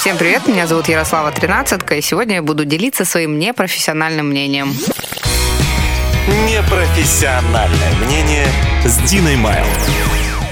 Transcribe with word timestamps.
Всем 0.00 0.16
привет, 0.16 0.48
меня 0.48 0.66
зовут 0.66 0.88
Ярослава 0.88 1.30
Тринадцатко, 1.30 1.94
и 1.94 2.00
сегодня 2.00 2.36
я 2.36 2.42
буду 2.42 2.64
делиться 2.64 3.04
своим 3.04 3.38
непрофессиональным 3.38 4.30
мнением. 4.30 4.74
Непрофессиональное 6.48 7.92
мнение 8.06 8.46
с 8.82 8.96
Диной 9.00 9.36
Майл. 9.36 9.66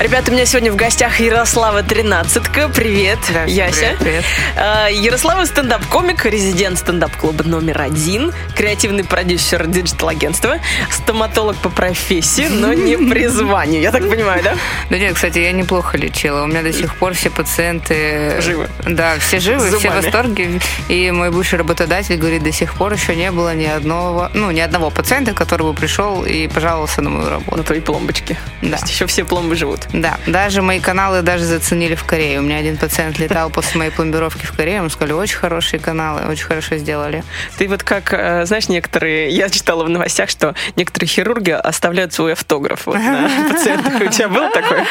Ребята, 0.01 0.31
у 0.31 0.35
меня 0.35 0.47
сегодня 0.47 0.71
в 0.71 0.77
гостях 0.77 1.19
Ярослава 1.19 1.83
Тринадцатко. 1.83 2.69
Привет, 2.69 3.19
Да, 3.35 3.43
Яся. 3.45 3.81
привет, 3.81 3.99
привет. 3.99 4.25
А, 4.57 4.87
Ярослава 4.87 5.45
стендап-комик, 5.45 6.25
резидент 6.25 6.79
стендап-клуба 6.79 7.43
номер 7.43 7.83
один, 7.83 8.33
креативный 8.55 9.03
продюсер 9.03 9.67
digital-агентства, 9.67 10.59
стоматолог 10.89 11.57
по 11.57 11.69
профессии, 11.69 12.47
но 12.49 12.73
не 12.75 12.97
призванию. 13.11 13.83
Я 13.83 13.91
так 13.91 14.09
понимаю, 14.09 14.41
да? 14.45 14.55
Да 14.89 14.99
нет, 14.99 15.15
кстати, 15.17 15.41
я 15.41 15.51
неплохо 15.51 15.99
лечила. 15.99 16.45
У 16.45 16.47
меня 16.47 16.63
до 16.63 16.73
сих 16.73 16.95
пор 16.95 17.15
все 17.15 17.29
пациенты... 17.31 18.41
Живы. 18.41 18.69
Да, 18.87 19.19
все 19.19 19.41
живы, 19.41 19.67
все 19.79 19.91
в 19.91 19.95
восторге. 19.97 20.61
И 20.89 21.11
мой 21.11 21.33
бывший 21.33 21.59
работодатель 21.59 22.17
говорит, 22.17 22.45
до 22.45 22.53
сих 22.53 22.75
пор 22.75 22.93
еще 22.93 23.17
не 23.17 23.33
было 23.33 23.53
ни 23.53 23.67
одного, 23.67 24.31
ну, 24.33 24.53
ни 24.53 24.61
одного 24.61 24.91
пациента, 24.91 25.35
который 25.35 25.67
бы 25.67 25.75
пришел 25.75 26.25
и 26.25 26.47
пожаловался 26.47 27.03
на 27.03 27.11
мою 27.11 27.29
работу. 27.31 27.57
На 27.57 27.65
твои 27.65 27.81
пломбочки. 27.81 28.37
Да. 28.63 28.77
То 28.77 28.83
есть 28.85 28.91
еще 28.91 29.07
все 29.07 29.25
пломбы 29.25 29.57
живут. 29.57 29.88
Да, 29.93 30.19
даже 30.27 30.63
мои 30.63 30.81
каналы 30.81 31.23
даже 31.23 31.45
заценили 31.45 31.95
в 31.95 32.05
Корее. 32.05 32.41
У 32.41 32.43
меня 32.43 32.57
один 32.57 32.77
пациент 32.77 33.19
летал 33.19 33.51
после 33.51 33.79
моей 33.79 33.91
пломбировки 33.91 34.45
в 34.45 34.53
Корею, 34.53 34.79
ему 34.79 34.91
сказали, 34.91 35.13
очень 35.13 35.37
хорошие 35.37 35.81
каналы, 35.81 36.31
очень 36.31 36.45
хорошо 36.45 36.77
сделали. 36.77 37.25
Ты 37.57 37.69
вот 37.69 37.83
как, 37.83 38.13
э, 38.13 38.45
знаешь, 38.45 38.69
некоторые, 38.69 39.31
я 39.31 39.49
читала 39.49 39.85
в 39.85 39.89
новостях, 39.89 40.29
что 40.29 40.55
некоторые 40.77 41.09
хирурги 41.09 41.51
оставляют 41.51 42.13
свой 42.13 42.33
автограф 42.33 42.87
вот 42.87 42.97
на 42.97 43.31
пациентах. 43.53 44.01
У 44.01 44.07
тебя 44.07 44.29
было 44.29 44.51
такое? 44.51 44.85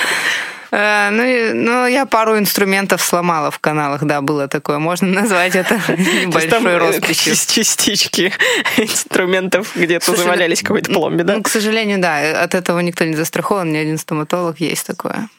Э, 0.72 1.10
ну, 1.12 1.24
ну, 1.54 1.88
я 1.88 2.06
пару 2.06 2.38
инструментов 2.38 3.02
сломала 3.02 3.52
в 3.52 3.60
каналах, 3.60 4.04
да, 4.04 4.22
было 4.22 4.48
такое. 4.48 4.80
Можно 4.80 5.22
назвать 5.22 5.56
это 5.56 5.76
небольшой 5.88 6.74
э, 6.74 6.78
росписью. 6.78 7.36
частички 7.48 8.34
инструментов 8.78 9.72
где-то 9.76 10.16
завалялись 10.16 10.62
в 10.62 10.64
какой-то 10.64 10.92
пломбе, 10.92 11.24
да? 11.24 11.36
Ну, 11.36 11.44
к 11.44 11.50
сожалению, 11.50 12.00
да, 12.00 12.44
от 12.44 12.56
этого 12.56 12.80
никто 12.80 13.06
не 13.06 13.16
застрахован, 13.16 13.72
ни 13.72 13.78
один 13.78 13.98
стоматолог 13.98 14.60
есть 14.60 14.86
такое. 14.86 15.30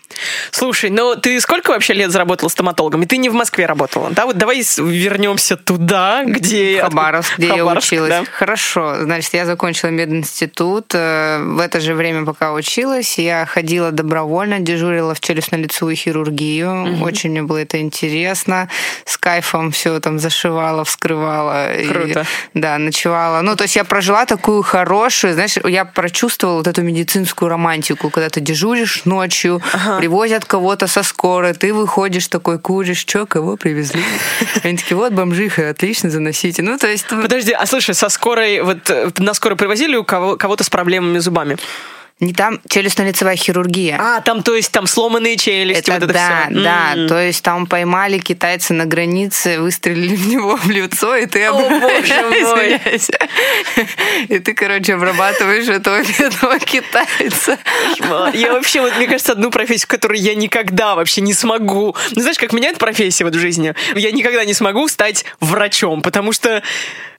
Слушай, 0.50 0.90
ну 0.90 1.16
ты 1.16 1.38
сколько 1.40 1.70
вообще 1.70 1.92
лет 1.92 2.10
заработала 2.10 2.48
стоматологом? 2.48 3.02
И 3.02 3.06
ты 3.06 3.18
не 3.18 3.28
в 3.28 3.34
Москве 3.34 3.66
работала, 3.66 4.10
да? 4.10 4.24
Вот 4.24 4.38
давай 4.38 4.62
вернемся 4.78 5.56
туда, 5.56 6.24
где... 6.24 6.80
Хабаровск, 6.80 7.38
где 7.38 7.48
я 7.48 7.66
училась. 7.66 8.08
да. 8.10 8.24
Хорошо, 8.32 8.96
значит, 9.02 9.34
я 9.34 9.44
закончила 9.44 9.90
мединститут. 9.90 10.92
Э, 10.94 11.40
В 11.42 11.60
это 11.60 11.80
же 11.80 11.94
время, 11.94 12.24
пока 12.24 12.52
училась, 12.52 13.18
я 13.18 13.46
ходила 13.46 13.90
добровольно, 13.92 14.60
дежурила 14.60 15.14
в 15.18 15.20
челюстно-лицевую 15.20 15.94
хирургию. 15.94 17.02
Очень 17.02 17.30
мне 17.30 17.42
было 17.42 17.58
это 17.58 17.78
интересно. 17.80 18.68
С 19.04 19.16
кайфом 19.16 19.70
все 19.72 20.00
там 20.00 20.18
зашивала, 20.18 20.84
вскрывала. 20.84 21.74
И, 21.74 21.86
Круто. 21.88 22.26
да, 22.54 22.78
ночевала. 22.78 23.42
Ну, 23.42 23.56
то 23.56 23.64
есть 23.64 23.76
я 23.76 23.84
прожила 23.84 24.24
такую 24.26 24.62
хорошую, 24.62 25.34
знаешь, 25.34 25.56
я 25.64 25.84
прочувствовала 25.84 26.58
вот 26.58 26.66
эту 26.66 26.82
медицинскую 26.82 27.48
романтику, 27.48 28.10
когда 28.10 28.28
ты 28.28 28.40
дежуришь 28.40 29.04
ночью, 29.04 29.60
привозят 29.98 30.44
кого-то 30.44 30.86
со 30.86 31.02
скорой, 31.02 31.54
ты 31.54 31.74
выходишь 31.74 32.28
такой, 32.28 32.58
куришь, 32.58 32.98
что, 32.98 33.26
кого 33.26 33.56
привезли? 33.56 34.02
Они 34.62 34.76
такие, 34.76 34.96
вот 34.96 35.12
бомжиха, 35.12 35.70
отлично, 35.70 36.10
заносите. 36.10 36.62
Ну, 36.62 36.78
то 36.78 36.86
есть... 36.86 37.06
Подожди, 37.08 37.52
а 37.52 37.66
слушай, 37.66 37.94
со 37.94 38.08
скорой, 38.08 38.62
вот 38.62 38.90
э, 38.90 39.10
на 39.18 39.34
скорой 39.34 39.56
привозили 39.56 39.96
у 39.96 40.04
кого- 40.04 40.36
кого-то 40.36 40.64
с 40.64 40.70
проблемами 40.70 41.18
зубами? 41.18 41.56
Не 42.20 42.32
там 42.32 42.60
челюстно-лицевая 42.68 43.36
хирургия. 43.36 43.96
А, 44.00 44.20
там, 44.20 44.42
то 44.42 44.54
есть, 44.56 44.72
там 44.72 44.88
сломанные 44.88 45.36
челюсти, 45.36 45.82
это 45.82 45.92
вот 45.92 46.02
это 46.02 46.12
да, 46.12 46.46
всё. 46.46 46.62
да. 46.62 46.92
М. 46.94 47.08
То 47.08 47.20
есть 47.20 47.44
там 47.44 47.66
поймали 47.66 48.18
китайца 48.18 48.74
на 48.74 48.86
границе, 48.86 49.60
выстрелили 49.60 50.16
в 50.16 50.26
него 50.26 50.56
в 50.56 50.68
лицо, 50.68 51.14
и 51.14 51.26
ты 51.26 51.46
О, 51.46 51.52
боже 51.52 52.22
мой. 52.42 52.80
И 54.28 54.38
ты, 54.40 54.52
короче, 54.54 54.94
обрабатываешь 54.94 55.68
этого 55.68 56.02
бедного 56.02 56.58
китайца. 56.58 57.56
Я 58.34 58.52
вообще, 58.52 58.80
вот, 58.80 58.96
мне 58.96 59.06
кажется, 59.06 59.32
одну 59.32 59.52
профессию, 59.52 59.86
в 59.86 59.90
которой 59.90 60.18
я 60.18 60.34
никогда 60.34 60.96
вообще 60.96 61.20
не 61.20 61.34
смогу. 61.34 61.94
Ну, 62.16 62.20
знаешь, 62.20 62.38
как 62.38 62.52
меняет 62.52 62.78
профессия 62.78 63.24
вот 63.24 63.36
в 63.36 63.38
жизни? 63.38 63.74
Я 63.94 64.10
никогда 64.10 64.44
не 64.44 64.54
смогу 64.54 64.88
стать 64.88 65.24
врачом, 65.38 66.02
потому 66.02 66.32
что 66.32 66.62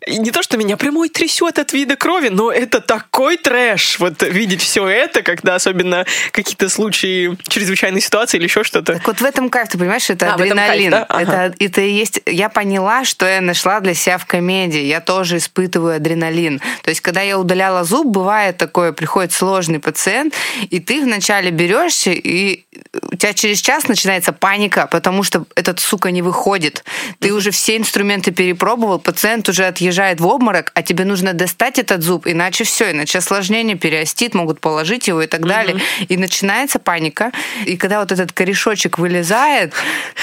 не 0.08 0.31
то, 0.31 0.42
что 0.42 0.58
меня 0.58 0.78
прямой 0.78 1.10
трясет 1.10 1.60
от 1.60 1.74
вида 1.74 1.96
крови, 1.96 2.30
но 2.30 2.52
это 2.52 2.81
такой 2.81 3.38
трэш. 3.38 4.00
Вот 4.00 4.24
видеть 4.24 4.62
все 4.62 4.88
это, 4.90 5.22
когда 5.22 5.56
особенно 5.56 6.06
какие-то 6.32 6.70
случаи 6.70 7.38
чрезвычайной 7.48 8.02
ситуации 8.02 8.38
или 8.38 8.46
еще 8.46 8.64
что-то. 8.64 8.94
Так 8.94 9.08
вот 9.08 9.22
в 9.22 9.26
этом 9.26 9.50
кайф, 9.50 9.70
ты 9.70 9.78
понимаешь, 9.78 10.10
это 10.10 10.34
А, 10.34 10.36
этом 10.36 10.40
кайф, 10.40 10.52
адреналин. 10.52 10.92
да? 10.92 11.06
Ага. 11.10 11.22
это, 11.48 11.56
это 11.64 11.82
и 11.82 11.92
есть. 11.92 12.22
Я 12.26 12.50
поняла, 12.50 13.06
что 13.06 13.26
я 13.28 13.42
нашла 13.42 13.80
для 13.80 13.94
себя 13.94 14.18
в 14.18 14.26
комедии. 14.26 14.82
Я 14.82 15.02
тоже 15.02 15.38
испытываю 15.38 15.96
адреналин. 15.98 16.60
То 16.84 16.90
есть, 16.90 17.02
когда 17.02 17.22
я 17.22 17.38
удаляла 17.40 17.84
зуб, 17.84 18.08
бывает 18.08 18.58
такое, 18.58 18.92
приходит 18.92 19.32
сложный 19.32 19.80
пациент, 19.80 20.34
и 20.70 20.80
ты 20.80 21.02
вначале 21.02 21.52
берешься, 21.52 22.12
и 22.12 22.66
у 23.12 23.16
тебя 23.16 23.34
через 23.34 23.62
час 23.62 23.88
начинается 23.88 24.34
паника, 24.34 24.88
потому 24.92 25.24
что 25.24 25.46
этот 25.56 25.80
сука 25.80 26.12
не 26.12 26.22
выходит. 26.22 26.84
Ты 27.20 27.34
уже 27.34 27.52
все 27.52 27.78
инструменты 27.78 28.32
перепробовал, 28.32 29.00
пациент 29.00 29.50
уже 29.50 29.66
отъезжает 29.66 30.20
в 30.20 30.28
обморок, 30.28 30.72
а 30.76 30.82
тебе 30.84 31.06
нужно 31.06 31.34
достать 31.34 31.80
этот 31.80 32.04
зуб, 32.04 32.28
иначе 32.28 32.64
все, 32.64 32.92
иначе 32.92 33.18
осложнение, 33.20 33.76
периостит, 33.78 34.34
могут 34.34 34.60
положить 34.80 35.10
его 35.10 35.22
и 35.22 35.28
так 35.28 35.46
далее. 35.46 35.78
И 36.08 36.16
начинается 36.16 36.80
паника. 36.80 37.32
И 37.66 37.76
когда 37.76 38.00
вот 38.00 38.14
этот 38.14 38.32
корешочек 38.32 38.98
вылезает, 38.98 39.74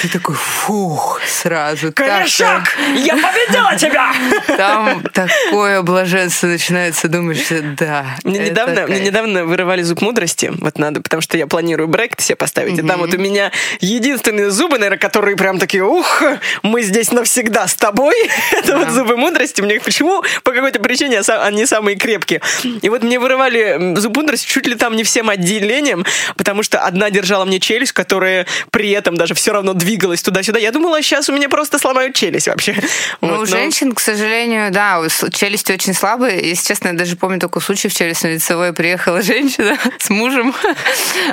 ты 0.00 0.08
такой, 0.08 0.34
фух, 0.34 1.20
сразу. 1.26 1.92
Корешок! 1.92 2.62
Я 2.96 3.14
победила 3.16 3.76
тебя! 3.76 4.12
Там 4.56 5.02
такое 5.12 5.82
блаженство 5.82 6.46
начинается, 6.46 7.08
думаешь, 7.08 7.46
да. 7.78 8.06
Мне 8.24 8.38
недавно, 8.38 8.86
мне 8.86 9.00
недавно 9.00 9.44
вырывали 9.44 9.82
зуб 9.82 10.00
мудрости. 10.00 10.50
Вот 10.58 10.78
надо, 10.78 11.02
потому 11.02 11.20
что 11.20 11.36
я 11.36 11.46
планирую 11.46 11.88
брекет 11.88 12.20
себе 12.22 12.36
поставить. 12.36 12.78
И 12.78 12.82
там 12.82 13.00
вот 13.00 13.12
у 13.12 13.18
меня 13.18 13.52
единственные 13.80 14.50
зубы, 14.50 14.78
наверное, 14.78 14.98
которые 14.98 15.36
прям 15.36 15.58
такие, 15.58 15.84
ух, 15.84 16.22
мы 16.62 16.82
здесь 16.82 17.12
навсегда 17.12 17.66
с 17.66 17.74
тобой. 17.74 18.14
Это 18.52 18.78
вот 18.78 18.88
зубы 18.88 19.18
мудрости. 19.18 19.60
Мне 19.60 19.80
почему? 19.80 20.22
По 20.44 20.52
какой-то 20.52 20.80
причине 20.80 21.18
са- 21.18 21.44
они 21.44 21.66
самые 21.66 21.96
крепкие. 21.96 22.40
И 22.82 22.88
вот 22.88 23.02
мне 23.02 23.18
вырывали 23.18 23.96
зуб 23.96 24.16
мудрости 24.16 24.45
чуть 24.46 24.66
ли 24.66 24.74
там 24.76 24.96
не 24.96 25.04
всем 25.04 25.28
отделением, 25.28 26.04
потому 26.36 26.62
что 26.62 26.78
одна 26.80 27.10
держала 27.10 27.44
мне 27.44 27.58
челюсть, 27.60 27.92
которая 27.92 28.46
при 28.70 28.90
этом 28.90 29.16
даже 29.16 29.34
все 29.34 29.52
равно 29.52 29.72
двигалась 29.74 30.22
туда-сюда. 30.22 30.58
Я 30.58 30.70
думала, 30.72 31.02
сейчас 31.02 31.28
у 31.28 31.32
меня 31.32 31.48
просто 31.48 31.78
сломают 31.78 32.14
челюсть 32.14 32.46
вообще. 32.48 32.74
Ну, 33.20 33.28
Вот, 33.28 33.36
у 33.36 33.40
но- 33.40 33.46
женщин, 33.46 33.92
к 33.94 34.00
сожалению, 34.00 34.70
да, 34.70 35.02
челюсти 35.32 35.72
очень 35.72 35.94
слабые. 35.94 36.48
Если 36.48 36.68
честно, 36.68 36.88
я 36.88 36.94
даже 36.94 37.16
помню 37.16 37.38
такой 37.40 37.60
случай 37.62 37.88
в 37.88 37.92
челюстно-лицевой. 37.92 38.72
Приехала 38.72 39.22
женщина 39.22 39.76
с 39.98 40.10
мужем. 40.10 40.54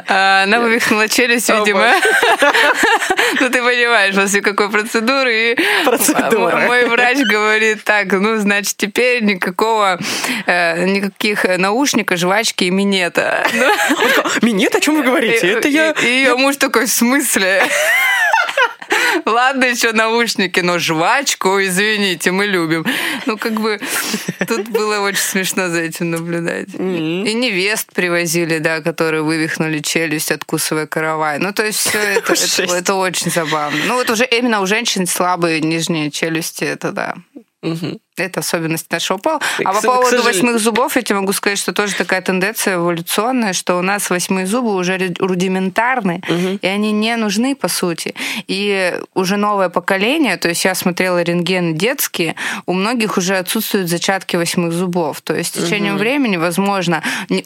а, 0.08 0.44
Она 0.44 0.60
вывихнула 0.60 1.08
челюсть, 1.08 1.50
видимо. 1.50 1.92
Ну, 3.40 3.50
ты 3.50 3.62
понимаешь, 3.62 4.16
после 4.16 4.42
какой 4.42 4.70
процедуры. 4.70 5.56
Процедура. 5.86 6.58
Мой 6.68 6.86
врач 6.88 7.18
говорит, 7.20 7.84
так, 7.84 8.12
ну, 8.12 8.38
значит, 8.38 8.76
теперь 8.78 9.24
никакого, 9.24 10.00
э, 10.46 10.86
никаких 10.86 11.46
наушников, 11.58 12.18
жвачки 12.20 12.66
и 12.66 12.72
минета. 13.04 13.46
Минет, 14.42 14.76
о 14.76 14.80
чем 14.80 14.96
вы 14.96 15.04
говорите? 15.04 15.48
Это 15.48 15.68
я... 15.68 15.92
и 15.92 16.06
ее 16.06 16.36
муж 16.36 16.58
такой, 16.58 16.86
в 16.86 16.92
смысле? 16.92 17.64
Ладно, 19.26 19.66
еще 19.66 19.92
наушники, 19.92 20.60
но 20.60 20.80
жвачку, 20.80 21.62
извините, 21.62 22.32
мы 22.32 22.46
любим. 22.46 22.86
Ну, 23.26 23.38
как 23.38 23.54
бы, 23.54 23.80
тут 24.48 24.70
было 24.70 25.00
очень 25.00 25.22
смешно 25.22 25.70
за 25.70 25.82
этим 25.82 26.12
наблюдать. 26.12 26.70
И 26.74 27.34
невест 27.34 27.92
привозили, 27.94 28.60
да, 28.60 28.82
которые 28.82 29.24
вывихнули 29.24 29.80
челюсть, 29.80 30.32
откусывая 30.32 30.88
каравай. 30.88 31.40
Ну, 31.40 31.54
то 31.54 31.66
есть 31.66 31.80
все 31.80 32.00
это, 32.00 32.34
это, 32.34 32.74
это 32.78 32.96
очень 32.96 33.32
забавно. 33.32 33.80
Ну, 33.88 33.96
вот 33.96 34.10
уже 34.10 34.26
именно 34.26 34.62
у 34.62 34.66
женщин 34.66 35.06
слабые 35.06 35.62
нижние 35.62 36.12
челюсти, 36.12 36.64
это 36.64 36.92
да. 36.92 37.16
Мгм. 37.62 38.00
Это 38.16 38.42
особенность 38.42 38.92
нашего 38.92 39.18
пола. 39.18 39.40
А 39.66 39.74
по 39.74 39.80
с- 39.80 39.82
поводу 39.84 40.22
восьмых 40.24 40.60
зубов, 40.60 40.96
я 40.96 41.02
тебе 41.02 41.20
могу 41.20 41.34
сказать, 41.34 41.58
что 41.58 41.74
тоже 41.74 41.96
такая 41.96 42.22
тенденция 42.22 42.76
эволюционная, 42.76 43.54
что 43.54 43.76
у 43.78 43.82
нас 43.82 44.10
восьмые 44.12 44.46
зубы 44.46 44.76
уже 44.76 44.98
ру- 44.98 45.16
рудиментарны, 45.20 46.22
и 46.62 46.68
они 46.68 46.92
не 46.92 47.16
нужны, 47.16 47.56
по 47.56 47.68
сути. 47.68 48.14
И 48.48 49.00
уже 49.16 49.38
новое 49.38 49.70
поколение, 49.70 50.38
то 50.38 50.48
есть 50.50 50.64
я 50.64 50.76
смотрела 50.76 51.22
рентгены 51.24 51.74
детские, 51.74 52.36
у 52.68 52.74
многих 52.74 53.18
уже 53.18 53.38
отсутствуют 53.38 53.90
зачатки 53.90 54.36
восьмых 54.36 54.74
зубов. 54.74 55.22
То 55.22 55.36
есть 55.36 55.56
с 55.56 55.64
течением 55.64 55.98
времени, 55.98 56.38
возможно, 56.38 57.02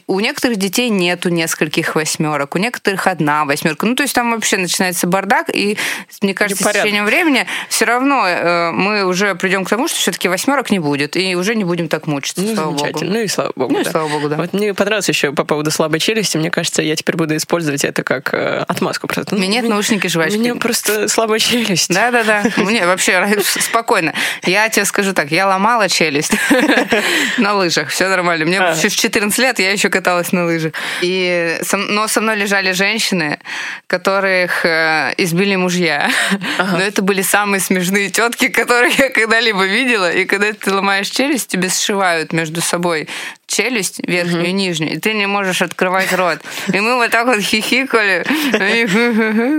у 0.06 0.20
некоторых 0.20 0.58
детей 0.58 0.90
нету 0.90 1.30
нескольких 1.30 1.94
восьмерок, 1.94 2.54
у 2.56 2.58
некоторых 2.58 3.06
одна 3.06 3.44
восьмерка. 3.46 3.86
Ну, 3.86 3.94
то 3.94 4.02
есть 4.02 4.14
там 4.14 4.32
вообще 4.32 4.58
начинается 4.58 5.06
бардак, 5.06 5.48
и 5.54 5.78
мне 6.20 6.34
кажется, 6.34 6.58
с 6.58 6.60
Непорядок. 6.60 6.82
течением 6.82 7.04
времени 7.06 7.46
все 7.70 7.84
равно 7.86 8.26
э, 8.26 8.70
мы 8.72 9.04
уже 9.04 9.34
придем 9.34 9.64
к 9.64 9.70
тому, 9.70 9.88
что 9.88 9.96
все-таки 9.98 10.28
восьмерок 10.28 10.57
восьмерок 10.58 10.70
не 10.70 10.78
будет, 10.78 11.16
и 11.16 11.34
уже 11.36 11.54
не 11.54 11.64
будем 11.64 11.88
так 11.88 12.06
мучиться, 12.06 12.40
Ну, 12.42 12.54
слава 12.54 12.70
замечательно. 12.70 13.00
богу. 13.06 13.12
Ну 13.18 13.20
и 13.24 13.28
слава 13.28 13.52
богу. 13.54 13.72
Ну 13.74 13.80
и 13.80 13.84
да. 13.84 13.90
слава 13.90 14.08
богу, 14.08 14.28
да. 14.28 14.36
Вот 14.36 14.52
мне 14.52 14.74
понравилось 14.74 15.08
еще 15.08 15.32
по 15.32 15.44
поводу 15.44 15.70
слабой 15.70 16.00
челюсти. 16.00 16.36
Мне 16.36 16.50
кажется, 16.50 16.82
я 16.82 16.96
теперь 16.96 17.16
буду 17.16 17.36
использовать 17.36 17.84
это 17.84 18.02
как 18.02 18.34
э, 18.34 18.64
отмазку. 18.66 19.06
Просто. 19.06 19.34
У 19.34 19.38
меня 19.38 19.48
нет 19.48 19.64
Ну, 19.64 19.70
наушники 19.70 20.06
У 20.06 20.10
жвачки. 20.10 20.36
меня 20.38 20.54
просто 20.56 21.08
слабая 21.08 21.38
челюсть. 21.38 21.92
Да-да-да. 21.92 22.44
Мне 22.56 22.86
вообще 22.86 23.38
спокойно. 23.60 24.14
Я 24.44 24.68
тебе 24.68 24.84
скажу 24.84 25.12
так, 25.12 25.30
я 25.30 25.46
ломала 25.46 25.88
челюсть 25.88 26.32
на 27.38 27.54
лыжах. 27.54 27.88
Все 27.88 28.08
нормально. 28.08 28.44
Мне 28.44 28.58
А. 28.60 28.74
в 28.74 28.80
14 28.96 29.38
лет 29.38 29.58
я 29.58 29.70
еще 29.72 29.88
каталась 29.90 30.32
на 30.32 30.44
лыжах. 30.44 30.72
И 31.02 31.58
но 31.72 32.08
со 32.08 32.20
мной 32.20 32.36
лежали 32.36 32.72
женщины, 32.72 33.38
которых 33.86 34.64
э, 34.64 35.14
избили 35.18 35.56
мужья. 35.56 36.10
Но 36.58 36.80
это 36.80 37.02
были 37.02 37.22
самые 37.22 37.60
смешные 37.60 38.10
тетки, 38.10 38.48
которых 38.48 38.98
я 38.98 39.08
когда-либо 39.10 39.64
видела. 39.64 40.10
И 40.10 40.24
когда 40.24 40.47
ты 40.52 40.72
ломаешь 40.72 41.08
челюсть, 41.08 41.48
тебе 41.48 41.68
сшивают 41.68 42.32
между 42.32 42.60
собой 42.60 43.08
челюсть 43.46 44.00
верхнюю 44.06 44.48
и 44.48 44.52
нижнюю, 44.52 44.92
и 44.92 44.98
ты 44.98 45.14
не 45.14 45.26
можешь 45.26 45.62
открывать 45.62 46.12
рот. 46.12 46.38
И 46.72 46.80
мы 46.80 46.96
вот 46.96 47.10
так 47.10 47.26
вот 47.26 47.40
хихикали. 47.40 48.24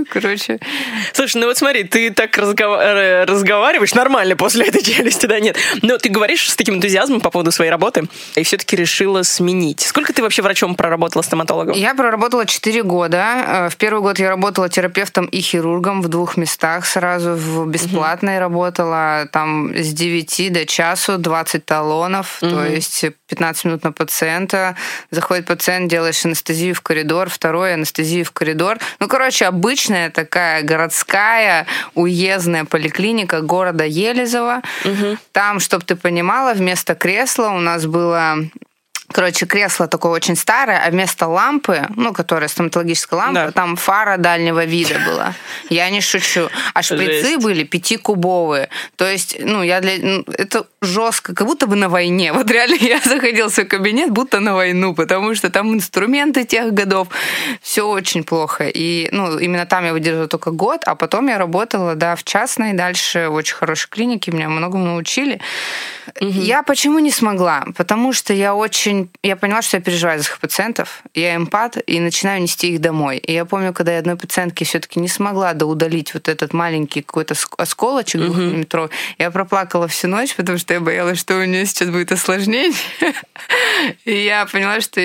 Короче, 0.09 0.59
Слушай, 1.13 1.41
ну 1.41 1.47
вот 1.47 1.57
смотри, 1.57 1.83
ты 1.83 2.11
так 2.11 2.37
э, 2.37 3.25
разговариваешь 3.25 3.93
нормально 3.93 4.35
после 4.35 4.67
этой 4.67 4.83
челюсти, 4.83 5.25
да, 5.25 5.39
нет? 5.39 5.57
Но 5.81 5.97
ты 5.97 6.09
говоришь 6.09 6.49
с 6.49 6.55
таким 6.55 6.75
энтузиазмом 6.75 7.19
по 7.19 7.31
поводу 7.31 7.51
своей 7.51 7.71
работы, 7.71 8.07
и 8.35 8.43
все-таки 8.43 8.75
решила 8.75 9.23
сменить. 9.23 9.81
Сколько 9.81 10.13
ты 10.13 10.21
вообще 10.21 10.43
врачом 10.43 10.75
проработала, 10.75 11.23
стоматологом? 11.23 11.75
Я 11.75 11.95
проработала 11.95 12.45
4 12.45 12.83
года. 12.83 13.25
Э, 13.47 13.69
В 13.69 13.75
первый 13.77 14.01
год 14.01 14.19
я 14.19 14.29
работала 14.29 14.69
терапевтом 14.69 15.25
и 15.25 15.41
хирургом 15.41 16.01
в 16.01 16.07
двух 16.09 16.37
местах 16.37 16.85
сразу. 16.85 17.31
В 17.31 17.67
бесплатной 17.67 18.39
работала 18.39 19.27
там 19.31 19.75
с 19.75 19.91
9 19.93 20.53
до 20.53 20.65
часу 20.79 21.17
20 21.17 21.65
талонов, 21.65 22.37
то 22.39 22.65
есть 22.65 23.03
15 23.27 23.65
минут 23.65 23.83
на 23.83 23.91
пациента. 23.91 24.77
Заходит 25.11 25.45
пациент, 25.45 25.91
делаешь 25.91 26.25
анестезию 26.25 26.73
в 26.73 26.79
коридор, 26.79 27.29
второй 27.29 27.73
анестезию 27.73 28.23
в 28.23 28.31
коридор. 28.31 28.77
Ну, 28.99 29.09
короче, 29.09 29.45
обычная 29.45 30.09
такая 30.09 30.63
городская 30.63 31.67
уездная 31.95 32.63
поликлиника 32.63 33.41
города 33.41 33.83
Елизово. 33.83 34.61
Там, 35.33 35.59
чтобы 35.59 35.83
ты 35.83 35.97
понимала, 35.97 36.53
вместо 36.53 36.95
кресла 36.95 37.49
у 37.49 37.59
нас 37.59 37.85
было 37.85 38.37
Короче, 39.11 39.45
кресло 39.45 39.87
такое 39.87 40.11
очень 40.11 40.35
старое, 40.35 40.81
а 40.85 40.89
вместо 40.91 41.27
лампы, 41.27 41.87
ну, 41.95 42.13
которая 42.13 42.47
стоматологическая 42.47 43.19
лампа, 43.19 43.33
Да. 43.45 43.51
там 43.51 43.75
фара 43.75 44.17
дальнего 44.17 44.65
вида 44.65 44.99
была. 45.05 45.33
Я 45.69 45.89
не 45.89 46.01
шучу. 46.01 46.49
А 46.73 46.81
шприцы 46.83 47.31
Жесть. 47.31 47.43
были 47.43 47.63
пятикубовые. 47.63 48.69
То 48.95 49.05
есть, 49.09 49.37
ну, 49.39 49.63
я 49.63 49.81
для... 49.81 49.93
ну, 50.01 50.23
это 50.37 50.65
жестко, 50.81 51.33
как 51.33 51.47
будто 51.47 51.65
бы 51.67 51.75
на 51.75 51.89
войне. 51.89 52.33
Вот 52.39 52.51
реально 52.51 52.75
я 52.75 52.99
заходила 52.99 53.49
в 53.49 53.53
свой 53.53 53.65
кабинет, 53.65 54.11
будто 54.11 54.39
на 54.39 54.53
войну, 54.55 54.93
потому 54.95 55.35
что 55.35 55.49
там 55.49 55.73
инструменты 55.73 56.45
тех 56.45 56.73
годов. 56.73 57.07
Все 57.61 57.87
очень 57.87 58.23
плохо. 58.23 58.67
И, 58.67 59.09
ну, 59.11 59.37
именно 59.39 59.65
там 59.65 59.85
я 59.85 59.93
выдержала 59.93 60.27
только 60.27 60.51
год, 60.51 60.81
а 60.85 60.95
потом 60.95 61.27
я 61.27 61.37
работала, 61.37 61.95
да, 61.95 62.15
в 62.15 62.23
частной, 62.23 62.73
дальше 62.73 63.27
в 63.29 63.33
очень 63.33 63.55
хорошей 63.55 63.89
клинике, 63.89 64.31
меня 64.31 64.49
многому 64.49 64.85
научили. 64.85 65.39
Я 66.19 66.63
почему 66.63 66.99
не 66.99 67.11
смогла? 67.11 67.65
Потому 67.75 68.13
что 68.13 68.33
я 68.33 68.55
очень... 68.55 68.98
Я 69.23 69.35
поняла, 69.35 69.61
что 69.61 69.77
я 69.77 69.83
переживаю 69.83 70.19
за 70.19 70.25
своих 70.25 70.39
пациентов. 70.39 71.03
Я 71.13 71.35
эмпат 71.35 71.77
и 71.85 71.99
начинаю 71.99 72.41
нести 72.41 72.73
их 72.73 72.81
домой. 72.81 73.17
И 73.17 73.33
я 73.33 73.45
помню, 73.45 73.73
когда 73.73 73.93
я 73.93 73.99
одной 73.99 74.15
пациентке 74.15 74.65
все-таки 74.65 74.99
не 74.99 75.07
смогла 75.07 75.53
доудалить 75.53 76.13
вот 76.13 76.27
этот 76.27 76.53
маленький 76.53 77.01
какой-то 77.01 77.33
ск- 77.33 77.55
осколочек 77.57 78.21
двухмиллиметровый, 78.21 78.91
я 79.17 79.31
проплакала 79.31 79.87
всю 79.87 80.07
ночь, 80.07 80.35
потому 80.35 80.57
что 80.57 80.73
я 80.73 80.79
боялась, 80.79 81.19
что 81.19 81.37
у 81.37 81.43
нее 81.43 81.65
сейчас 81.65 81.89
будет 81.89 82.11
осложнение. 82.11 82.77
И 84.05 84.23
я 84.23 84.45
поняла, 84.45 84.81
что 84.81 84.99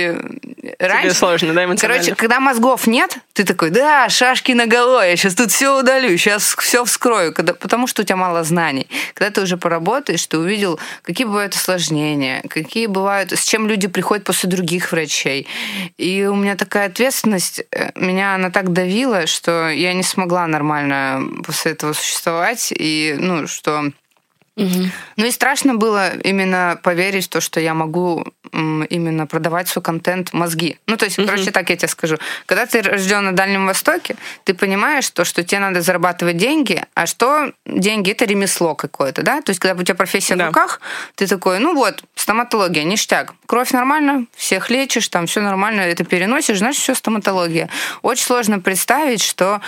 Тебе 0.75 0.77
раньше... 0.79 1.15
сложно, 1.15 1.53
да? 1.53 1.67
Короче, 1.77 2.15
когда 2.15 2.41
мозгов 2.41 2.87
нет, 2.87 3.19
ты 3.33 3.45
такой, 3.45 3.71
да, 3.71 4.09
шашки 4.09 4.53
на 4.53 4.67
голове, 4.67 5.11
я 5.11 5.17
сейчас 5.17 5.35
тут 5.35 5.51
все 5.51 5.79
удалю, 5.79 6.17
сейчас 6.17 6.55
все 6.59 6.85
вскрою, 6.85 7.33
когда, 7.33 7.55
потому 7.55 7.87
что 7.87 8.03
у 8.03 8.05
тебя 8.05 8.17
мало 8.17 8.45
знаний. 8.45 8.89
Когда 9.15 9.31
ты 9.31 9.43
уже 9.43 9.57
поработаешь, 9.57 10.27
ты 10.27 10.39
увидел, 10.39 10.79
какие 11.03 11.27
бывают 11.27 11.55
осложнения, 11.55 12.43
какие 12.49 12.87
бывают, 12.87 13.33
с 13.33 13.45
чем 13.45 13.69
люди 13.69 13.84
приходят 13.89 14.25
после 14.25 14.49
других 14.49 14.93
врачей. 14.93 15.47
И 15.97 16.25
у 16.25 16.35
меня 16.35 16.57
такая 16.57 16.87
ответственность, 16.89 17.65
э, 17.71 17.91
меня 17.97 18.35
она 18.35 18.51
так 18.51 18.73
давила, 18.73 19.27
что 19.27 19.69
я 19.69 19.95
не 19.95 20.03
смогла 20.03 20.47
нормально 20.47 21.23
после 21.45 21.73
этого 21.73 21.93
существовать, 21.93 22.73
и, 22.77 23.17
ну, 23.19 23.47
что... 23.47 23.93
Ну 24.57 25.25
и 25.27 25.31
страшно 25.33 25.75
было 25.75 26.17
именно 26.19 26.79
поверить 26.83 27.27
в 27.27 27.29
то, 27.29 27.41
что 27.41 27.59
я 27.61 27.75
могу 27.75 28.25
именно 28.53 29.27
продавать 29.27 29.67
свой 29.69 29.83
контент 29.83 30.33
мозги. 30.33 30.79
Ну, 30.87 30.97
то 30.97 31.07
есть, 31.07 31.17
короче, 31.17 31.51
так 31.51 31.71
я 31.71 31.77
тебе 31.77 31.89
скажу. 31.89 32.19
Когда 32.47 32.67
ты 32.67 32.83
рожден 32.83 33.25
на 33.25 33.33
Дальнем 33.33 33.67
Востоке, 33.67 34.17
ты 34.45 34.55
понимаешь 34.55 35.11
то, 35.11 35.25
что 35.25 35.43
тебе 35.43 35.59
надо 35.59 35.81
зарабатывать 35.81 36.37
деньги, 36.37 36.85
а 36.95 37.07
что 37.07 37.53
деньги 37.67 38.13
это 38.13 38.25
ремесло 38.27 38.77
какое-то, 38.77 39.23
да? 39.23 39.41
То 39.43 39.51
есть, 39.51 39.61
когда 39.61 39.81
у 39.81 39.85
тебя 39.85 39.97
профессия 39.97 40.37
Да. 40.37 40.45
в 40.45 40.47
руках, 40.49 40.81
ты 41.17 41.27
такой, 41.27 41.59
ну 41.59 41.75
вот, 41.75 42.05
стоматология, 42.15 42.85
ништяк. 42.85 43.35
Кровь 43.47 43.73
нормально, 43.73 44.27
всех 44.37 44.71
лечишь, 44.71 45.09
там 45.09 45.27
все 45.27 45.41
нормально, 45.41 45.81
это 45.81 46.05
переносишь, 46.05 46.59
значит, 46.59 46.81
все 46.81 46.95
стоматология. 46.95 47.69
Очень 48.03 48.25
сложно 48.25 48.61
представить, 48.61 49.23
что 49.23 49.61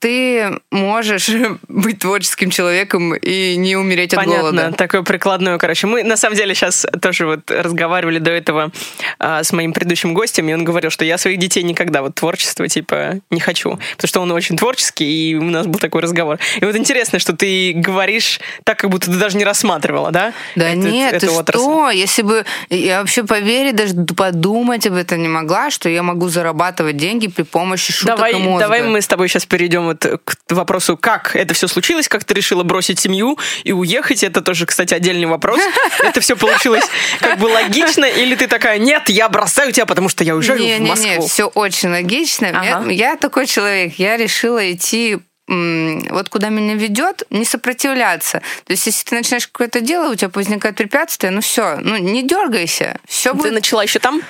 ты 0.00 0.60
можешь 0.70 1.30
быть 1.68 2.00
творческим 2.00 2.50
человеком 2.50 3.14
и 3.14 3.56
не 3.56 3.76
умереть 3.76 4.12
от 4.12 4.26
Понятно, 4.42 4.72
такое 4.72 5.02
прикладное, 5.02 5.58
короче. 5.58 5.86
Мы, 5.86 6.02
на 6.02 6.16
самом 6.16 6.36
деле, 6.36 6.54
сейчас 6.54 6.86
тоже 7.00 7.26
вот 7.26 7.50
разговаривали 7.50 8.18
до 8.18 8.30
этого 8.30 8.70
а, 9.18 9.42
с 9.42 9.52
моим 9.52 9.72
предыдущим 9.72 10.14
гостем, 10.14 10.48
и 10.48 10.52
он 10.52 10.64
говорил, 10.64 10.90
что 10.90 11.04
я 11.04 11.18
своих 11.18 11.38
детей 11.38 11.62
никогда 11.62 12.02
вот 12.02 12.14
творчество, 12.14 12.68
типа, 12.68 13.20
не 13.30 13.40
хочу. 13.40 13.78
Потому 13.96 14.08
что 14.08 14.20
он 14.20 14.32
очень 14.32 14.56
творческий, 14.56 15.30
и 15.30 15.34
у 15.34 15.44
нас 15.44 15.66
был 15.66 15.78
такой 15.78 16.02
разговор. 16.02 16.38
И 16.60 16.64
вот 16.64 16.76
интересно, 16.76 17.18
что 17.18 17.34
ты 17.34 17.72
говоришь 17.74 18.40
так, 18.64 18.78
как 18.78 18.90
будто 18.90 19.10
ты 19.10 19.16
даже 19.16 19.36
не 19.36 19.44
рассматривала, 19.44 20.10
да? 20.10 20.32
Да 20.56 20.68
Эту- 20.68 20.78
нет, 20.88 21.14
эту 21.14 21.26
ты 21.26 21.32
отрасль. 21.32 21.62
что? 21.62 21.90
Если 21.90 22.22
бы 22.22 22.44
я 22.70 23.00
вообще 23.00 23.24
поверить, 23.24 23.76
даже 23.76 23.94
подумать 23.94 24.86
об 24.86 24.94
этом 24.94 25.22
не 25.22 25.28
могла, 25.28 25.70
что 25.70 25.88
я 25.88 26.02
могу 26.02 26.28
зарабатывать 26.28 26.96
деньги 26.96 27.28
при 27.28 27.42
помощи 27.42 27.92
шуток 27.92 28.16
Давай, 28.16 28.32
и 28.32 28.36
мозга. 28.36 28.60
давай 28.64 28.82
мы 28.82 29.00
с 29.00 29.06
тобой 29.06 29.28
сейчас 29.28 29.46
перейдем 29.46 29.84
вот 29.84 30.04
к 30.24 30.36
вопросу, 30.50 30.96
как 30.96 31.36
это 31.36 31.54
все 31.54 31.68
случилось, 31.68 32.08
как 32.08 32.24
ты 32.24 32.34
решила 32.34 32.62
бросить 32.62 32.98
семью 32.98 33.38
и 33.62 33.72
уехать. 33.72 34.23
Это 34.26 34.40
тоже, 34.40 34.66
кстати, 34.66 34.94
отдельный 34.94 35.26
вопрос. 35.26 35.60
Это 36.02 36.20
все 36.20 36.36
получилось 36.36 36.84
как 37.20 37.38
бы 37.38 37.46
логично, 37.46 38.04
или 38.04 38.34
ты 38.34 38.46
такая, 38.46 38.78
нет, 38.78 39.08
я 39.08 39.28
бросаю 39.28 39.72
тебя, 39.72 39.86
потому 39.86 40.08
что 40.08 40.24
я 40.24 40.34
уезжаю 40.34 40.60
не, 40.60 40.76
в 40.76 40.80
Москву. 40.80 41.08
не, 41.08 41.28
все 41.28 41.46
очень 41.46 41.90
логично. 41.90 42.46
Я- 42.46 42.76
Ага. 42.78 42.90
Я, 42.90 43.16
такой 43.16 43.46
человек, 43.46 43.94
я 43.98 44.16
решила 44.16 44.72
идти 44.72 45.18
вот 45.46 46.30
куда 46.30 46.48
меня 46.48 46.74
ведет, 46.74 47.24
не 47.28 47.44
сопротивляться. 47.44 48.40
То 48.64 48.72
есть, 48.72 48.86
если 48.86 49.04
ты 49.04 49.14
начинаешь 49.16 49.46
какое-то 49.46 49.80
дело, 49.80 50.10
у 50.10 50.14
тебя 50.14 50.30
возникает 50.32 50.74
препятствие, 50.76 51.30
ну 51.32 51.42
все, 51.42 51.76
ну 51.82 51.96
не 51.98 52.22
дергайся, 52.26 52.96
все 53.06 53.32
Ты 53.32 53.36
будет 53.36 53.52
начала 53.52 53.82
еще 53.82 53.98
там? 53.98 54.22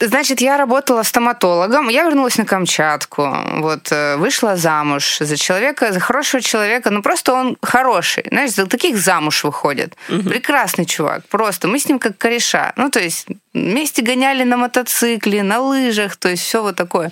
Значит, 0.00 0.40
я 0.40 0.56
работала 0.56 1.02
стоматологом, 1.02 1.88
я 1.88 2.04
вернулась 2.04 2.38
на 2.38 2.46
Камчатку, 2.46 3.36
вот, 3.58 3.92
э, 3.92 4.16
вышла 4.16 4.56
замуж 4.56 5.18
за 5.20 5.36
человека, 5.36 5.92
за 5.92 6.00
хорошего 6.00 6.42
человека, 6.42 6.90
ну 6.90 7.02
просто 7.02 7.34
он 7.34 7.56
хороший, 7.62 8.24
знаешь, 8.30 8.52
за 8.52 8.66
таких 8.66 8.96
замуж 8.96 9.44
выходит. 9.44 9.96
Прекрасный 10.06 10.86
чувак, 10.86 11.28
просто, 11.28 11.68
мы 11.68 11.78
с 11.78 11.88
ним 11.88 11.98
как 11.98 12.16
кореша, 12.16 12.72
ну 12.76 12.90
то 12.90 12.98
есть 12.98 13.26
вместе 13.52 14.02
гоняли 14.02 14.44
на 14.44 14.56
мотоцикле, 14.56 15.42
на 15.42 15.60
лыжах, 15.60 16.16
то 16.16 16.28
есть 16.28 16.42
все 16.44 16.62
вот 16.62 16.76
такое. 16.76 17.10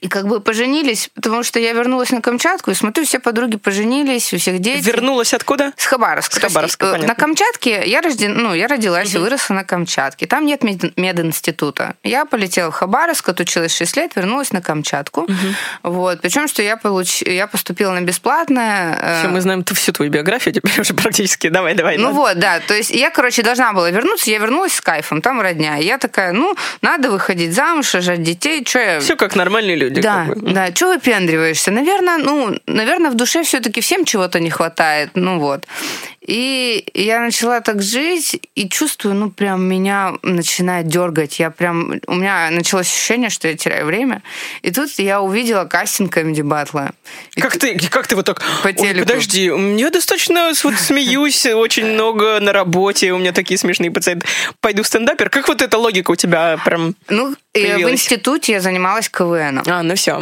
И 0.00 0.08
как 0.08 0.26
бы 0.26 0.40
поженились, 0.40 1.10
потому 1.14 1.42
что 1.42 1.58
я 1.58 1.72
вернулась 1.72 2.10
на 2.10 2.20
Камчатку 2.22 2.70
и 2.70 2.74
смотрю, 2.74 3.04
все 3.04 3.18
подруги 3.18 3.56
поженились, 3.56 4.32
у 4.32 4.38
всех 4.38 4.60
дети. 4.60 4.84
Вернулась 4.84 5.34
откуда? 5.34 5.72
С 5.76 5.84
Хабаровска. 5.86 6.36
С 6.36 6.42
Хабаровска, 6.42 6.86
э, 6.86 6.90
понятно. 6.92 7.08
на 7.08 7.14
Камчатке 7.14 7.82
я, 7.86 8.00
рожден, 8.00 8.34
ну, 8.34 8.54
я 8.54 8.66
родилась 8.66 9.14
и 9.14 9.18
выросла 9.18 9.54
на 9.54 9.64
Камчатке. 9.64 10.26
Там 10.26 10.46
нет 10.46 10.62
мед- 10.64 10.96
мединститута. 10.96 11.94
Я 12.02 12.24
полетела 12.24 12.70
в 12.70 12.74
Хабаровск, 12.74 13.28
отучилась 13.28 13.76
6 13.76 13.96
лет, 13.96 14.16
вернулась 14.16 14.52
на 14.52 14.60
Камчатку. 14.62 15.26
Вот. 15.82 16.20
Причем, 16.22 16.48
что 16.48 16.62
я, 16.62 16.76
получ... 16.76 17.22
я 17.22 17.46
поступила 17.46 17.92
на 17.92 18.00
бесплатное. 18.00 18.98
э, 19.00 19.18
Все, 19.20 19.28
мы 19.28 19.40
знаем 19.40 19.64
ту- 19.64 19.74
всю 19.74 19.92
твою 19.92 20.10
биографию 20.10 20.54
теперь 20.54 20.80
уже 20.80 20.94
практически. 20.94 21.48
Давай, 21.48 21.74
давай. 21.74 21.98
ну 21.98 22.04
ладно. 22.06 22.20
вот, 22.20 22.38
да. 22.38 22.60
То 22.60 22.74
есть 22.74 22.90
я, 22.90 23.10
короче, 23.10 23.42
должна 23.42 23.72
была 23.72 23.90
вернуться. 23.90 24.30
Я 24.30 24.38
вернулась 24.38 24.72
с 24.74 24.80
кайфом, 24.80 25.20
там 25.22 25.40
родня. 25.40 25.73
И 25.78 25.84
я 25.84 25.98
такая, 25.98 26.32
ну, 26.32 26.54
надо 26.82 27.10
выходить 27.10 27.52
замуж, 27.52 27.94
рожать 27.94 28.22
детей. 28.22 28.64
Что 28.66 28.78
я... 28.78 29.00
Все 29.00 29.16
как 29.16 29.36
нормальные 29.36 29.76
люди. 29.76 30.00
Да, 30.00 30.26
как 30.26 30.38
бы. 30.38 30.50
да. 30.50 30.72
Чего 30.72 30.90
выпендриваешься? 30.90 31.70
Наверное, 31.70 32.18
ну, 32.18 32.56
наверное, 32.66 33.10
в 33.10 33.14
душе 33.14 33.42
все-таки 33.42 33.80
всем 33.80 34.04
чего-то 34.04 34.40
не 34.40 34.50
хватает. 34.50 35.10
Ну 35.14 35.38
вот. 35.38 35.66
И 36.26 36.86
я 36.94 37.20
начала 37.20 37.60
так 37.60 37.82
жить 37.82 38.40
и 38.54 38.68
чувствую, 38.68 39.14
ну, 39.14 39.30
прям 39.30 39.62
меня 39.62 40.14
начинает 40.22 40.86
дергать. 40.86 41.38
Я 41.38 41.50
прям... 41.50 42.00
У 42.06 42.14
меня 42.14 42.48
началось 42.50 42.86
ощущение, 42.86 43.28
что 43.28 43.46
я 43.46 43.54
теряю 43.54 43.84
время. 43.84 44.22
И 44.62 44.70
тут 44.70 44.90
я 44.98 45.20
увидела 45.20 45.66
кастинг 45.66 46.16
Comedy 46.16 46.40
Battle. 46.40 46.92
Как 47.36 47.58
ты, 47.58 47.78
как 47.90 48.06
ты 48.06 48.16
вот 48.16 48.24
так... 48.24 48.42
По 48.62 48.68
«Ой, 48.68 48.74
телеку. 48.74 49.06
подожди, 49.06 49.52
я 49.76 49.90
достаточно 49.90 50.52
вот 50.62 50.74
смеюсь 50.76 51.44
очень 51.54 51.86
много 51.86 52.40
на 52.40 52.52
работе, 52.52 53.12
у 53.12 53.18
меня 53.18 53.32
такие 53.32 53.58
смешные 53.58 53.90
пациенты. 53.90 54.26
Пойду 54.60 54.82
в 54.82 54.86
стендапер. 54.86 55.28
Как 55.28 55.46
вот 55.48 55.60
эта 55.60 55.76
логика 55.76 56.12
у 56.12 56.16
тебя 56.16 56.58
прям... 56.64 56.94
Ну, 57.08 57.34
и 57.52 57.84
в 57.84 57.90
институте 57.90 58.52
я 58.52 58.60
занималась 58.60 59.08
КВНом. 59.08 59.62
А, 59.66 59.82
ну 59.82 59.94
все. 59.94 60.20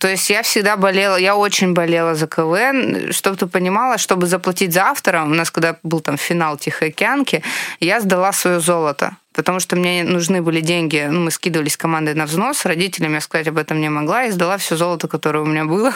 То 0.00 0.08
есть 0.08 0.28
я 0.30 0.42
всегда 0.42 0.76
болела, 0.76 1.16
я 1.16 1.36
очень 1.36 1.74
болела 1.74 2.14
за 2.14 2.26
КВН. 2.26 3.12
Чтобы 3.12 3.36
ты 3.36 3.46
понимала, 3.46 3.98
чтобы 3.98 4.26
заплатить 4.26 4.72
за 4.72 4.86
автора, 4.86 5.25
у 5.30 5.34
нас 5.34 5.50
когда 5.50 5.76
был 5.82 6.00
там 6.00 6.16
финал 6.16 6.56
Тихоокеанки, 6.56 7.42
я 7.80 8.00
сдала 8.00 8.32
свое 8.32 8.60
золото. 8.60 9.16
Потому 9.36 9.60
что 9.60 9.76
мне 9.76 10.02
нужны 10.02 10.40
были 10.40 10.60
деньги, 10.60 11.06
ну, 11.10 11.20
мы 11.20 11.30
скидывались 11.30 11.76
командой 11.76 12.14
на 12.14 12.24
взнос, 12.24 12.64
родителям 12.64 13.12
я 13.12 13.20
сказать 13.20 13.46
об 13.48 13.58
этом 13.58 13.80
не 13.80 13.90
могла, 13.90 14.24
и 14.24 14.30
сдала 14.30 14.56
все 14.56 14.76
золото, 14.76 15.08
которое 15.08 15.40
у 15.40 15.46
меня 15.46 15.66
было. 15.66 15.92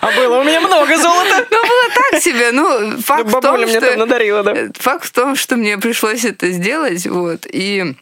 А 0.00 0.10
было 0.12 0.40
у 0.40 0.44
меня 0.44 0.60
много 0.60 0.96
золота. 0.96 1.46
Ну, 1.50 1.62
было 1.62 2.10
так 2.10 2.20
себе. 2.20 2.52
Ну, 2.52 2.98
факт 3.00 3.28
в 3.28 3.40
том, 3.40 3.60
мне 3.60 3.80
там 3.80 3.90
что... 3.90 3.98
надарила, 3.98 4.42
да. 4.42 4.54
Факт 4.74 5.04
в 5.04 5.12
том, 5.12 5.36
что 5.36 5.56
мне 5.56 5.78
пришлось 5.78 6.24
это 6.24 6.50
сделать, 6.50 7.06
вот, 7.06 7.46
и 7.46 7.94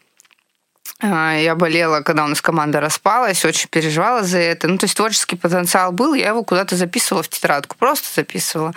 я 1.02 1.54
болела, 1.54 2.00
когда 2.02 2.24
у 2.24 2.28
нас 2.28 2.40
команда 2.40 2.80
распалась, 2.80 3.44
очень 3.44 3.68
переживала 3.68 4.22
за 4.22 4.38
это. 4.38 4.68
Ну, 4.68 4.78
то 4.78 4.84
есть 4.84 4.96
творческий 4.96 5.36
потенциал 5.36 5.92
был, 5.92 6.14
я 6.14 6.28
его 6.28 6.44
куда-то 6.44 6.76
записывала 6.76 7.22
в 7.22 7.28
тетрадку, 7.28 7.76
просто 7.78 8.08
записывала. 8.14 8.74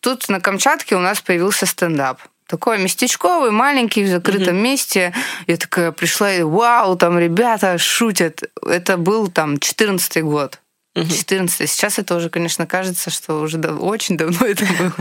Тут 0.00 0.28
на 0.28 0.40
Камчатке 0.40 0.96
у 0.96 1.00
нас 1.00 1.20
появился 1.20 1.66
стендап. 1.66 2.20
Такой 2.46 2.78
местечковый, 2.78 3.52
маленький, 3.52 4.02
в 4.02 4.08
закрытом 4.08 4.56
месте. 4.56 5.14
Я 5.46 5.56
такая 5.56 5.92
пришла, 5.92 6.32
и 6.32 6.42
вау, 6.42 6.96
там 6.96 7.16
ребята 7.16 7.78
шутят. 7.78 8.42
Это 8.66 8.96
был 8.96 9.28
там 9.28 9.58
14 9.60 10.24
год. 10.24 10.58
14 10.96 11.70
Сейчас 11.70 12.00
это 12.00 12.16
уже, 12.16 12.30
конечно, 12.30 12.66
кажется, 12.66 13.10
что 13.10 13.40
уже 13.40 13.58
дав- 13.58 13.80
очень 13.80 14.16
давно 14.16 14.44
это 14.46 14.64
было. 14.64 14.92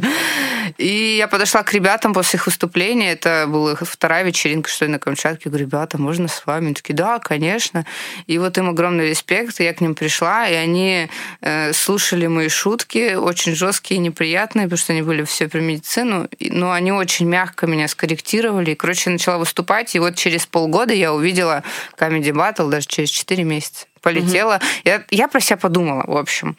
И 0.77 1.15
я 1.17 1.27
подошла 1.27 1.63
к 1.63 1.73
ребятам 1.73 2.13
после 2.13 2.37
их 2.37 2.45
выступления. 2.45 3.11
Это 3.11 3.45
была 3.47 3.75
вторая 3.75 4.23
вечеринка, 4.23 4.69
что 4.69 4.85
ли, 4.85 4.91
на 4.91 4.99
Камчатке. 4.99 5.49
Говорю, 5.49 5.65
ребята, 5.65 5.99
можно 5.99 6.27
с 6.27 6.45
вами? 6.45 6.67
Они 6.67 6.75
такие, 6.75 6.93
да, 6.93 7.17
конечно. 7.17 7.87
И 8.27 8.37
вот 8.37 8.57
им 8.59 8.69
огромный 8.69 9.09
респект. 9.09 9.59
Я 9.59 9.73
к 9.73 9.81
ним 9.81 9.95
пришла, 9.95 10.47
и 10.47 10.53
они 10.53 11.09
э, 11.41 11.73
слушали 11.73 12.27
мои 12.27 12.49
шутки, 12.49 13.15
очень 13.15 13.55
жесткие 13.55 13.99
неприятные, 13.99 14.65
потому 14.67 14.77
что 14.77 14.93
они 14.93 15.01
были 15.01 15.23
все 15.23 15.47
про 15.47 15.59
медицину. 15.59 16.29
Но 16.39 16.71
они 16.71 16.91
очень 16.91 17.27
мягко 17.27 17.65
меня 17.65 17.87
скорректировали. 17.87 18.71
И, 18.71 18.75
короче, 18.75 19.09
я 19.09 19.13
начала 19.13 19.39
выступать. 19.39 19.95
И 19.95 19.99
вот 19.99 20.15
через 20.15 20.45
полгода 20.45 20.93
я 20.93 21.13
увидела 21.13 21.63
Comedy 21.97 22.31
Battle, 22.31 22.69
даже 22.69 22.85
через 22.85 23.09
4 23.09 23.43
месяца. 23.43 23.87
Полетела. 24.01 24.59
Я, 24.83 25.03
я 25.11 25.27
про 25.27 25.39
себя 25.39 25.57
подумала, 25.57 26.03
в 26.07 26.17
общем. 26.17 26.57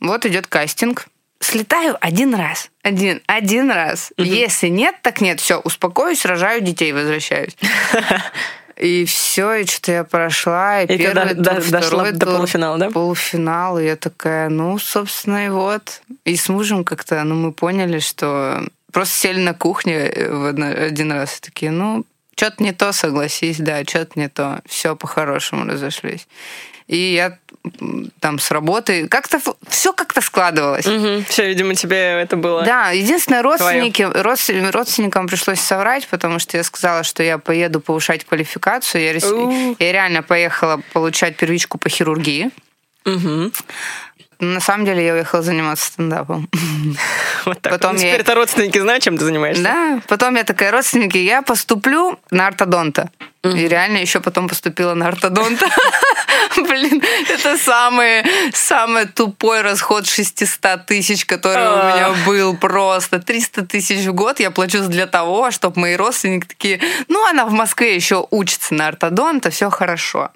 Вот 0.00 0.24
идет 0.26 0.46
кастинг. 0.46 1.06
Слетаю 1.40 1.96
один 2.00 2.34
раз. 2.34 2.70
Один, 2.82 3.20
один 3.26 3.70
раз. 3.70 4.12
Если 4.16 4.68
нет, 4.68 4.96
так 5.02 5.20
нет. 5.20 5.40
Все, 5.40 5.60
успокоюсь, 5.60 6.24
рожаю 6.24 6.60
детей, 6.62 6.92
возвращаюсь. 6.92 7.56
И 8.76 9.06
все, 9.06 9.54
и 9.54 9.66
что-то 9.66 9.90
я 9.90 10.04
прошла, 10.04 10.82
и, 10.82 10.84
И 10.84 10.86
ты 10.86 10.98
первый 10.98 11.34
до- 11.34 11.44
тур, 11.54 11.54
до- 11.64 11.70
дошла 11.72 11.80
второй 11.80 12.12
до 12.12 12.26
тур, 12.26 12.34
полуфинала, 12.36 12.78
да? 12.78 12.90
Полуфинал, 12.90 13.78
и 13.80 13.84
я 13.86 13.96
такая, 13.96 14.48
ну, 14.48 14.78
собственно, 14.78 15.46
и 15.46 15.48
вот. 15.48 16.00
И 16.24 16.36
с 16.36 16.48
мужем 16.48 16.84
как-то, 16.84 17.24
ну, 17.24 17.34
мы 17.34 17.50
поняли, 17.52 17.98
что 17.98 18.64
просто 18.92 19.16
сели 19.16 19.40
на 19.40 19.52
кухне 19.52 19.94
э, 19.96 20.30
в 20.32 20.46
один 20.46 21.10
раз 21.10 21.38
и 21.38 21.40
такие, 21.40 21.72
ну, 21.72 22.04
что-то 22.38 22.62
не 22.62 22.72
то, 22.72 22.92
согласись, 22.92 23.58
да, 23.58 23.82
что-то 23.84 24.12
не 24.18 24.28
то. 24.28 24.60
Все 24.66 24.94
по-хорошему 24.94 25.68
разошлись. 25.70 26.26
И 26.86 26.96
я 26.96 27.36
там 28.20 28.38
с 28.38 28.50
работы, 28.50 29.08
как-то 29.08 29.38
все 29.68 29.92
как-то 29.92 30.20
складывалось. 30.22 30.86
Все, 31.28 31.46
видимо, 31.48 31.74
тебе 31.74 31.96
это 32.22 32.36
было... 32.36 32.62
Да, 32.62 32.90
единственное, 32.92 33.42
родственники, 33.42 34.02
родствен- 34.02 34.70
родственникам 34.70 35.26
пришлось 35.26 35.60
соврать, 35.60 36.06
потому 36.08 36.38
что 36.38 36.56
я 36.56 36.62
сказала, 36.62 37.02
что 37.02 37.22
я 37.22 37.36
поеду 37.36 37.80
повышать 37.80 38.24
квалификацию. 38.24 39.02
Я, 39.04 39.12
рес- 39.12 39.76
я 39.78 39.92
реально 39.92 40.22
поехала 40.22 40.80
получать 40.94 41.36
первичку 41.36 41.76
по 41.76 41.90
хирургии. 41.90 42.50
Мгм. 43.04 43.52
На 44.40 44.60
самом 44.60 44.84
деле 44.84 45.04
я 45.04 45.14
уехала 45.14 45.42
заниматься 45.42 45.86
стендапом. 45.86 46.48
Вот 47.44 47.60
так. 47.62 47.72
Потом 47.72 47.94
Ну, 47.94 48.00
я- 48.02 48.08
Теперь 48.08 48.20
это 48.20 48.34
родственники 48.34 48.78
знают, 48.78 49.02
чем 49.02 49.16
ты 49.16 49.24
занимаешься. 49.24 49.62
Да, 49.62 50.00
потом 50.08 50.34
я 50.36 50.44
такая, 50.44 50.70
родственники, 50.70 51.16
я 51.16 51.40
поступлю 51.42 52.18
на 52.30 52.48
ортодонта. 52.48 53.10
И 53.44 53.68
реально 53.68 53.98
еще 53.98 54.20
потом 54.20 54.48
поступила 54.48 54.94
на 54.94 55.08
ортодонта. 55.08 55.66
Блин, 56.56 57.00
это 57.30 57.56
самый, 57.56 58.24
самый 58.52 59.06
тупой 59.06 59.62
расход 59.62 60.06
600 60.06 60.84
тысяч, 60.86 61.24
который 61.24 61.68
у 61.68 61.76
А. 61.78 61.92
меня 61.92 62.26
был 62.26 62.56
просто. 62.56 63.18
300 63.20 63.64
тысяч 63.66 64.04
в 64.06 64.12
год 64.12 64.40
я 64.40 64.50
плачу 64.50 64.80
для 64.88 65.06
того, 65.06 65.50
чтобы 65.50 65.80
мои 65.80 65.94
родственники 65.96 66.46
такие, 66.46 66.80
ну, 67.08 67.24
она 67.28 67.46
в 67.46 67.52
Москве 67.52 67.94
еще 67.94 68.26
учится 68.30 68.74
на 68.74 68.88
ортодонта, 68.88 69.50
все 69.50 69.70
хорошо. 69.70 70.30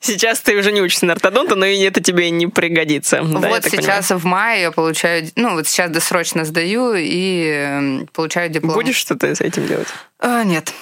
Сейчас 0.00 0.40
ты 0.40 0.56
уже 0.56 0.72
не 0.72 0.80
учишься 0.80 1.06
на 1.06 1.12
ортодонта, 1.14 1.54
но 1.54 1.66
и 1.66 1.78
это 1.80 2.02
тебе 2.02 2.30
не 2.30 2.46
пригодится. 2.46 3.22
Вот 3.22 3.64
сейчас 3.64 4.10
в 4.10 4.24
мае 4.24 4.62
я 4.62 4.72
получаю, 4.72 5.28
ну, 5.36 5.54
вот 5.54 5.66
сейчас 5.66 5.90
досрочно 5.90 6.44
сдаю 6.44 6.94
и 6.96 8.06
получаю 8.12 8.48
диплом. 8.48 8.70
понимаю. 8.70 8.86
Будешь 8.86 8.96
что-то 8.96 9.34
с 9.34 9.40
этим 9.40 9.66
делать? 9.66 9.88
А, 10.18 10.44
нет. 10.44 10.72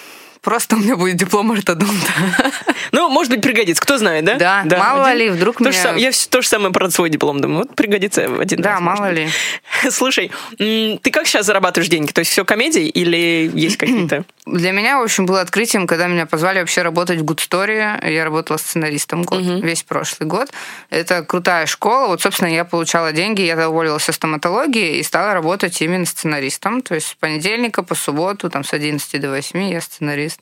Просто 0.47 0.77
у 0.77 0.79
меня 0.79 0.97
будет 0.97 1.17
диплом 1.17 1.51
ортодонта. 1.51 2.13
Ну, 2.93 3.09
может 3.09 3.33
быть, 3.33 3.43
пригодится. 3.43 3.83
Кто 3.83 3.99
знает, 3.99 4.25
да? 4.25 4.63
Да, 4.65 4.79
мало 4.79 5.13
ли, 5.13 5.29
вдруг 5.29 5.59
то 5.59 5.65
меня- 5.65 5.73
сам- 5.73 5.97
Я 5.97 6.13
всё- 6.13 6.31
то 6.31 6.41
же 6.41 6.47
самое 6.49 6.73
про 6.73 6.89
свой 6.89 7.11
диплом 7.11 7.41
думаю. 7.41 7.65
Вот 7.65 7.75
пригодится 7.75 8.29
в 8.29 8.39
один 8.39 8.63
Да, 8.63 8.75
раз, 8.75 8.81
мало 8.81 9.11
ли. 9.11 9.29
Слушай, 9.91 10.31
ты 10.57 11.11
как 11.11 11.27
сейчас 11.27 11.47
зарабатываешь 11.47 11.91
деньги? 11.91 12.13
То 12.13 12.21
есть 12.21 12.31
все 12.31 12.45
комедии 12.45 12.87
или 12.89 13.51
есть 13.53 13.77
какие-то? 13.77 14.25
Для 14.47 14.71
меня, 14.71 15.01
в 15.01 15.03
общем, 15.03 15.27
было 15.27 15.41
открытием, 15.41 15.89
когда 15.89 16.07
меня 16.07 16.27
позвали 16.27 16.61
вообще 16.61 16.83
работать 16.83 17.19
в 17.21 17.25
Good 17.25 17.39
Story. 17.39 18.09
Я 18.09 18.25
работала 18.25 18.57
сценаристом 18.57 19.25
год, 19.25 19.43
весь 19.43 19.83
прошлый 19.83 20.29
год. 20.29 20.49
Это 20.89 21.23
крутая 21.25 21.67
школа. 21.67 22.07
Вот, 22.07 22.23
собственно, 22.23 22.49
я 22.49 22.65
получала 22.65 23.13
деньги, 23.13 23.43
я 23.43 23.69
уволилась 23.69 24.05
со 24.05 24.13
стоматологии 24.13 24.99
и 24.99 25.03
стала 25.03 25.35
работать 25.35 25.83
именно 25.83 26.07
сценаристом. 26.07 26.81
То 26.83 26.95
есть 26.95 27.09
с 27.09 27.15
понедельника 27.15 27.83
по 27.83 27.97
субботу, 27.97 28.49
там, 28.49 28.63
с 28.63 28.73
11 28.73 29.21
до 29.21 29.31
8 29.31 29.71
я 29.73 29.81
сценарист. 29.81 30.36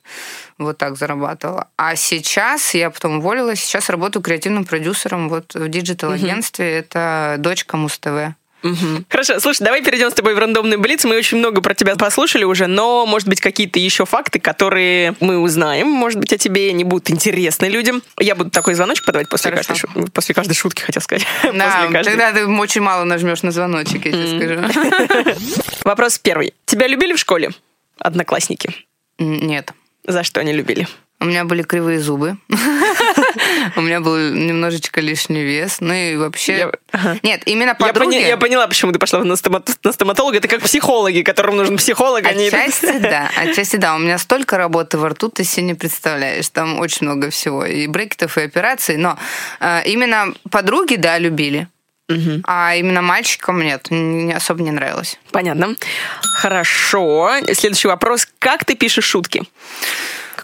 Вот 0.58 0.78
так 0.78 0.96
зарабатывала. 0.96 1.68
А 1.76 1.96
сейчас, 1.96 2.74
я 2.74 2.90
потом 2.90 3.18
уволилась, 3.18 3.60
сейчас 3.60 3.88
работаю 3.90 4.22
креативным 4.22 4.64
продюсером 4.64 5.28
вот 5.28 5.54
в 5.54 5.68
digital-агентстве. 5.68 6.70
Это 6.78 7.36
дочка 7.38 7.76
Муз-ТВ. 7.76 8.34
Мгм. 8.64 9.04
Хорошо, 9.10 9.40
слушай, 9.40 9.62
давай 9.62 9.82
перейдем 9.82 10.10
с 10.10 10.14
тобой 10.14 10.34
в 10.34 10.38
рандомный 10.38 10.78
блиц. 10.78 11.04
Мы 11.04 11.18
очень 11.18 11.36
много 11.36 11.60
про 11.60 11.74
тебя 11.74 11.96
послушали 11.96 12.44
уже, 12.44 12.66
но, 12.66 13.04
может 13.04 13.28
быть, 13.28 13.42
какие-то 13.42 13.78
еще 13.78 14.06
факты, 14.06 14.40
которые 14.40 15.14
мы 15.20 15.38
узнаем, 15.38 15.86
может 15.88 16.18
быть, 16.18 16.32
о 16.32 16.38
тебе 16.38 16.72
не 16.72 16.82
будут 16.82 17.10
интересны 17.10 17.66
людям. 17.66 18.02
Я 18.18 18.34
буду 18.34 18.48
такой 18.48 18.72
звоночек 18.72 19.04
подавать 19.04 19.28
после, 19.28 19.50
Хорошо. 19.50 19.74
каждой, 19.74 20.02
шу- 20.06 20.10
после 20.12 20.34
каждой 20.34 20.54
шутки, 20.54 20.80
хотел 20.80 21.02
сказать. 21.02 21.26
Да, 21.52 21.88
каждой. 21.92 22.12
тогда 22.12 22.32
ты 22.32 22.46
очень 22.46 22.80
мало 22.80 23.04
нажмешь 23.04 23.42
на 23.42 23.50
звоночек, 23.50 24.06
я 24.06 24.12
тебе 24.12 24.64
скажу. 24.64 25.34
Вопрос 25.84 26.18
первый. 26.18 26.54
Тебя 26.64 26.86
любили 26.86 27.12
в 27.12 27.18
школе? 27.18 27.50
Одноклассники. 27.98 28.74
Нет. 29.18 29.72
За 30.06 30.22
что 30.22 30.40
они 30.40 30.52
любили? 30.52 30.86
У 31.20 31.26
меня 31.26 31.44
были 31.44 31.62
кривые 31.62 32.00
зубы. 32.00 32.36
У 33.76 33.80
меня 33.80 34.00
был 34.00 34.16
немножечко 34.16 35.00
лишний 35.00 35.42
вес. 35.42 35.78
Ну 35.80 35.94
и 35.94 36.16
вообще... 36.16 36.70
Нет, 37.22 37.42
именно 37.46 37.74
подруги... 37.74 38.16
я 38.16 38.36
поняла, 38.36 38.66
почему 38.66 38.92
ты 38.92 38.98
пошла 38.98 39.24
на, 39.24 39.32
стомат- 39.32 39.78
на 39.82 39.92
стоматолога. 39.92 40.36
Это 40.36 40.48
как 40.48 40.60
психологи, 40.60 41.22
которым 41.22 41.56
нужен 41.56 41.78
психолог. 41.78 42.26
Отчасти 42.26 42.98
да, 42.98 43.30
отчасти 43.36 43.76
да. 43.76 43.94
У 43.94 43.98
меня 43.98 44.18
столько 44.18 44.58
работы 44.58 44.98
во 44.98 45.10
рту, 45.10 45.30
ты 45.30 45.44
себе 45.44 45.62
не 45.62 45.74
представляешь. 45.74 46.48
Там 46.50 46.78
очень 46.80 47.06
много 47.06 47.30
всего. 47.30 47.64
И 47.64 47.86
брекетов, 47.86 48.36
и 48.36 48.42
операций. 48.42 48.98
Но 48.98 49.16
э, 49.60 49.82
именно 49.86 50.34
подруги, 50.50 50.96
да, 50.96 51.18
любили. 51.18 51.68
А 52.44 52.74
именно 52.74 53.00
мальчикам 53.00 53.62
нет, 53.62 53.88
не 53.90 54.32
особо 54.32 54.62
не 54.62 54.70
нравилось. 54.70 55.18
Понятно. 55.30 55.74
Хорошо. 56.20 57.30
Следующий 57.52 57.88
вопрос. 57.88 58.28
Как 58.38 58.64
ты 58.64 58.74
пишешь 58.74 59.06
шутки? 59.06 59.42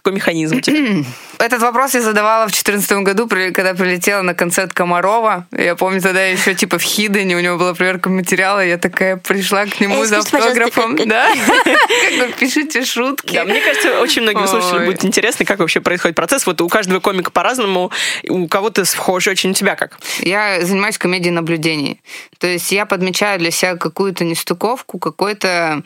Какой 0.02 0.14
механизм 0.14 0.56
у 0.56 0.60
тебя? 0.60 1.04
Этот 1.38 1.60
вопрос 1.62 1.94
я 1.94 2.00
задавала 2.02 2.44
в 2.46 2.52
2014 2.52 2.92
году, 3.04 3.28
когда 3.28 3.74
прилетела 3.74 4.22
на 4.22 4.34
концерт 4.34 4.72
Комарова. 4.72 5.46
Я 5.52 5.74
помню, 5.76 6.00
тогда 6.00 6.24
еще 6.24 6.54
типа 6.54 6.78
в 6.78 6.82
Хидене, 6.82 7.36
у 7.36 7.40
него 7.40 7.56
была 7.58 7.74
проверка 7.74 8.08
материала, 8.10 8.64
я 8.64 8.78
такая 8.78 9.16
пришла 9.16 9.66
к 9.66 9.80
нему 9.80 10.02
Эй, 10.02 10.06
за 10.06 10.18
автографом. 10.18 10.96
как- 10.96 11.06
Да? 11.08 11.26
Как 12.18 12.34
пишите 12.34 12.84
шутки. 12.84 13.34
Да, 13.34 13.44
мне 13.44 13.60
кажется, 13.60 14.00
очень 14.00 14.22
многим 14.22 14.46
слушателям 14.46 14.84
будет 14.86 15.04
интересно, 15.04 15.44
как 15.44 15.58
вообще 15.60 15.80
происходит 15.80 16.16
процесс. 16.16 16.46
Вот 16.46 16.60
у 16.60 16.68
каждого 16.68 17.00
комика 17.00 17.30
по-разному, 17.30 17.90
у 18.28 18.48
кого-то 18.48 18.84
схоже 18.84 19.30
очень, 19.30 19.50
у 19.50 19.54
тебя 19.54 19.76
как? 19.76 19.98
Я 20.20 20.64
занимаюсь 20.64 20.98
комедией 20.98 21.32
наблюдений. 21.32 22.00
То 22.38 22.46
есть 22.46 22.72
я 22.72 22.86
подмечаю 22.86 23.38
для 23.38 23.50
себя 23.50 23.76
какую-то 23.76 24.24
нестыковку, 24.24 24.98
какой-то 24.98 25.82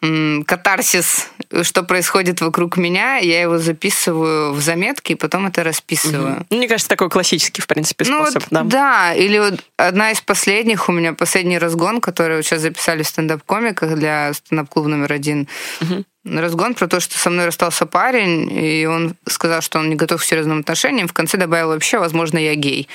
катарсис, 0.00 1.28
что 1.62 1.82
происходит 1.82 2.40
вокруг 2.40 2.76
меня, 2.76 3.16
я 3.16 3.42
его 3.42 3.58
записываю 3.58 4.52
в 4.52 4.60
заметки 4.60 5.12
и 5.12 5.14
потом 5.16 5.46
это 5.46 5.64
расписываю. 5.64 6.46
Ну, 6.50 6.56
Мне 6.56 6.68
кажется, 6.68 6.88
такой 6.88 7.10
классический, 7.10 7.62
в 7.62 7.66
принципе, 7.66 8.04
Ну 8.08 8.22
способ. 8.22 8.44
вот, 8.50 8.50
да. 8.50 8.62
да. 8.62 9.14
или 9.14 9.38
вот 9.38 9.64
одна 9.76 10.12
из 10.12 10.20
последних 10.20 10.88
у 10.88 10.92
меня 10.92 11.14
последний 11.14 11.58
разгон, 11.58 12.00
который 12.00 12.36
вот 12.36 12.44
сейчас 12.44 12.62
записали 12.62 13.02
в 13.02 13.08
стендап-комиках 13.08 13.96
для 13.96 14.32
стендап-клуба 14.32 14.88
номер 14.88 15.12
один. 15.12 15.48
Разгон 16.24 16.74
про 16.74 16.88
то, 16.88 17.00
что 17.00 17.16
со 17.16 17.30
мной 17.30 17.46
расстался 17.46 17.86
парень, 17.86 18.50
и 18.52 18.86
он 18.86 19.14
сказал, 19.28 19.62
что 19.62 19.78
он 19.78 19.88
не 19.88 19.94
готов 19.94 20.20
к 20.20 20.24
серьезным 20.24 20.60
отношениям. 20.60 21.08
В 21.08 21.12
конце 21.12 21.36
добавил 21.36 21.68
вообще, 21.68 21.98
возможно, 21.98 22.38
я 22.38 22.54
гей. 22.54 22.88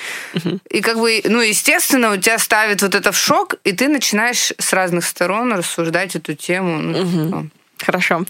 И 0.70 0.80
как 0.80 0.98
бы, 0.98 1.20
ну, 1.24 1.40
естественно, 1.40 2.12
у 2.12 2.16
тебя 2.16 2.38
ставит 2.38 2.82
вот 2.82 2.94
это 2.94 3.12
в 3.12 3.16
шок, 3.16 3.54
и 3.64 3.72
ты 3.72 3.88
начинаешь 3.88 4.52
с 4.58 4.72
разных 4.72 5.04
сторон 5.04 5.52
рассуждать 5.52 6.16
эту 6.16 6.34
тему. 6.34 6.78
Ну, 6.78 7.24
типа, 7.24 7.46
Хорошо. 7.84 8.24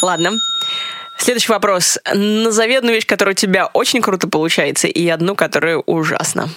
Ладно. 0.00 0.32
Следующий 1.18 1.52
вопрос. 1.52 1.98
Назови 2.14 2.74
одну 2.76 2.92
вещь, 2.92 3.06
которая 3.06 3.34
у 3.34 3.36
тебя 3.36 3.66
очень 3.66 4.02
круто 4.02 4.28
получается, 4.28 4.86
и 4.86 5.08
одну, 5.08 5.34
которая 5.34 5.78
ужасно. 5.78 6.48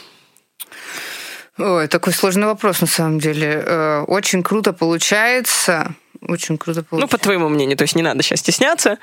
Ой, 1.57 1.87
такой 1.87 2.13
сложный 2.13 2.47
вопрос 2.47 2.81
на 2.81 2.87
самом 2.87 3.19
деле. 3.19 3.61
Э, 3.65 4.03
Очень 4.07 4.43
круто 4.43 4.71
получается. 4.71 5.93
Очень 6.21 6.57
круто 6.57 6.83
получается. 6.83 7.15
Ну, 7.15 7.17
по 7.17 7.23
твоему 7.23 7.49
мнению, 7.49 7.77
то 7.77 7.83
есть 7.83 7.95
не 7.95 8.01
надо 8.03 8.23
сейчас 8.23 8.39
стесняться. 8.39 8.97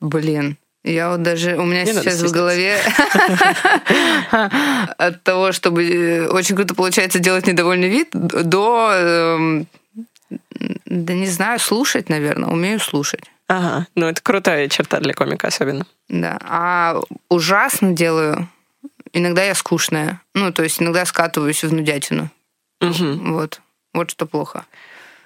Блин, 0.00 0.56
я 0.82 1.10
вот 1.10 1.22
даже... 1.22 1.56
У 1.56 1.64
меня 1.64 1.84
Не 1.84 1.92
сейчас 1.92 2.22
в 2.22 2.32
голове 2.32 2.78
от 4.98 5.22
того, 5.22 5.52
чтобы 5.52 5.84
э, 5.86 6.26
очень 6.28 6.56
круто 6.56 6.74
получается 6.74 7.18
делать 7.18 7.46
недовольный 7.46 7.88
вид, 7.88 8.08
до... 8.12 8.90
эм, 8.94 9.66
Да 10.86 11.12
не 11.12 11.26
знаю, 11.26 11.58
слушать, 11.58 12.08
наверное. 12.08 12.48
Умею 12.48 12.80
слушать. 12.80 13.24
Ага, 13.46 13.86
ну 13.96 14.06
это 14.06 14.22
крутая 14.22 14.68
черта 14.68 15.00
для 15.00 15.12
комика 15.12 15.48
особенно. 15.48 15.84
Да. 16.08 16.38
А 16.42 17.00
ужасно 17.28 17.92
делаю. 17.92 18.48
Иногда 19.12 19.42
я 19.42 19.54
скучная. 19.56 20.22
Ну, 20.34 20.52
то 20.52 20.62
есть 20.62 20.80
иногда 20.80 21.04
скатываюсь 21.04 21.64
в 21.64 21.72
нудятину. 21.74 22.30
Мгм. 22.80 23.32
Вот. 23.32 23.60
Вот 23.92 24.12
что 24.12 24.24
плохо. 24.26 24.64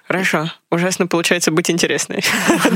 Хорошо. 0.07 0.51
Ужасно 0.69 1.07
получается 1.07 1.51
быть 1.51 1.69
интересной. 1.71 2.23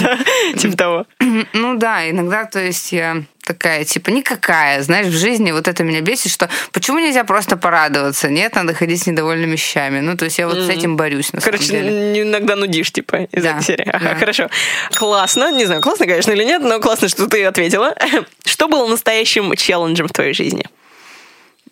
Типа 0.57 0.75
того. 0.77 1.05
Ну 1.53 1.75
да, 1.77 2.09
иногда, 2.09 2.45
то 2.45 2.59
есть 2.59 2.91
я 2.91 3.23
такая, 3.45 3.83
типа, 3.83 4.09
никакая, 4.09 4.81
знаешь, 4.81 5.07
в 5.07 5.17
жизни 5.17 5.51
вот 5.51 5.67
это 5.67 5.83
меня 5.83 6.01
бесит, 6.01 6.31
что 6.31 6.49
почему 6.71 6.99
нельзя 6.99 7.23
просто 7.23 7.55
порадоваться? 7.57 8.29
Нет, 8.29 8.55
надо 8.55 8.73
ходить 8.73 9.03
с 9.03 9.07
недовольными 9.07 9.51
вещами. 9.51 9.99
Ну, 9.99 10.17
то 10.17 10.25
есть 10.25 10.39
я 10.39 10.47
вот 10.47 10.57
с 10.57 10.69
этим 10.69 10.97
борюсь, 10.97 11.31
на 11.33 11.41
Короче, 11.41 11.63
самом 11.65 11.83
деле. 11.83 12.21
н- 12.21 12.29
иногда 12.29 12.55
нудишь, 12.55 12.91
типа, 12.91 13.23
из 13.31 13.43
Да, 13.43 13.51
этой 13.57 13.63
серии. 13.63 13.89
Ага, 13.89 14.09
да. 14.09 14.15
хорошо. 14.15 14.49
Классно. 14.93 15.51
Не 15.51 15.65
знаю, 15.65 15.81
классно, 15.81 16.05
конечно, 16.07 16.31
или 16.31 16.43
нет, 16.43 16.61
но 16.63 16.79
классно, 16.79 17.09
что 17.09 17.27
ты 17.27 17.43
ответила. 17.45 17.93
Что 18.45 18.67
было 18.67 18.87
настоящим 18.87 19.55
челленджем 19.55 20.07
в 20.07 20.11
твоей 20.11 20.33
жизни? 20.33 20.65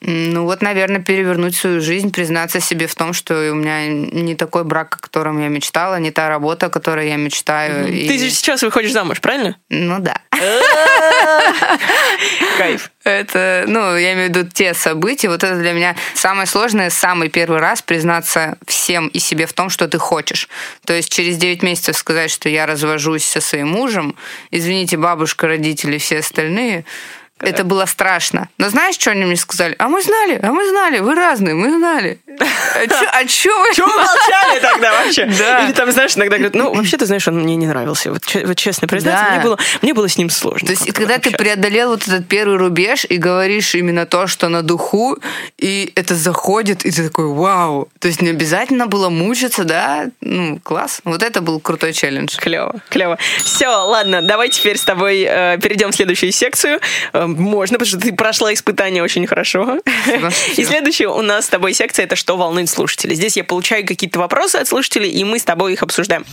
Ну 0.01 0.43
вот, 0.43 0.61
наверное, 0.61 1.01
перевернуть 1.01 1.55
свою 1.55 1.81
жизнь, 1.81 2.11
признаться 2.11 2.59
себе 2.59 2.87
в 2.87 2.95
том, 2.95 3.13
что 3.13 3.51
у 3.51 3.55
меня 3.55 3.87
не 3.87 4.35
такой 4.35 4.63
брак, 4.63 4.95
о 4.95 4.99
котором 4.99 5.41
я 5.41 5.47
мечтала, 5.47 5.99
не 5.99 6.11
та 6.11 6.29
работа, 6.29 6.67
о 6.67 6.69
которой 6.69 7.09
я 7.09 7.15
мечтаю. 7.15 7.87
и- 7.91 8.07
Ты 8.07 8.17
сейчас 8.29 8.61
выходишь 8.61 8.91
замуж, 8.91 9.21
правильно? 9.21 9.57
Ну 9.69 9.99
да. 9.99 10.21
Кайф. 12.57 12.91
Это, 13.03 13.63
ну, 13.67 13.95
я 13.95 14.13
имею 14.13 14.31
в 14.31 14.35
виду 14.35 14.49
те 14.51 14.73
события. 14.73 15.29
Вот 15.29 15.43
это 15.43 15.55
для 15.55 15.71
меня 15.71 15.95
самое 16.13 16.45
сложное, 16.45 16.89
самый 16.89 17.29
первый 17.29 17.59
раз 17.59 17.81
признаться 17.81 18.57
всем 18.67 19.07
и 19.07 19.19
себе 19.19 19.45
в 19.45 19.53
том, 19.53 19.69
что 19.69 19.87
ты 19.87 19.97
хочешь. 19.97 20.49
То 20.85 20.93
есть 20.93 21.09
через 21.11 21.37
9 21.37 21.63
месяцев 21.63 21.97
сказать, 21.97 22.29
что 22.31 22.49
я 22.49 22.65
развожусь 22.65 23.23
со 23.25 23.39
своим 23.39 23.69
мужем, 23.69 24.15
извините, 24.51 24.97
бабушка, 24.97 25.47
родители, 25.47 25.97
все 25.97 26.19
остальные, 26.19 26.83
это 27.39 27.63
было 27.63 27.85
страшно. 27.85 28.49
Но 28.57 28.69
знаешь, 28.69 28.95
что 28.95 29.11
они 29.11 29.25
мне 29.25 29.35
сказали? 29.35 29.75
А 29.79 29.87
мы 29.87 30.01
знали, 30.01 30.39
а 30.41 30.51
мы 30.51 30.67
знали, 30.69 30.99
вы 30.99 31.15
разные, 31.15 31.53
мы 31.55 31.71
знали. 31.71 32.19
А 32.39 32.87
чё, 32.87 33.05
а 33.11 33.25
чё 33.25 33.59
вы? 33.61 33.73
Чего 33.75 33.87
вы 33.87 33.97
молчали 33.97 34.59
тогда 34.61 34.91
вообще? 34.91 35.25
Да. 35.37 35.63
Или 35.65 35.71
там, 35.73 35.91
знаешь, 35.91 36.15
иногда 36.15 36.37
говорят, 36.37 36.55
ну, 36.55 36.73
вообще, 36.73 36.97
ты 36.97 37.05
знаешь, 37.05 37.27
он 37.27 37.39
мне 37.39 37.55
не 37.55 37.67
нравился. 37.67 38.11
Вот, 38.11 38.25
че- 38.25 38.45
вот 38.45 38.57
честно 38.57 38.87
признаться, 38.87 39.25
Да. 39.25 39.31
мне, 39.35 39.43
было, 39.43 39.57
мне 39.81 39.93
было 39.93 40.07
с 40.09 40.17
ним 40.17 40.29
сложно. 40.29 40.67
То 40.67 40.71
есть, 40.73 40.91
когда 40.93 41.17
ты 41.19 41.31
преодолел 41.31 41.89
вот 41.91 42.07
этот 42.07 42.27
первый 42.27 42.57
рубеж 42.57 43.05
и 43.07 43.17
говоришь 43.17 43.75
именно 43.75 44.05
то, 44.05 44.27
что 44.27 44.49
на 44.49 44.61
духу, 44.63 45.17
и 45.57 45.91
это 45.95 46.15
заходит, 46.15 46.85
и 46.85 46.91
ты 46.91 47.03
такой, 47.07 47.27
вау. 47.27 47.89
То 47.99 48.07
есть 48.07 48.21
не 48.21 48.29
обязательно 48.29 48.87
было 48.87 49.09
мучиться, 49.09 49.63
да? 49.63 50.05
Ну, 50.21 50.59
класс. 50.63 51.01
Вот 51.03 51.23
это 51.23 51.41
был 51.41 51.59
крутой 51.59 51.93
челлендж. 51.93 52.37
Клево, 52.37 52.75
клево. 52.89 53.17
Все, 53.43 53.67
ладно, 53.69 54.21
давай 54.21 54.49
теперь 54.49 54.77
с 54.77 54.83
тобой 54.83 55.25
э, 55.27 55.57
перейдем 55.61 55.91
в 55.91 55.95
следующую 55.95 56.31
секцию. 56.31 56.79
Можно, 57.27 57.77
потому 57.77 57.87
что 57.87 57.99
ты 57.99 58.13
прошла 58.13 58.53
испытание 58.53 59.03
очень 59.03 59.25
хорошо. 59.27 59.79
И 60.55 60.63
следующая 60.63 61.07
у 61.07 61.21
нас 61.21 61.45
с 61.45 61.49
тобой 61.49 61.73
секция 61.73 62.05
это 62.05 62.15
что 62.15 62.37
волнует 62.37 62.69
слушателей. 62.69 63.15
Здесь 63.15 63.37
я 63.37 63.43
получаю 63.43 63.85
какие-то 63.85 64.19
вопросы 64.19 64.57
от 64.57 64.67
слушателей, 64.67 65.09
и 65.09 65.23
мы 65.23 65.39
с 65.39 65.43
тобой 65.43 65.73
их 65.73 65.83
обсуждаем. 65.83 66.25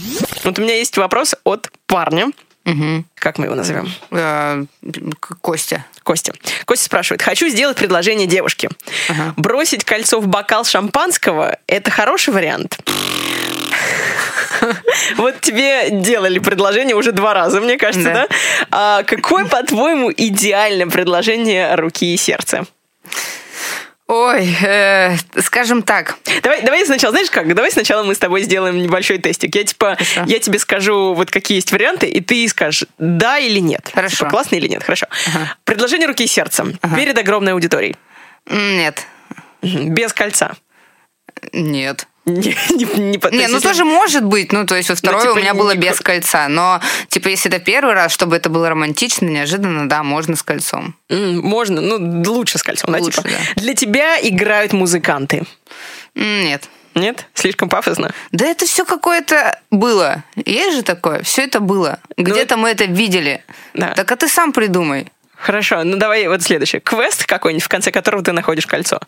Вот 0.44 0.58
у 0.58 0.62
меня 0.62 0.76
есть 0.76 0.96
вопрос 0.96 1.34
от 1.44 1.70
парня. 1.86 2.30
Как 3.16 3.38
мы 3.38 3.46
его 3.46 3.54
назовем? 3.54 3.92
Э, 4.10 4.64
Костя. 5.42 5.84
Костя. 6.02 6.32
Костя 6.64 6.84
спрашивает. 6.86 7.22
Хочу 7.22 7.48
сделать 7.48 7.76
предложение 7.76 8.26
девушке. 8.26 8.70
Бросить 9.36 9.84
кольцо 9.84 10.20
в 10.20 10.26
бокал 10.26 10.64
шампанского– 10.64 11.58
это 11.66 11.90
хороший 11.90 12.32
вариант? 12.32 12.78
Вот 15.16 15.40
тебе 15.40 15.90
делали 15.90 16.38
предложение 16.38 16.96
уже 16.96 17.12
два 17.12 17.34
раза, 17.34 17.60
мне 17.60 17.76
кажется, 17.78 18.10
да? 18.10 18.26
Да. 18.28 18.28
А 18.70 19.02
какое, 19.02 19.44
по-твоему, 19.44 20.12
идеальное 20.16 20.86
предложение 20.86 21.74
руки 21.74 22.14
и 22.14 22.16
сердца? 22.16 22.66
Ой, 24.06 24.54
э, 24.62 25.16
скажем 25.40 25.82
так. 25.82 26.18
Давай, 26.42 26.60
давай 26.62 26.84
сначала, 26.84 27.12
знаешь 27.12 27.30
как? 27.30 27.54
Давай 27.54 27.72
сначала 27.72 28.02
мы 28.02 28.14
с 28.14 28.18
тобой 28.18 28.42
сделаем 28.42 28.76
небольшой 28.82 29.16
тестик. 29.16 29.54
Я 29.54 29.64
типа, 29.64 29.96
Хорошо. 29.96 30.24
я 30.26 30.38
тебе 30.38 30.58
скажу, 30.58 31.14
вот 31.14 31.30
какие 31.30 31.56
есть 31.56 31.72
варианты, 31.72 32.06
и 32.06 32.20
ты 32.20 32.46
скажешь, 32.48 32.84
да 32.98 33.38
или 33.38 33.60
нет. 33.60 33.90
Хорошо. 33.94 34.16
Типа, 34.16 34.30
классно 34.30 34.56
или 34.56 34.68
нет? 34.68 34.82
Хорошо. 34.82 35.06
Ага. 35.28 35.56
Предложение 35.64 36.06
руки 36.06 36.24
и 36.24 36.26
сердца 36.26 36.66
перед 36.94 37.16
огромной 37.16 37.52
аудиторией. 37.52 37.96
Нет. 38.46 39.06
Без 39.62 40.12
кольца. 40.12 40.54
Нет. 41.52 42.06
Не, 42.26 42.56
не, 42.70 42.84
не, 42.84 43.36
Не, 43.36 43.48
ну 43.48 43.60
тоже 43.60 43.84
может 43.84 44.24
быть. 44.24 44.50
Ну, 44.50 44.64
то 44.64 44.74
есть 44.74 44.88
вот 44.88 44.98
второе 44.98 45.20
типа, 45.20 45.32
у 45.32 45.36
меня 45.36 45.52
не- 45.52 45.58
было 45.58 45.74
не 45.74 45.78
без 45.80 46.00
кольца. 46.00 46.48
Но, 46.48 46.80
типа, 47.08 47.28
если 47.28 47.52
это 47.52 47.62
первый 47.62 47.92
раз, 47.92 48.12
чтобы 48.12 48.34
это 48.36 48.48
было 48.48 48.70
романтично, 48.70 49.26
неожиданно, 49.26 49.86
да, 49.88 50.02
можно 50.02 50.34
с 50.34 50.42
кольцом. 50.42 50.96
Можно, 51.10 51.82
ну, 51.82 52.22
лучше 52.32 52.56
с 52.56 52.62
кольцом, 52.62 52.92
да, 52.92 52.98
Лучше, 52.98 53.18
типа. 53.18 53.28
да. 53.28 53.60
Для 53.60 53.74
тебя 53.74 54.16
играют 54.26 54.72
музыканты. 54.72 55.42
Нет. 56.14 56.70
Нет? 56.94 57.26
Слишком 57.34 57.68
пафосно? 57.68 58.14
Да 58.32 58.46
это 58.46 58.66
все 58.66 58.84
какое-то 58.84 59.60
было. 59.70 60.24
Есть 60.36 60.76
же 60.76 60.82
такое? 60.82 61.22
Все 61.24 61.42
это 61.42 61.60
было. 61.60 61.98
Где-то 62.16 62.56
мы 62.56 62.70
это 62.70 62.84
видели. 62.84 63.44
Да. 63.74 63.88
Так 63.88 64.10
а 64.12 64.16
ты 64.16 64.28
сам 64.28 64.52
придумай. 64.52 65.08
Хорошо, 65.36 65.82
ну 65.84 65.96
давай 65.96 66.26
вот 66.28 66.42
следующее. 66.42 66.80
Квест 66.80 67.26
какой-нибудь, 67.26 67.64
в 67.64 67.68
конце 67.68 67.90
которого 67.90 68.22
ты 68.22 68.32
находишь 68.32 68.66
кольцо. 68.66 69.00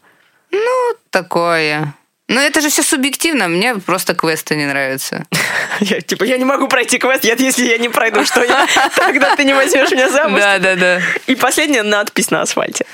Ну, 0.51 0.95
такое. 1.11 1.95
Но 2.29 2.41
это 2.41 2.61
же 2.61 2.71
все 2.71 2.83
субъективно. 2.83 3.47
Мне 3.49 3.77
просто 3.77 4.15
квесты 4.15 4.57
не 4.57 4.67
нравятся. 4.67 5.25
Я, 5.81 6.01
типа, 6.01 6.25
я 6.25 6.39
не 6.39 6.45
могу 6.45 6.69
пройти 6.69 6.99
квест, 6.99 7.23
я- 7.25 7.35
если 7.35 7.67
я 7.67 7.79
не 7.79 7.89
пройду, 7.89 8.25
что 8.25 8.43
я? 8.43 8.67
Тогда 8.97 9.37
ты 9.37 9.45
не 9.45 9.53
возьмешь 9.55 9.91
меня 9.91 10.09
замуж. 10.09 10.41
Да, 10.41 10.59
да, 10.59 10.75
да. 10.75 11.01
И 11.27 11.35
последняя 11.35 11.83
надпись 11.83 12.31
на 12.31 12.41
асфальте. 12.43 12.87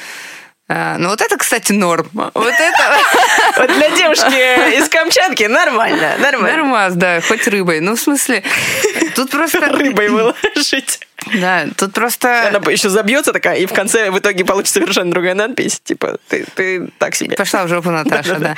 А, 0.68 0.96
ну 0.98 1.08
вот 1.10 1.20
это, 1.20 1.36
кстати, 1.36 1.72
норм. 1.72 2.08
Вот 2.12 2.34
это 2.34 2.98
Вот 3.58 3.72
для 3.74 3.90
девушки 3.90 4.76
из 4.78 4.88
Камчатки 4.88 5.44
нормально, 5.44 6.14
нормально. 6.18 6.56
нормас, 6.56 6.94
да, 6.94 7.20
хоть 7.20 7.46
рыбой. 7.46 7.80
Ну, 7.80 7.94
в 7.94 8.00
смысле, 8.00 8.42
тут 9.14 9.30
просто... 9.30 9.60
Рыбой 9.60 10.08
выложить. 10.08 11.00
Да, 11.34 11.66
тут 11.76 11.92
просто... 11.92 12.48
Она 12.48 12.58
еще 12.70 12.88
забьется 12.88 13.32
такая, 13.32 13.58
и 13.58 13.66
в 13.66 13.72
конце 13.72 14.10
в 14.10 14.18
итоге 14.18 14.44
получится 14.44 14.74
совершенно 14.74 15.10
другая 15.10 15.34
надпись. 15.34 15.80
Типа, 15.84 16.18
ты, 16.28 16.44
ты 16.54 16.88
так 16.98 17.14
себе. 17.14 17.36
Пошла 17.36 17.64
в 17.64 17.68
жопу 17.68 17.90
Наташа, 17.92 18.36
да. 18.36 18.56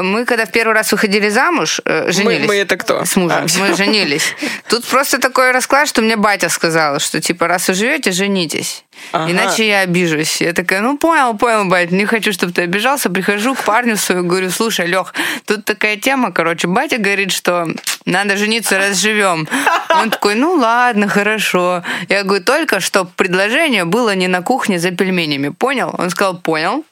Мы 0.00 0.24
когда 0.24 0.46
в 0.46 0.52
первый 0.52 0.74
раз 0.74 0.92
выходили 0.92 1.28
замуж, 1.28 1.80
э, 1.84 2.10
женились. 2.10 2.40
Мы, 2.40 2.46
мы 2.46 2.56
это 2.56 2.76
кто? 2.76 3.04
С 3.04 3.16
мужем. 3.16 3.38
А, 3.38 3.46
мы 3.58 3.74
женились. 3.74 4.34
Тут 4.68 4.84
просто 4.86 5.18
такой 5.18 5.52
расклад, 5.52 5.88
что 5.88 6.02
мне 6.02 6.16
батя 6.16 6.48
сказал, 6.48 6.98
что 7.00 7.20
типа, 7.20 7.46
раз 7.48 7.68
вы 7.68 7.74
живете, 7.74 8.12
женитесь. 8.12 8.84
Ага. 9.12 9.30
Иначе 9.30 9.68
я 9.68 9.80
обижусь. 9.80 10.40
Я 10.40 10.52
такая, 10.52 10.80
ну 10.80 10.96
понял, 10.96 11.36
понял, 11.36 11.64
батя, 11.66 11.94
не 11.94 12.06
хочу, 12.06 12.32
чтобы 12.32 12.52
ты 12.52 12.62
обижался. 12.62 13.10
Прихожу 13.10 13.54
к 13.54 13.64
парню 13.64 13.96
своему, 13.96 14.28
говорю, 14.28 14.50
слушай, 14.50 14.86
Лех, 14.86 15.14
тут 15.46 15.64
такая 15.64 15.96
тема, 15.96 16.32
короче, 16.32 16.68
батя 16.68 16.98
говорит, 16.98 17.32
что 17.32 17.66
надо 18.04 18.36
жениться, 18.36 18.78
раз 18.78 18.98
живем. 18.98 19.48
Он 19.90 20.10
такой, 20.10 20.34
ну 20.34 20.54
ладно, 20.54 21.08
хорошо. 21.08 21.82
Я 22.08 22.22
говорю, 22.24 22.44
только 22.44 22.80
что 22.80 23.04
предложение 23.04 23.84
было 23.84 24.14
не 24.14 24.28
на 24.28 24.42
кухне 24.42 24.78
за 24.78 24.90
пельменями, 24.90 25.50
понял? 25.50 25.94
Он 25.98 26.10
сказал, 26.10 26.38
понял. 26.38 26.84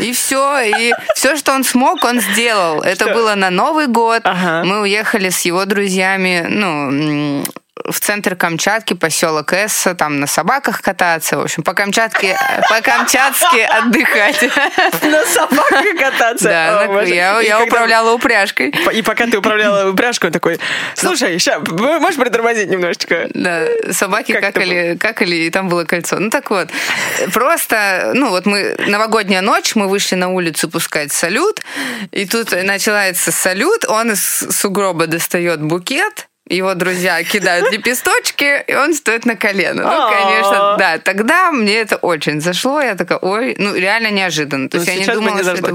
И 0.00 0.12
все, 0.12 0.60
и 0.60 0.92
все, 1.14 1.36
что 1.36 1.52
он 1.52 1.64
смог, 1.64 2.04
он 2.04 2.20
сделал. 2.20 2.82
Это 2.82 3.06
Что? 3.06 3.14
было 3.14 3.34
на 3.34 3.50
Новый 3.50 3.86
год. 3.86 4.22
Ага. 4.24 4.64
Мы 4.64 4.80
уехали 4.80 5.30
с 5.30 5.42
его 5.42 5.64
друзьями, 5.64 6.46
ну, 6.48 7.44
в 7.84 7.98
центр 8.00 8.36
Камчатки, 8.36 8.94
поселок 8.94 9.52
Эсса, 9.52 9.94
там 9.94 10.20
на 10.20 10.26
собаках 10.26 10.80
кататься, 10.82 11.36
в 11.38 11.42
общем, 11.42 11.62
по 11.62 11.74
Камчатке, 11.74 12.36
по 12.68 12.80
Камчатски 12.80 13.60
отдыхать. 13.70 14.42
На 15.02 15.24
собаке 15.26 15.94
кататься. 15.94 16.44
Да, 16.48 16.82
О, 16.82 16.86
на- 16.86 16.92
боже. 16.92 17.14
я, 17.14 17.40
я 17.40 17.58
когда- 17.58 17.64
управляла 17.64 18.12
упряжкой. 18.12 18.74
И 18.92 19.02
пока 19.02 19.26
ты 19.26 19.38
управляла 19.38 19.88
упряжкой, 19.90 20.28
он 20.28 20.32
такой, 20.32 20.58
слушай, 20.94 21.38
ща, 21.38 21.60
можешь 21.60 22.16
притормозить 22.18 22.68
немножечко? 22.70 23.28
Да, 23.34 23.64
собаки 23.90 24.32
Как 24.32 24.42
какали, 24.42 24.96
какали, 24.98 25.36
и 25.36 25.50
там 25.50 25.68
было 25.68 25.84
кольцо. 25.84 26.18
Ну 26.18 26.30
так 26.30 26.50
вот, 26.50 26.68
просто, 27.32 28.12
ну 28.14 28.30
вот 28.30 28.46
мы, 28.46 28.76
новогодняя 28.86 29.40
ночь, 29.40 29.74
мы 29.74 29.88
вышли 29.88 30.14
на 30.14 30.28
улицу 30.28 30.68
пускать 30.70 31.12
салют, 31.12 31.60
и 32.10 32.26
тут 32.26 32.52
начинается 32.52 33.32
салют, 33.32 33.84
он 33.88 34.12
из 34.12 34.22
сугроба 34.50 35.06
достает 35.06 35.62
букет, 35.62 36.28
его 36.48 36.74
друзья 36.74 37.22
кидают 37.24 37.70
лепесточки, 37.72 38.64
и 38.66 38.74
он 38.74 38.94
стоит 38.94 39.24
на 39.26 39.36
колено. 39.36 39.82
Ну, 39.84 40.10
конечно, 40.10 40.76
да. 40.78 40.98
Тогда 40.98 41.50
мне 41.52 41.76
это 41.76 41.96
очень 41.96 42.40
зашло. 42.40 42.80
Я 42.80 42.94
такая, 42.94 43.18
ой, 43.18 43.54
ну, 43.58 43.74
реально 43.74 44.10
неожиданно. 44.10 44.68
То 44.68 44.78
Ну, 44.78 44.82
есть 44.84 44.94
я 44.94 45.00
не 45.06 45.12
думала, 45.14 45.38
что 45.42 45.52
это... 45.52 45.72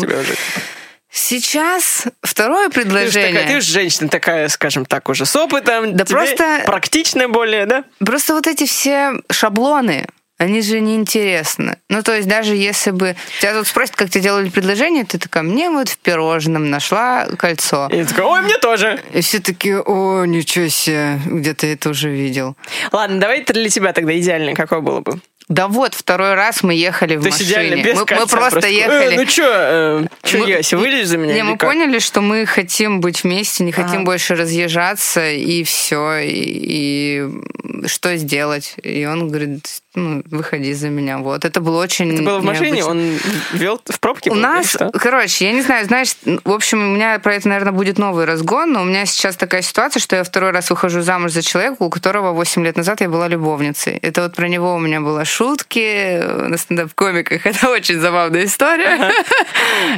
Сейчас 1.10 2.04
второе 2.22 2.70
Ты 2.70 2.82
же 2.82 2.86
предложение. 2.86 3.32
такая, 3.40 3.48
ты 3.56 3.62
же 3.62 3.72
женщина 3.72 4.10
такая, 4.10 4.50
скажем 4.50 4.86
так, 4.86 5.08
уже 5.10 5.26
с 5.26 5.36
опытом. 5.36 5.96
Да 5.96 6.06
просто- 6.06 6.64
Практичная 6.66 7.28
более, 7.28 7.66
да? 7.66 7.86
Просто 8.06 8.34
вот 8.34 8.46
эти 8.46 8.66
все 8.66 9.14
шаблоны, 9.32 10.06
они 10.38 10.62
же 10.62 10.80
неинтересны. 10.80 11.78
Ну, 11.90 12.04
то 12.04 12.16
есть 12.16 12.28
даже 12.28 12.56
если 12.56 12.92
бы... 12.92 13.16
Тебя 13.40 13.54
тут 13.54 13.68
спросят, 13.68 13.96
как 13.96 14.10
тебе 14.10 14.22
делали 14.24 14.50
предложение, 14.50 15.04
ты 15.04 15.18
такая, 15.18 15.44
мне 15.44 15.70
вот 15.70 15.90
в 15.90 15.98
пирожном 15.98 16.70
нашла 16.70 17.26
кольцо. 17.38 17.90
И 17.92 18.04
такая, 18.04 18.26
ой, 18.26 18.42
мне 18.42 18.58
тоже. 18.58 19.02
И 19.14 19.22
все 19.22 19.40
такие, 19.40 19.82
о, 19.82 20.26
ничего 20.26 20.68
себе, 20.68 21.20
где-то 21.26 21.66
это 21.68 21.90
уже 21.90 22.10
видел. 22.10 22.56
Ладно, 22.92 23.20
давай 23.20 23.40
это 23.40 23.54
для 23.54 23.70
тебя 23.70 23.94
тогда 23.94 24.18
идеальное 24.18 24.54
какое 24.54 24.80
было 24.82 25.02
бы? 25.02 25.20
Да 25.50 25.70
вот, 25.70 25.94
второй 25.94 26.34
раз 26.34 26.62
мы 26.62 26.74
ехали 26.74 27.16
в 27.16 27.24
То 27.24 27.30
машине. 27.30 27.50
идеально, 27.50 27.82
без 27.82 27.94
мы, 27.94 28.00
мы 28.02 28.06
кольца 28.06 28.28
просто 28.38 28.68
«Э, 28.68 28.72
ехали. 28.74 29.16
ну 29.16 29.26
чё, 29.26 29.44
э, 29.48 30.06
чё, 30.24 30.40
Мы- 30.40 30.50
Яся, 30.50 30.76
вылезь 30.78 31.08
за 31.08 31.18
меня? 31.18 31.34
Не, 31.36 31.44
мы 31.44 31.58
как? 31.58 31.70
поняли, 31.70 32.00
что 32.00 32.20
мы 32.20 32.46
хотим 32.46 33.00
быть 33.00 33.24
вместе, 33.24 33.64
не 33.64 33.72
хотим 33.72 34.00
Ага. 34.00 34.04
больше 34.04 34.36
разъезжаться, 34.36 35.32
и 35.32 35.64
все. 35.64 36.18
И, 36.18 36.28
и 36.34 37.88
что 37.88 38.18
сделать? 38.18 38.76
И 38.84 39.06
он 39.06 39.30
говорит, 39.30 39.68
ну, 39.98 40.24
выходи 40.30 40.74
за 40.74 40.90
меня. 40.90 41.18
Вот. 41.18 41.44
Это 41.44 41.60
было 41.60 41.82
очень 41.82 42.14
Это 42.14 42.24
было 42.24 42.40
в 42.40 42.44
машине? 42.44 42.72
необычно. 42.72 42.92
Он 42.92 43.20
вел 43.54 43.82
в 43.84 44.00
пробке? 44.00 44.30
У 44.30 44.34
был, 44.34 44.42
нас, 44.42 44.78
короче, 44.94 45.46
я 45.46 45.52
не 45.52 45.62
знаю, 45.62 45.86
знаешь, 45.86 46.14
в 46.44 46.52
общем, 46.52 46.80
у 46.80 46.96
меня 46.96 47.18
про 47.20 47.34
это, 47.36 47.48
наверное, 47.48 47.72
будет 47.74 47.98
новый 47.98 48.26
разгон, 48.26 48.72
но 48.74 48.82
у 48.82 48.86
меня 48.86 49.06
сейчас 49.06 49.36
такая 49.36 49.62
ситуация, 49.62 50.00
что 50.00 50.16
я 50.16 50.24
второй 50.24 50.52
раз 50.52 50.70
выхожу 50.70 51.02
замуж 51.02 51.32
за 51.32 51.42
человека, 51.42 51.78
у 51.80 51.90
которого 51.90 52.32
8 52.32 52.64
лет 52.64 52.78
назад 52.78 53.02
я 53.02 53.10
была 53.10 53.28
любовницей. 53.28 53.98
Это 54.02 54.22
вот 54.24 54.36
про 54.36 54.48
него 54.48 54.76
у 54.76 54.80
меня 54.80 55.02
было 55.02 55.26
шутки 55.26 56.22
на 56.48 56.58
стендап-комиках. 56.58 57.46
Это 57.46 57.70
очень 57.70 58.00
забавная 58.00 58.46
история. 58.46 59.12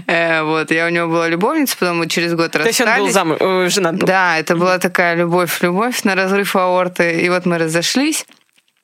Э, 0.08 0.44
Вот, 0.44 0.72
я 0.72 0.86
у 0.86 0.90
него 0.90 1.08
была 1.08 1.28
любовница, 1.28 1.76
потом 1.80 1.98
мы 2.00 2.08
через 2.08 2.34
год 2.34 2.52
То 2.52 2.62
есть 2.64 2.80
он 2.82 2.88
был 2.88 2.92
расстались. 2.94 3.14
замуж, 3.14 3.38
э, 3.40 3.68
женат? 3.70 3.98
Да, 3.98 4.38
это 4.38 4.56
была 4.56 4.78
такая 4.80 5.16
любовь-любовь 5.16 6.04
на 6.04 6.16
разрыв 6.16 6.56
аорты. 6.56 7.22
И 7.22 7.30
вот 7.30 7.46
мы 7.46 7.58
разошлись. 7.58 8.26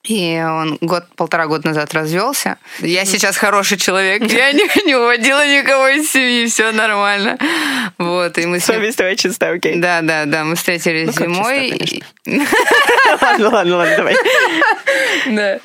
И 0.06 0.39
он 0.39 0.78
год-полтора 0.82 1.48
года 1.48 1.70
назад 1.70 1.94
развелся. 1.94 2.58
Я 2.80 3.06
сейчас 3.06 3.38
хороший 3.38 3.78
человек. 3.78 4.22
Я 4.32 4.52
не, 4.52 4.86
не 4.86 4.96
уводила 4.96 5.48
никого 5.48 5.88
из 5.88 6.12
семьи, 6.12 6.46
все 6.48 6.72
нормально. 6.72 7.38
Вот, 7.98 8.38
и 8.38 8.46
мы. 8.46 8.60
Совесть 8.60 8.98
твоя 8.98 9.15
чистая, 9.15 9.56
окей. 9.56 9.78
Да, 9.78 10.02
да, 10.02 10.26
да, 10.26 10.44
мы 10.44 10.56
встретились 10.56 11.18
Ну, 11.20 11.26
зимой. 11.26 12.04
Ладно, 13.22 13.50
ладно, 13.50 13.78
ладно, 13.78 13.98
давай. 13.98 14.15
Да. 15.28 15.60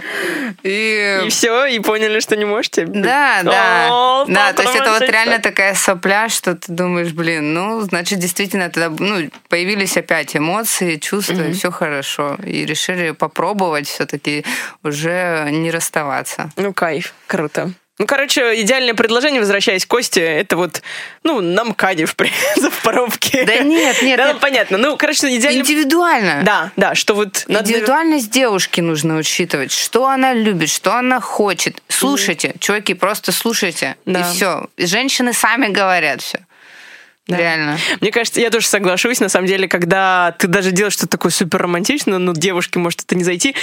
И... 0.62 1.22
И 1.26 1.28
все, 1.28 1.66
и 1.66 1.80
поняли, 1.80 2.20
что 2.20 2.36
не 2.36 2.44
можете? 2.44 2.86
Да, 2.86 3.40
да. 3.42 4.24
Да, 4.26 4.52
то 4.52 4.62
есть 4.62 4.74
это 4.74 4.92
вот 4.92 5.02
реально 5.02 5.38
такая 5.38 5.74
сопля, 5.74 6.28
что 6.28 6.54
ты 6.54 6.72
думаешь, 6.72 7.12
блин, 7.12 7.54
ну, 7.54 7.80
значит, 7.80 8.18
действительно 8.18 8.70
тогда 8.70 8.94
ну, 8.98 9.28
появились 9.48 9.96
опять 9.96 10.36
эмоции, 10.36 10.96
чувства, 10.96 11.48
и 11.48 11.52
все 11.52 11.70
хорошо. 11.70 12.36
И 12.44 12.64
решили 12.64 13.10
попробовать 13.10 13.88
все-таки 13.88 14.29
уже 14.82 15.48
не 15.50 15.70
расставаться. 15.70 16.50
Ну, 16.56 16.72
кайф, 16.72 17.12
круто. 17.26 17.72
Ну, 17.98 18.06
короче, 18.06 18.58
идеальное 18.62 18.94
предложение, 18.94 19.40
возвращаясь 19.42 19.84
к 19.84 19.88
Косте, 19.90 20.22
это 20.24 20.56
вот, 20.56 20.80
ну, 21.22 21.42
на 21.42 21.64
МКАДе 21.64 22.06
в, 22.06 22.14
в 22.16 22.70
пробке. 22.82 23.44
Да 23.44 23.58
нет, 23.58 24.00
нет, 24.00 24.16
Да, 24.16 24.24
нет. 24.28 24.34
ну, 24.34 24.40
понятно. 24.40 24.78
Ну, 24.78 24.96
короче, 24.96 25.36
идеально... 25.36 25.58
Индивидуально. 25.60 26.40
Да, 26.42 26.70
да, 26.76 26.94
что 26.94 27.12
вот... 27.14 27.44
надо- 27.46 27.70
Индивидуальность 27.70 28.30
девушки 28.30 28.80
нужно 28.80 29.18
учитывать. 29.18 29.70
Что 29.70 30.06
она 30.08 30.32
любит, 30.32 30.70
что 30.70 30.94
она 30.94 31.20
хочет. 31.20 31.82
Слушайте, 31.88 32.54
чуваки, 32.58 32.94
просто 32.94 33.32
слушайте. 33.32 33.96
Да. 34.06 34.20
И 34.20 34.22
все. 34.22 34.66
Женщины 34.78 35.34
сами 35.34 35.66
говорят 35.68 36.22
все. 36.22 36.38
Да. 37.30 37.38
Реально. 37.38 37.78
Мне 38.00 38.10
кажется, 38.10 38.40
я 38.40 38.50
тоже 38.50 38.66
соглашусь, 38.66 39.20
на 39.20 39.28
самом 39.28 39.46
деле, 39.46 39.68
когда 39.68 40.34
ты 40.38 40.46
даже 40.46 40.72
делаешь 40.72 40.94
что-то 40.94 41.12
такое 41.12 41.32
супер 41.32 41.62
романтичное, 41.62 42.18
но 42.18 42.32
девушке 42.32 42.78
может 42.78 43.02
это 43.02 43.14
не 43.14 43.24
зайти, 43.24 43.54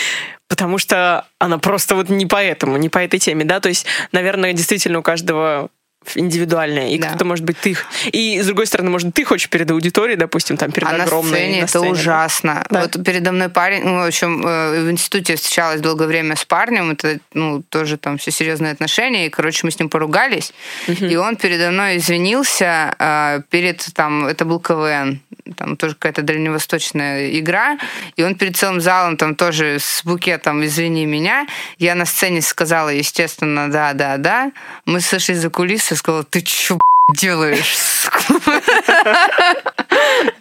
потому 0.47 0.77
что 0.77 1.25
она 1.39 1.57
просто 1.57 1.95
вот 1.95 2.09
не 2.09 2.25
по 2.25 2.41
этому, 2.41 2.77
не 2.77 2.89
по 2.89 2.99
этой 2.99 3.19
теме, 3.19 3.45
да, 3.45 3.59
то 3.59 3.69
есть, 3.69 3.85
наверное, 4.11 4.53
действительно 4.53 4.99
у 4.99 5.03
каждого 5.03 5.69
индивидуальное, 6.15 6.89
и 6.89 6.97
Да. 6.97 7.09
кто-то, 7.09 7.25
может 7.25 7.45
быть, 7.45 7.57
ты... 7.57 7.75
И, 8.11 8.41
с 8.41 8.45
другой 8.45 8.67
стороны, 8.67 8.89
может, 8.89 9.13
ты 9.13 9.25
хочешь 9.25 9.49
перед 9.49 9.69
аудиторией, 9.71 10.17
допустим, 10.17 10.57
там, 10.57 10.71
перед 10.71 10.87
А 10.87 10.93
на 10.93 11.03
огромной... 11.03 11.31
сцене 11.31 11.55
на 11.57 11.63
это 11.63 11.67
сцене, 11.67 11.85
да. 11.85 11.91
ужасно. 11.91 12.65
Да. 12.69 12.81
Вот 12.81 13.03
передо 13.03 13.31
мной 13.31 13.49
парень, 13.49 13.83
ну, 13.83 14.03
в 14.03 14.07
общем, 14.07 14.45
э, 14.45 14.83
в 14.83 14.91
институте 14.91 15.35
встречалась 15.35 15.81
долгое 15.81 16.07
время 16.07 16.35
с 16.35 16.45
парнем, 16.45 16.91
это, 16.91 17.19
ну, 17.33 17.63
тоже 17.69 17.97
там 17.97 18.17
все 18.17 18.31
серьезные 18.31 18.71
отношения, 18.71 19.27
и, 19.27 19.29
короче, 19.29 19.61
мы 19.63 19.71
с 19.71 19.79
ним 19.79 19.89
поругались, 19.89 20.53
и 20.87 21.15
он 21.15 21.35
передо 21.35 21.71
мной 21.71 21.97
извинился 21.97 22.95
э, 22.97 23.41
перед, 23.49 23.85
там, 23.93 24.25
это 24.25 24.45
был 24.45 24.59
КВН, 24.59 25.21
там 25.55 25.77
тоже 25.77 25.93
какая-то 25.95 26.21
дальневосточная 26.21 27.29
игра, 27.39 27.77
и 28.15 28.23
он 28.23 28.35
перед 28.35 28.55
целым 28.57 28.81
залом 28.81 29.17
там 29.17 29.35
тоже 29.35 29.77
с 29.79 30.03
букетом 30.03 30.63
«Извини 30.63 31.05
меня», 31.05 31.47
я 31.77 31.95
на 31.95 32.05
сцене 32.05 32.41
сказала, 32.41 32.89
естественно, 32.89 33.69
да, 33.71 33.93
да, 33.93 34.17
да, 34.17 34.51
мы 34.85 35.01
сошли 35.01 35.35
за 35.35 35.49
кулисы, 35.49 35.95
я 35.97 35.99
сказала, 35.99 36.23
ты 36.23 36.41
чё, 36.41 36.77
делаешь? 37.13 37.75
сука?» 37.77 38.61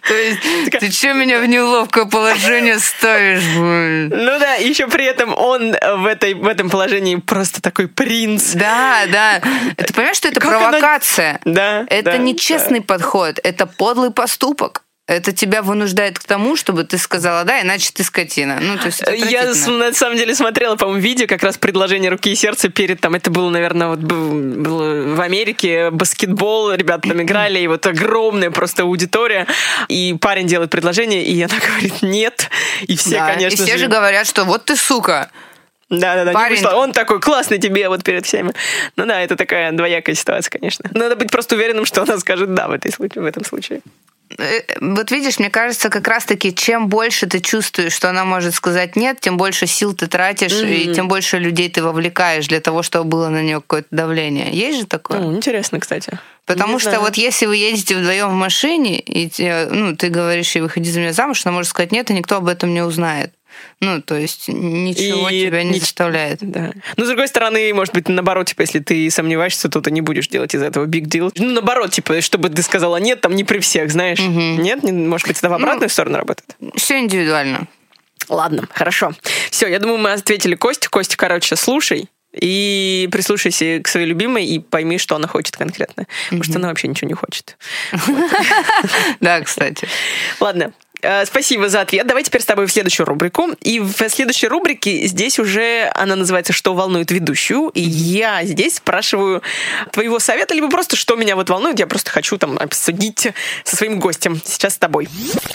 То 0.07 0.13
есть, 0.13 0.39
ты 0.79 0.91
что 0.91 1.13
меня 1.13 1.39
в 1.39 1.45
неловкое 1.47 2.05
положение 2.05 2.79
ставишь? 2.79 3.43
Ну 3.55 4.39
да, 4.39 4.55
еще 4.55 4.87
при 4.87 5.05
этом 5.05 5.33
он 5.35 5.71
в, 5.71 6.05
этой, 6.05 6.33
в 6.33 6.45
этом 6.47 6.69
положении 6.69 7.15
просто 7.15 7.61
такой 7.61 7.87
принц. 7.87 8.53
Да, 8.53 9.05
да. 9.11 9.41
Ты 9.75 9.93
понимаешь, 9.93 10.17
что 10.17 10.27
это 10.29 10.39
провокация? 10.39 11.39
Да, 11.43 11.85
Это 11.89 12.17
нечестный 12.17 12.81
подход, 12.81 13.39
это 13.43 13.65
подлый 13.65 14.11
поступок. 14.11 14.83
Это 15.07 15.31
тебя 15.31 15.61
вынуждает 15.61 16.19
к 16.19 16.23
тому, 16.25 16.57
чтобы 16.57 16.83
ты 16.83 16.97
сказала 16.97 17.45
да, 17.45 17.61
иначе 17.61 17.91
ты 17.93 18.03
скотина. 18.03 18.59
Ну, 18.61 18.77
то 18.77 18.87
есть 18.87 19.01
Я 19.31 19.45
на 19.71 19.93
самом 19.93 20.17
деле 20.17 20.35
смотрела, 20.35 20.75
по-моему, 20.75 20.99
видео 21.01 21.27
как 21.27 21.43
раз 21.43 21.57
предложение 21.57 22.11
руки 22.11 22.29
и 22.29 22.35
сердца 22.35 22.67
перед 22.67 22.99
там. 22.99 23.15
Это 23.15 23.31
было, 23.31 23.49
наверное, 23.49 23.87
вот 23.87 23.99
был- 23.99 24.33
было 24.61 25.15
в 25.15 25.21
Америке 25.21 25.91
баскетбол, 25.91 26.73
ребята 26.73 27.07
там 27.07 27.21
играли, 27.23 27.57
и 27.59 27.67
вот 27.67 27.85
огромная 27.87 28.51
просто 28.51 28.83
аудитория. 28.83 29.47
И 29.87 30.13
парень 30.19 30.45
делает 30.45 30.71
предложение, 30.71 31.23
и 31.23 31.41
она 31.41 31.55
говорит 31.67 32.01
нет. 32.01 32.49
И 32.81 32.97
все, 32.97 33.11
Да, 33.11 33.27
конечно 33.27 33.63
и 33.63 33.65
все 33.65 33.77
же. 33.77 33.85
же 33.85 33.87
говорят, 33.87 34.27
что 34.27 34.43
вот 34.43 34.65
ты 34.65 34.75
сука. 34.75 35.31
Да, 35.89 36.15
да, 36.15 36.25
да. 36.25 36.31
не 36.31 36.35
Парень- 36.35 36.61
вышло. 36.61 36.75
Он 36.75 36.91
такой 36.91 37.21
классный 37.21 37.59
тебе 37.59 37.87
вот 37.87 38.03
перед 38.03 38.25
всеми. 38.25 38.51
Ну 38.97 39.05
да, 39.05 39.21
это 39.21 39.37
такая 39.37 39.71
двоякая 39.71 40.15
ситуация, 40.15 40.51
конечно. 40.51 40.89
Надо 40.93 41.15
быть 41.15 41.31
просто 41.31 41.55
уверенным, 41.55 41.85
что 41.85 42.01
она 42.01 42.17
скажет 42.17 42.53
да 42.53 42.67
в, 42.67 42.73
этой 42.73 42.91
в 42.91 43.25
этом 43.25 43.45
случае. 43.45 43.79
Э, 44.37 44.61
Вот 44.81 45.11
видишь, 45.11 45.39
мне 45.39 45.49
кажется, 45.49 45.89
как 45.89 46.07
раз-таки, 46.07 46.53
чем 46.53 46.89
больше 46.89 47.27
ты 47.27 47.39
чувствуешь, 47.39 47.93
что 47.93 48.09
она 48.09 48.25
может 48.25 48.53
сказать 48.53 48.95
нет, 48.95 49.19
тем 49.19 49.37
больше 49.37 49.67
сил 49.67 49.93
ты 49.93 50.07
тратишь, 50.07 50.53
и 50.53 50.93
тем 50.93 51.07
больше 51.07 51.37
людей 51.39 51.69
ты 51.69 51.81
вовлекаешь 51.81 52.47
для 52.47 52.59
того, 52.59 52.83
чтобы 52.83 53.09
было 53.09 53.29
на 53.29 53.41
нее 53.41 53.61
какое-то 53.61 53.87
давление. 53.91 54.49
Есть 54.51 54.79
же 54.79 54.85
такое? 54.85 55.19
Ну, 55.19 55.35
интересно, 55.35 55.79
кстати. 55.79 56.19
Потому 56.45 56.73
Не 56.73 56.79
что 56.79 56.89
знаю. 56.91 57.03
вот 57.03 57.15
если 57.15 57.45
вы 57.45 57.57
едете 57.57 57.95
вдвоем 57.97 58.29
в 58.29 58.33
машине, 58.33 58.99
и 58.99 59.29
ну, 59.69 59.95
ты 59.97 60.07
говоришь 60.07 60.55
ей, 60.55 60.61
выходи 60.61 60.89
за 60.89 60.99
меня 61.01 61.11
замуж, 61.11 61.45
она 61.45 61.53
может 61.53 61.69
сказать 61.69 61.91
нет, 61.91 62.09
и 62.09 62.13
никто 62.13 62.37
об 62.37 62.47
этом 62.47 62.73
не 62.73 62.81
узнает. 62.81 63.31
Ну, 63.79 64.01
то 64.01 64.15
есть 64.15 64.47
ничего 64.47 65.29
И 65.29 65.45
тебя 65.45 65.63
не 65.63 65.71
нич- 65.77 65.81
заставляет. 65.81 66.39
Да. 66.41 66.71
Но, 66.95 67.05
с 67.05 67.07
другой 67.07 67.27
стороны, 67.27 67.73
может 67.73 67.93
быть, 67.93 68.07
наоборот, 68.09 68.47
типа, 68.47 68.61
если 68.61 68.79
ты 68.79 69.09
сомневаешься, 69.11 69.69
то 69.69 69.81
ты 69.81 69.91
не 69.91 70.01
будешь 70.01 70.27
делать 70.27 70.55
из 70.55 70.61
этого 70.61 70.85
big 70.85 71.05
deal. 71.05 71.31
Ну, 71.37 71.51
наоборот, 71.51 71.91
типа, 71.91 72.21
чтобы 72.21 72.49
ты 72.49 72.61
сказала 72.63 72.97
нет, 72.97 73.21
там 73.21 73.35
не 73.35 73.43
при 73.43 73.59
всех, 73.59 73.91
знаешь. 73.91 74.19
Нет? 74.19 74.83
Не- 74.83 74.91
Может 74.91 75.27
быть, 75.27 75.37
это 75.37 75.49
в 75.49 75.53
обратную 75.53 75.89
сторону 75.89 76.17
работает? 76.17 76.55
Все 76.75 76.99
индивидуально. 76.99 77.67
Ладно, 78.29 78.67
хорошо. 78.71 79.13
Все, 79.51 79.67
я 79.67 79.79
думаю, 79.79 79.99
мы 79.99 80.11
ответили 80.11 80.55
Костю. 80.55 80.89
Костя, 80.89 81.15
короче, 81.17 81.55
слушай 81.55 82.09
и 82.33 83.07
прислушайся 83.11 83.79
к 83.81 83.87
своей 83.87 84.05
любимой 84.05 84.45
и 84.45 84.59
пойми, 84.59 84.97
что 84.99 85.15
она 85.15 85.27
хочет 85.27 85.55
конкретно. 85.55 86.05
Может, 86.29 86.55
она 86.55 86.67
вообще 86.67 86.87
ничего 86.87 87.07
не 87.07 87.13
хочет. 87.13 87.57
Да, 89.19 89.41
кстати. 89.41 89.87
Ладно, 90.39 90.73
Спасибо 91.25 91.69
за 91.69 91.81
ответ. 91.81 92.07
Давай 92.07 92.23
теперь 92.23 92.41
с 92.41 92.45
тобой 92.45 92.65
в 92.65 92.71
следующую 92.71 93.05
рубрику. 93.05 93.49
И 93.61 93.79
в 93.79 93.93
следующей 94.09 94.47
рубрике 94.47 95.05
здесь 95.07 95.39
уже 95.39 95.91
она 95.93 96.15
называется 96.15 96.53
«Что 96.53 96.73
волнует 96.73 97.11
ведущую?» 97.11 97.69
И 97.69 97.81
я 97.81 98.43
здесь 98.43 98.77
спрашиваю 98.77 99.41
твоего 99.91 100.19
совета, 100.19 100.53
либо 100.55 100.69
просто 100.69 100.95
«Что 100.95 101.15
меня 101.15 101.35
вот 101.35 101.49
волнует?» 101.49 101.79
Я 101.79 101.87
просто 101.87 102.11
хочу 102.11 102.37
там 102.37 102.57
обсудить 102.57 103.27
со 103.63 103.75
своим 103.75 103.99
гостем. 103.99 104.41
Сейчас 104.43 104.73
с 104.73 104.77
тобой. 104.77 105.07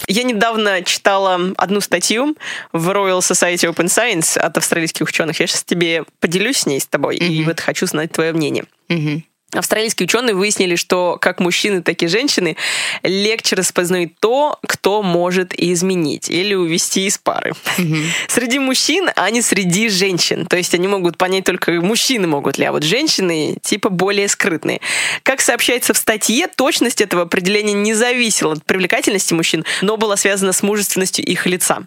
Я 0.07 0.23
недавно 0.23 0.83
читала 0.83 1.41
одну 1.57 1.81
статью 1.81 2.37
в 2.73 2.91
Royal 2.91 3.19
Society 3.19 3.73
Open 3.73 3.87
Science 3.87 4.39
от 4.39 4.57
австралийских 4.57 5.09
ученых. 5.09 5.41
Я 5.41 5.47
сейчас 5.47 5.65
тебе 5.65 6.05
поделюсь 6.21 6.59
с 6.59 6.67
ней 6.67 6.81
с 6.81 6.87
тобой. 6.87 7.17
И 7.17 7.43
вот 7.45 7.61
хочу 7.61 7.87
знать 7.87 8.13
твое 8.13 8.33
мнение. 8.33 8.65
Мгм. 8.89 9.25
Австралийские 9.55 10.07
ученые 10.07 10.35
выяснили, 10.35 10.77
что 10.77 11.19
как 11.21 11.39
мужчины, 11.39 11.83
так 11.83 12.03
и 12.03 12.07
женщины 12.07 12.57
легче 13.03 13.55
распознают 13.55 14.13
то, 14.19 14.59
кто 14.67 15.03
может 15.03 15.53
изменить 15.55 16.31
или 16.31 16.55
увести 16.55 17.07
из 17.07 17.19
пары. 17.19 17.53
Среди 18.29 18.59
мужчин, 18.59 19.11
а 19.15 19.31
не 19.31 19.43
среди 19.43 19.91
женщин. 19.91 20.47
То 20.47 20.57
есть 20.57 20.75
они 20.75 20.89
могут 20.89 21.19
понять 21.19 21.45
только 21.45 21.73
мужчины 21.73 22.27
могут 22.27 22.57
ли, 22.57 22.65
а 22.65 22.73
вот 22.73 22.83
женщины 22.83 23.57
типа 23.63 23.91
более 23.91 24.29
скрытные. 24.29 24.81
Как 25.23 25.43
сообщается 25.43 25.93
в 25.93 25.99
статье, 25.99 26.47
точность 26.47 27.03
этого 27.03 27.23
определения 27.23 27.75
не 27.75 27.93
зависела 27.93 28.55
от 28.55 28.65
привлекательности 28.65 29.35
мужчин, 29.35 29.65
но 29.83 29.99
была 29.99 30.17
связана 30.17 30.53
с 30.53 30.63
мужественностью 30.63 31.25
их 31.25 31.45
лица. 31.47 31.81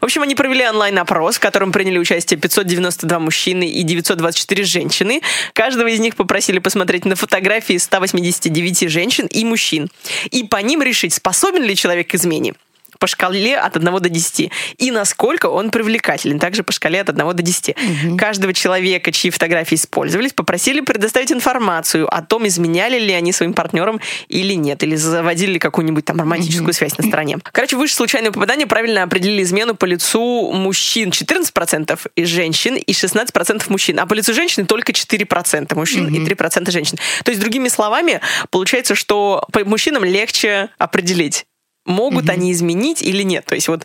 В 0.00 0.04
общем, 0.04 0.22
они 0.22 0.34
провели 0.34 0.66
онлайн-опрос, 0.66 1.36
в 1.36 1.40
котором 1.40 1.70
приняли 1.70 1.98
участие 1.98 2.40
592 2.40 3.18
мужчины 3.20 3.68
и 3.68 3.82
924 3.82 4.64
женщины. 4.64 5.20
Каждого 5.52 5.86
из 5.88 6.00
них 6.00 6.16
попросили 6.16 6.58
посмотреть 6.58 7.03
на 7.04 7.16
фотографии 7.16 7.76
189 7.76 8.88
женщин 8.90 9.26
и 9.26 9.44
мужчин. 9.44 9.90
И 10.30 10.44
по 10.44 10.56
ним 10.58 10.82
решить, 10.82 11.14
способен 11.14 11.62
ли 11.62 11.76
человек 11.76 12.10
к 12.10 12.14
измене 12.14 12.54
по 12.98 13.06
шкале 13.06 13.56
от 13.56 13.76
1 13.76 14.02
до 14.02 14.08
10. 14.08 14.50
И 14.78 14.90
насколько 14.90 15.46
он 15.46 15.70
привлекателен, 15.70 16.38
также 16.38 16.62
по 16.62 16.72
шкале 16.72 17.00
от 17.00 17.08
1 17.08 17.36
до 17.36 17.42
10. 17.42 17.76
Каждого 18.18 18.52
человека, 18.52 19.12
чьи 19.12 19.30
фотографии 19.30 19.74
использовались, 19.74 20.32
попросили 20.32 20.80
предоставить 20.80 21.32
информацию 21.32 22.12
о 22.12 22.22
том, 22.22 22.46
изменяли 22.46 22.98
ли 22.98 23.12
они 23.12 23.32
своим 23.32 23.54
партнерам 23.54 24.00
или 24.28 24.54
нет, 24.54 24.82
или 24.82 24.96
заводили 24.96 25.52
ли 25.52 25.58
какую-нибудь 25.58 26.04
там 26.04 26.18
романтическую 26.18 26.72
связь 26.72 26.96
на 26.98 27.04
стороне. 27.04 27.38
Короче, 27.52 27.76
выше 27.76 27.94
случайное 27.94 28.30
попадание 28.30 28.66
правильно 28.66 29.02
определили 29.02 29.42
измену 29.42 29.74
по 29.74 29.84
лицу 29.84 30.52
мужчин 30.52 31.10
14% 31.10 31.98
и 32.16 32.24
женщин, 32.24 32.76
и 32.76 32.92
16% 32.92 33.64
мужчин. 33.68 34.00
А 34.00 34.06
по 34.06 34.14
лицу 34.14 34.34
женщины 34.34 34.66
только 34.66 34.92
4% 34.92 35.74
мужчин 35.74 36.08
и 36.08 36.18
3% 36.18 36.70
женщин. 36.70 36.98
То 37.24 37.30
есть, 37.30 37.40
другими 37.40 37.68
словами, 37.68 38.20
получается, 38.50 38.94
что 38.94 39.44
по 39.52 39.64
мужчинам 39.64 40.04
легче 40.04 40.70
определить, 40.78 41.46
могут 41.84 42.30
они 42.30 42.52
изменить 42.52 43.02
или 43.02 43.22
нет. 43.22 43.44
То 43.44 43.54
есть 43.54 43.68
вот 43.68 43.84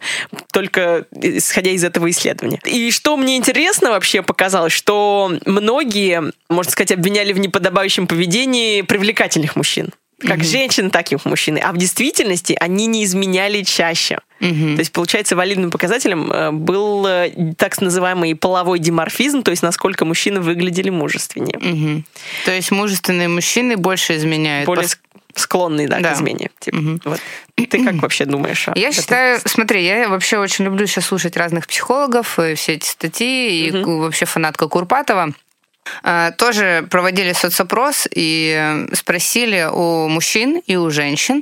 только 0.52 1.06
исходя 1.12 1.72
из 1.72 1.84
этого 1.84 2.10
исследования. 2.10 2.60
И 2.66 2.92
что 2.92 3.18
мне 3.18 3.38
интересно 3.38 3.90
вообще 3.92 4.22
показалось, 4.22 4.74
что 4.74 5.32
многие, 5.46 6.32
можно 6.50 6.72
сказать, 6.72 6.92
обвиняли 6.92 7.34
в 7.34 7.40
неподобающем 7.40 8.08
поведении 8.08 8.82
привлекательных 8.82 9.56
мужчин. 9.56 9.90
Как 10.20 10.44
женщин, 10.44 10.90
так 10.92 11.12
и 11.12 11.18
мужчин. 11.24 11.60
А 11.64 11.72
в 11.72 11.78
действительности 11.78 12.56
они 12.60 12.88
не 12.88 13.06
изменяли 13.06 13.64
чаще. 13.64 14.20
То 14.40 14.46
есть, 14.80 14.92
получается, 14.94 15.36
валидным 15.36 15.70
показателем 15.70 16.32
э, 16.32 16.52
был 16.52 17.06
э, 17.06 17.54
так 17.58 17.80
называемый 17.82 18.36
половой 18.36 18.80
диморфизм, 18.80 19.44
то 19.44 19.52
есть 19.52 19.64
насколько 19.64 20.06
мужчины 20.06 20.40
выглядели 20.40 20.90
мужественнее. 20.90 21.58
Мгм. 21.60 22.06
То 22.46 22.52
есть 22.52 22.72
мужественные 22.72 23.28
мужчины 23.28 23.76
больше 23.76 24.16
изменяют. 24.16 24.66
Более 24.66 24.88
Пос- 25.34 25.36
ск- 25.36 25.40
склонные 25.40 25.88
да, 25.88 26.00
Да. 26.00 26.14
к 26.14 26.18
измене. 26.18 26.50
Типа. 26.60 26.78
Вот. 27.06 27.20
Ты 27.56 27.84
как 27.84 27.96
вообще 28.02 28.26
думаешь? 28.26 28.68
Я 28.76 28.90
этом? 28.90 28.94
считаю, 28.94 29.40
смотри, 29.46 29.84
я 29.86 30.08
вообще 30.10 30.38
очень 30.38 30.66
люблю 30.66 30.86
сейчас 30.88 31.06
слушать 31.06 31.36
разных 31.38 31.68
психологов, 31.68 32.40
и 32.40 32.56
все 32.56 32.74
эти 32.74 32.88
статьи, 32.88 33.68
и 33.68 33.72
вообще 33.84 34.26
фанатка 34.26 34.68
Курпатова. 34.68 35.34
А, 36.04 36.32
Тоже 36.32 36.88
проводили 36.90 37.34
соцопрос 37.34 38.08
и 38.14 38.56
э, 38.58 38.96
спросили 38.96 39.68
у 39.72 40.08
мужчин 40.08 40.62
и 40.66 40.76
у 40.76 40.90
женщин, 40.90 41.42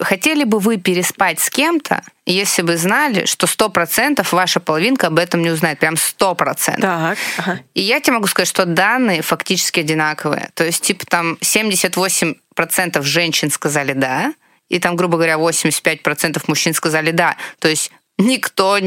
хотели 0.00 0.44
бы 0.44 0.58
вы 0.58 0.76
переспать 0.76 1.40
с 1.40 1.50
кем-то, 1.50 2.02
если 2.26 2.62
бы 2.62 2.76
знали, 2.76 3.26
что 3.26 3.46
100% 3.46 4.26
ваша 4.30 4.60
половинка 4.60 5.08
об 5.08 5.18
этом 5.18 5.42
не 5.42 5.50
узнает, 5.50 5.78
прям 5.78 5.94
100%. 5.94 6.80
Так, 6.80 7.18
ага. 7.38 7.60
И 7.74 7.82
я 7.82 8.00
тебе 8.00 8.14
могу 8.14 8.26
сказать, 8.26 8.48
что 8.48 8.64
данные 8.64 9.22
фактически 9.22 9.80
одинаковые. 9.80 10.50
То 10.54 10.64
есть, 10.64 10.82
типа, 10.82 11.04
там 11.06 11.34
78% 11.40 13.02
женщин 13.02 13.50
сказали 13.50 13.92
«да», 13.92 14.32
и 14.70 14.78
там, 14.78 14.96
грубо 14.96 15.16
говоря, 15.16 15.34
85% 15.34 16.42
мужчин 16.46 16.72
сказали 16.72 17.10
«да». 17.10 17.36
То 17.58 17.68
есть 17.68 17.92
Никто, 18.16 18.78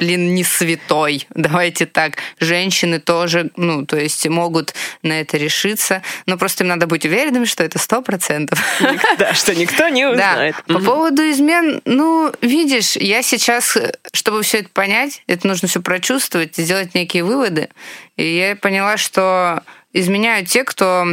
блин, 0.00 0.34
не 0.34 0.42
святой. 0.42 1.26
Давайте 1.30 1.86
так. 1.86 2.16
Женщины 2.40 2.98
тоже, 2.98 3.50
ну, 3.56 3.86
то 3.86 3.96
есть 3.96 4.26
могут 4.28 4.74
на 5.02 5.20
это 5.20 5.36
решиться. 5.36 6.02
Но 6.26 6.36
просто 6.36 6.64
им 6.64 6.68
надо 6.68 6.88
быть 6.88 7.06
уверенными, 7.06 7.44
что 7.44 7.62
это 7.62 7.78
сто 7.78 8.02
процентов. 8.02 8.58
Да, 9.18 9.32
что 9.32 9.54
никто 9.54 9.88
не 9.88 10.02
Да. 10.02 10.10
узнает. 10.10 10.56
По 10.66 10.80
поводу 10.80 11.22
измен, 11.30 11.82
ну, 11.84 12.32
видишь, 12.40 12.96
я 12.96 13.22
сейчас, 13.22 13.78
чтобы 14.12 14.42
все 14.42 14.58
это 14.58 14.70
понять, 14.70 15.22
это 15.28 15.46
нужно 15.46 15.68
все 15.68 15.80
прочувствовать, 15.80 16.56
сделать 16.56 16.94
некие 16.96 17.22
выводы. 17.22 17.68
И 18.16 18.36
я 18.36 18.56
поняла, 18.56 18.96
что 18.96 19.62
изменяют 19.92 20.48
те, 20.48 20.64
кто 20.64 21.06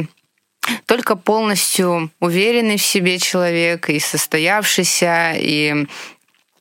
только 0.88 1.16
полностью 1.16 2.10
уверенный 2.20 2.78
в 2.78 2.84
себе 2.84 3.20
человек 3.20 3.90
и 3.90 4.00
состоявшийся, 4.00 5.34
и 5.36 5.86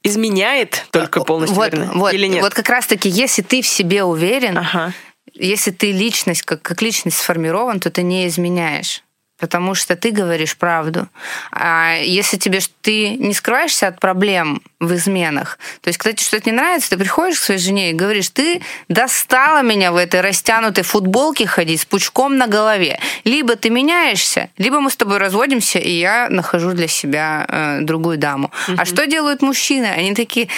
Изменяет 0.03 0.87
только 0.91 1.23
полностью 1.25 1.57
вот, 1.57 1.73
уверенно? 1.73 1.93
вот, 1.95 2.13
Или 2.15 2.27
нет? 2.27 2.43
вот 2.43 2.55
как 2.55 2.69
раз-таки, 2.69 3.09
если 3.09 3.43
ты 3.43 3.61
в 3.63 3.67
себе 3.67 4.03
уверен, 4.03 4.59
Ага. 4.59 4.93
если 5.35 5.71
ты 5.71 5.93
личность, 5.93 6.43
как, 6.43 6.63
как 6.63 6.81
личность 6.83 7.19
сформирован, 7.19 7.81
то 7.81 7.91
ты 7.91 8.03
не 8.03 8.27
изменяешь. 8.27 9.03
Потому 9.41 9.75
что 9.75 9.97
ты 9.97 10.11
говоришь 10.11 10.57
правду. 10.57 11.09
А 11.51 11.97
если 11.97 12.37
тебе 12.37 12.61
ты 12.83 13.11
не 13.11 13.35
скрываешься 13.35 13.89
от 13.89 13.99
проблем 13.99 14.63
в 14.79 14.95
изменах, 14.95 15.59
то 15.81 15.89
есть, 15.89 15.99
когда 15.99 16.13
тебе 16.13 16.25
что-то 16.25 16.51
не 16.51 16.57
нравится, 16.57 16.91
ты 16.91 16.99
приходишь 16.99 17.41
к 17.41 17.45
своей 17.45 17.61
жене 17.61 17.91
и 17.91 17.95
говоришь, 17.95 18.29
ты 18.31 18.63
достала 18.89 19.63
меня 19.63 19.93
в 19.93 19.97
этой 19.97 20.21
растянутой 20.21 20.85
футболке 20.85 21.47
ходить 21.47 21.81
с 21.81 21.85
пучком 21.85 22.37
на 22.37 22.47
голове. 22.47 23.01
Либо 23.25 23.57
ты 23.57 23.71
меняешься, 23.71 24.51
либо 24.59 24.81
мы 24.81 24.91
с 24.91 24.97
тобой 24.97 25.19
разводимся, 25.19 25.79
и 25.79 25.91
я 25.91 26.29
нахожу 26.29 26.73
для 26.73 26.89
себя 26.89 27.47
э, 27.49 27.79
другую 27.81 28.19
даму. 28.19 28.51
А 28.77 28.85
что 28.85 29.07
делают 29.07 29.43
мужчины? 29.43 29.87
Они 29.87 30.15
такие, 30.15 30.49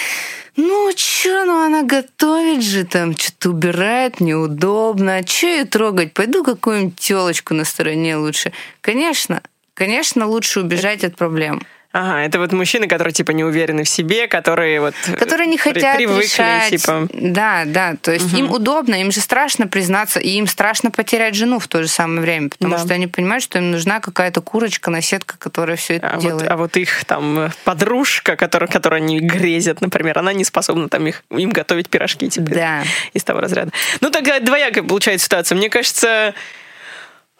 ну, 0.55 0.91
чё, 0.95 1.45
ну 1.45 1.65
она 1.65 1.83
готовит 1.83 2.63
же 2.63 2.83
там, 2.85 3.17
что-то 3.17 3.49
убирает, 3.49 4.19
неудобно. 4.19 5.23
Чё 5.23 5.47
ее 5.47 5.65
трогать? 5.65 6.13
Пойду 6.13 6.43
какую-нибудь 6.43 6.95
телочку 6.97 7.53
на 7.53 7.65
стороне 7.65 8.17
лучше. 8.17 8.51
Конечно, 8.81 9.41
конечно, 9.73 10.27
лучше 10.27 10.59
убежать 10.61 11.03
от 11.03 11.15
проблем. 11.15 11.63
Ага, 11.95 12.21
это 12.21 12.39
вот 12.39 12.51
мужчины, 12.53 12.87
которые 12.87 13.13
типа 13.13 13.31
не 13.31 13.43
уверены 13.43 13.83
в 13.83 13.89
себе, 13.89 14.27
которые 14.27 14.81
вот 14.81 14.95
Которые 15.19 15.45
не 15.47 15.57
при- 15.57 15.73
хотят 15.73 15.95
привыкли, 15.95 16.23
решать. 16.23 16.69
типа. 16.71 17.07
Да, 17.13 17.63
да. 17.67 17.95
То 18.01 18.11
есть 18.11 18.33
им 18.33 18.49
удобно, 18.49 18.95
им 18.95 19.11
же 19.11 19.19
страшно 19.21 19.67
признаться, 19.67 20.19
и 20.19 20.29
им 20.29 20.47
страшно 20.47 20.89
потерять 20.89 21.35
жену 21.35 21.59
в 21.59 21.67
то 21.67 21.83
же 21.83 21.87
самое 21.87 22.21
время, 22.21 22.49
потому 22.49 22.73
Да. 22.75 22.79
что 22.83 22.95
они 22.95 23.05
понимают, 23.05 23.43
что 23.43 23.59
им 23.59 23.69
нужна 23.69 23.99
какая-то 23.99 24.41
курочка, 24.41 24.89
наседка, 24.89 25.35
которая 25.37 25.77
все 25.77 25.97
это 25.97 26.07
А 26.09 26.15
вот, 26.15 26.23
делает. 26.23 26.49
а 26.49 26.57
вот 26.57 26.75
их 26.77 27.05
там 27.05 27.37
э, 27.39 27.49
подружка, 27.63 28.35
которая, 28.35 28.67
которой 28.67 28.99
они 28.99 29.19
грезят, 29.19 29.79
например, 29.81 30.17
она 30.17 30.33
не 30.33 30.45
способна 30.45 30.89
там 30.89 31.05
их, 31.05 31.23
им 31.29 31.51
готовить 31.51 31.89
пирожки 31.89 32.27
типа 32.27 32.49
Да. 32.49 32.83
из 33.13 33.23
того 33.23 33.39
разряда. 33.39 33.71
Ну, 34.01 34.09
тогда 34.09 34.39
двоякая 34.39 34.83
получается 34.83 35.25
ситуация. 35.25 35.55
Мне 35.55 35.69
кажется, 35.69 36.33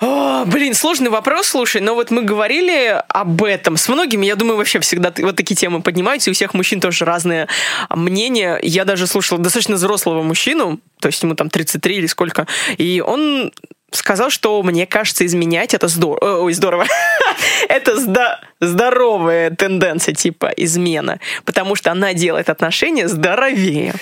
О, 0.06 0.44
блин, 0.46 0.74
сложный 0.74 1.10
вопрос, 1.10 1.48
слушай, 1.48 1.80
но 1.80 1.96
вот 1.96 2.12
мы 2.12 2.24
говорили 2.24 3.02
об 3.08 3.42
этом 3.42 3.78
с 3.78 3.88
многими, 3.88 4.26
я 4.26 4.36
думаю, 4.36 4.58
вообще 4.58 4.82
всегда 4.82 5.13
вот 5.20 5.38
такие 5.38 5.56
темы 5.56 5.82
поднимаются, 5.82 6.30
и 6.30 6.32
у 6.32 6.34
всех 6.34 6.54
мужчин 6.54 6.82
тоже 6.82 7.06
разные 7.06 7.48
мнения. 7.89 8.60
Я 8.62 8.84
даже 8.84 9.08
слушала 9.08 9.39
достаточно 9.39 9.76
взрослого 9.76 10.22
мужчину, 10.22 10.82
то 11.00 11.08
есть 11.08 11.24
ему 11.24 11.36
там 11.36 11.50
33 11.50 11.96
или 11.96 12.08
сколько, 12.08 12.48
и 12.78 13.02
он 13.06 13.54
сказал, 13.92 14.30
что 14.30 14.62
мне 14.62 14.86
кажется, 14.86 15.26
изменять 15.26 15.74
это 15.74 15.88
здорово. 15.88 16.42
Ой, 16.42 16.52
здорово. 16.52 16.86
это 17.70 17.94
здо- 17.96 18.39
здоровая 18.60 19.52
тенденция 19.52 20.13
типа 20.13 20.48
измена, 20.58 21.22
потому 21.46 21.76
что 21.76 21.92
она 21.92 22.13
делает 22.13 22.50
отношения 22.50 23.08
здоровее. 23.08 23.94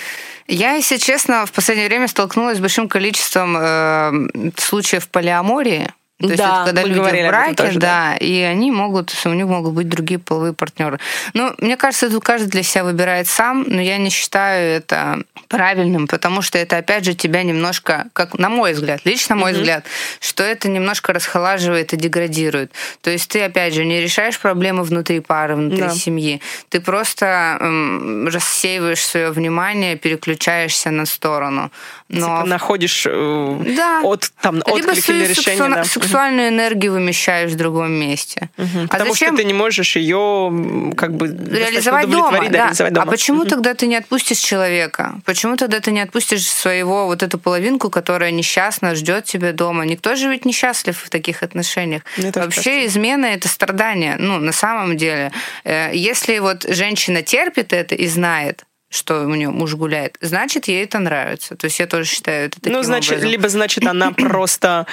Я, 0.46 0.74
если 0.74 0.96
честно, 0.96 1.46
в 1.46 1.52
последнее 1.52 1.88
время 1.88 2.08
столкнулась 2.08 2.58
с 2.58 2.60
большим 2.60 2.88
количеством 2.88 3.56
э, 3.58 4.50
случаев 4.56 5.08
полиамории. 5.08 5.88
То 6.28 6.32
есть 6.32 6.42
Да, 6.42 6.62
это 6.62 6.64
когда 6.66 6.82
люди 6.82 6.98
в 6.98 7.28
браке, 7.28 7.54
тоже, 7.54 7.78
да, 7.78 8.16
и 8.16 8.40
они 8.40 8.70
могут, 8.70 9.12
у 9.24 9.28
них 9.30 9.46
могут 9.46 9.72
быть 9.74 9.88
другие 9.88 10.18
половые 10.18 10.52
партнеры. 10.52 10.98
Ну, 11.34 11.52
мне 11.58 11.76
кажется, 11.76 12.10
тут 12.10 12.24
каждый 12.24 12.48
для 12.48 12.62
себя 12.62 12.84
выбирает 12.84 13.26
сам, 13.26 13.64
но 13.66 13.80
я 13.80 13.98
не 13.98 14.10
считаю 14.10 14.76
это 14.78 15.22
правильным, 15.48 16.06
потому 16.06 16.42
что 16.42 16.58
это, 16.58 16.78
опять 16.78 17.04
же, 17.04 17.14
тебя 17.14 17.42
немножко, 17.42 18.06
как 18.12 18.38
на 18.38 18.48
мой 18.48 18.72
взгляд, 18.72 19.00
лично 19.04 19.36
мой 19.36 19.52
взгляд, 19.52 19.84
что 20.20 20.42
это 20.42 20.68
немножко 20.68 21.12
расхолаживает 21.12 21.92
и 21.92 21.96
деградирует. 21.96 22.72
То 23.02 23.10
есть 23.10 23.28
ты, 23.28 23.42
опять 23.42 23.74
же, 23.74 23.84
не 23.84 24.00
решаешь 24.00 24.38
проблемы 24.38 24.82
внутри 24.82 25.20
пары, 25.20 25.54
внутри 25.56 25.80
Да. 25.82 25.90
семьи. 25.90 26.40
Ты 26.70 26.80
просто 26.80 27.58
м, 27.60 28.28
рассеиваешь 28.28 29.04
свое 29.04 29.30
внимание, 29.30 29.96
переключаешься 29.96 30.90
на 30.90 31.06
сторону. 31.06 31.70
Но 32.08 32.36
Типа 32.38 32.44
находишь 32.46 33.06
э, 33.08 33.56
да. 33.76 34.00
от 34.02 34.30
там 34.40 34.56
либо 34.56 34.90
отклик 34.90 35.08
или 35.08 35.26
решение. 35.26 35.68
да. 35.68 35.84
Сексуальную 36.12 36.48
энергию 36.48 36.92
вымещаешь 36.92 37.50
в 37.50 37.56
другом 37.56 37.92
месте. 37.92 38.48
Мгм. 38.56 38.84
А 38.84 38.88
Потому 38.88 39.12
зачем 39.12 39.28
что 39.34 39.36
ты 39.38 39.44
не 39.44 39.52
можешь 39.54 39.96
ее 39.96 40.92
как 40.96 41.14
бы 41.14 41.26
реализовать 41.28 42.08
дома? 42.10 42.30
да, 42.30 42.48
да. 42.48 42.64
реализовать 42.64 42.92
дома. 42.92 43.06
А 43.06 43.10
почему 43.10 43.40
Мгм. 43.40 43.48
тогда 43.48 43.74
ты 43.74 43.86
не 43.86 43.96
отпустишь 43.96 44.38
человека? 44.38 45.14
Почему 45.24 45.56
тогда 45.56 45.80
ты 45.80 45.90
не 45.90 46.00
отпустишь 46.00 46.46
своего 46.46 47.06
вот 47.06 47.22
эту 47.22 47.38
половинку, 47.38 47.90
которая 47.90 48.30
несчастна, 48.30 48.94
ждет 48.94 49.24
тебя 49.24 49.52
дома? 49.52 49.84
Никто 49.84 50.14
же 50.16 50.28
ведь 50.28 50.44
несчастлив 50.44 50.98
в 50.98 51.08
таких 51.10 51.42
отношениях. 51.42 52.02
Мне 52.16 52.32
тоже 52.32 52.46
Вообще 52.46 52.86
измена 52.86 53.26
это 53.26 53.48
страдание. 53.48 54.16
Ну, 54.18 54.38
на 54.38 54.52
самом 54.52 54.96
деле. 54.96 55.32
Э, 55.64 55.90
Если 55.94 56.38
вот 56.38 56.64
женщина 56.68 57.22
терпит 57.22 57.72
это 57.72 57.94
и 57.94 58.06
знает, 58.06 58.64
что 58.92 59.22
у 59.22 59.34
нее 59.34 59.48
муж 59.50 59.74
гуляет, 59.74 60.16
значит, 60.20 60.68
ей 60.68 60.84
это 60.84 60.98
нравится. 60.98 61.56
То 61.56 61.64
есть 61.64 61.80
я 61.80 61.86
тоже 61.86 62.04
считаю 62.08 62.46
это 62.46 62.60
таким 62.60 62.72
Ну, 62.74 62.82
значит, 62.82 63.12
образом. 63.12 63.30
либо 63.30 63.48
значит 63.48 63.86
она 63.86 64.12
просто 64.16 64.86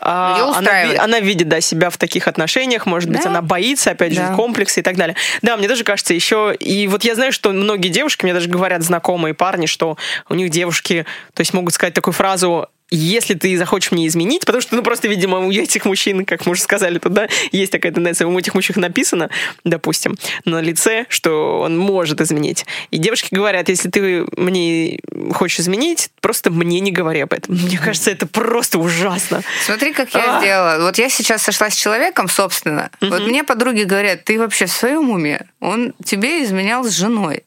а, 0.00 0.34
Её 0.36 0.52
она, 0.52 1.02
она 1.04 1.20
видит 1.20 1.48
да, 1.48 1.60
себя 1.60 1.90
в 1.90 1.96
таких 1.96 2.28
отношениях, 2.28 2.86
может 2.86 3.08
быть, 3.10 3.22
Да. 3.22 3.30
она 3.30 3.42
боится, 3.42 3.92
опять 3.92 4.12
же, 4.12 4.20
Да. 4.20 4.34
комплексы 4.34 4.80
и 4.80 4.82
так 4.82 4.96
далее. 4.96 5.16
Да, 5.42 5.56
мне 5.56 5.68
тоже 5.68 5.84
кажется, 5.84 6.12
еще 6.14 6.54
и 6.58 6.86
вот 6.86 7.04
я 7.04 7.14
знаю, 7.14 7.32
что 7.32 7.50
многие 7.50 7.88
девушки, 7.88 8.24
мне 8.24 8.34
даже 8.34 8.48
говорят 8.48 8.82
знакомые 8.82 9.32
парни, 9.34 9.66
что 9.66 9.96
у 10.28 10.34
них 10.34 10.50
девушки, 10.50 11.06
то 11.34 11.40
есть 11.40 11.54
могут 11.54 11.72
сказать 11.74 11.94
такую 11.94 12.12
фразу 12.12 12.68
если 12.90 13.34
ты 13.34 13.56
захочешь 13.56 13.90
мне 13.92 14.06
изменить, 14.06 14.44
потому 14.44 14.60
что, 14.60 14.76
ну, 14.76 14.82
просто, 14.82 15.08
видимо, 15.08 15.38
у 15.40 15.50
этих 15.50 15.84
мужчин, 15.84 16.24
как 16.24 16.46
мы 16.46 16.52
уже 16.52 16.62
сказали, 16.62 16.98
тут, 16.98 17.12
да, 17.12 17.28
есть 17.50 17.72
такая 17.72 17.92
тенденция, 17.92 18.26
у 18.26 18.38
этих 18.38 18.54
мужчин 18.54 18.76
написано, 18.80 19.30
допустим, 19.64 20.16
на 20.44 20.60
лице, 20.60 21.06
что 21.08 21.60
он 21.60 21.76
может 21.76 22.20
изменить. 22.20 22.64
И 22.90 22.98
девушки 22.98 23.28
говорят, 23.34 23.68
если 23.68 23.88
ты 23.88 24.24
мне 24.36 25.00
хочешь 25.32 25.60
изменить, 25.60 26.10
просто 26.20 26.50
мне 26.50 26.80
не 26.80 26.92
говори 26.92 27.20
об 27.20 27.32
этом. 27.32 27.56
Мне 27.56 27.78
кажется, 27.78 28.10
это 28.10 28.26
просто 28.26 28.78
ужасно. 28.78 29.42
Смотри, 29.64 29.92
как 29.92 30.14
я 30.14 30.38
А. 30.38 30.40
сделала. 30.40 30.84
Вот 30.84 30.98
я 30.98 31.08
сейчас 31.08 31.42
сошла 31.42 31.70
с 31.70 31.74
человеком, 31.74 32.28
собственно. 32.28 32.90
Вот 33.00 33.26
мне 33.26 33.42
подруги 33.42 33.82
говорят, 33.82 34.24
ты 34.24 34.38
вообще 34.38 34.66
в 34.66 34.72
своем 34.72 35.10
уме? 35.10 35.46
Он 35.60 35.94
тебе 36.04 36.44
изменял 36.44 36.84
с 36.84 36.90
женой. 36.90 37.42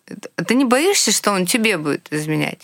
Ты 0.47 0.55
не 0.55 0.65
боишься, 0.65 1.11
что 1.11 1.31
он 1.31 1.45
тебе 1.45 1.77
будет 1.77 2.07
изменять? 2.11 2.59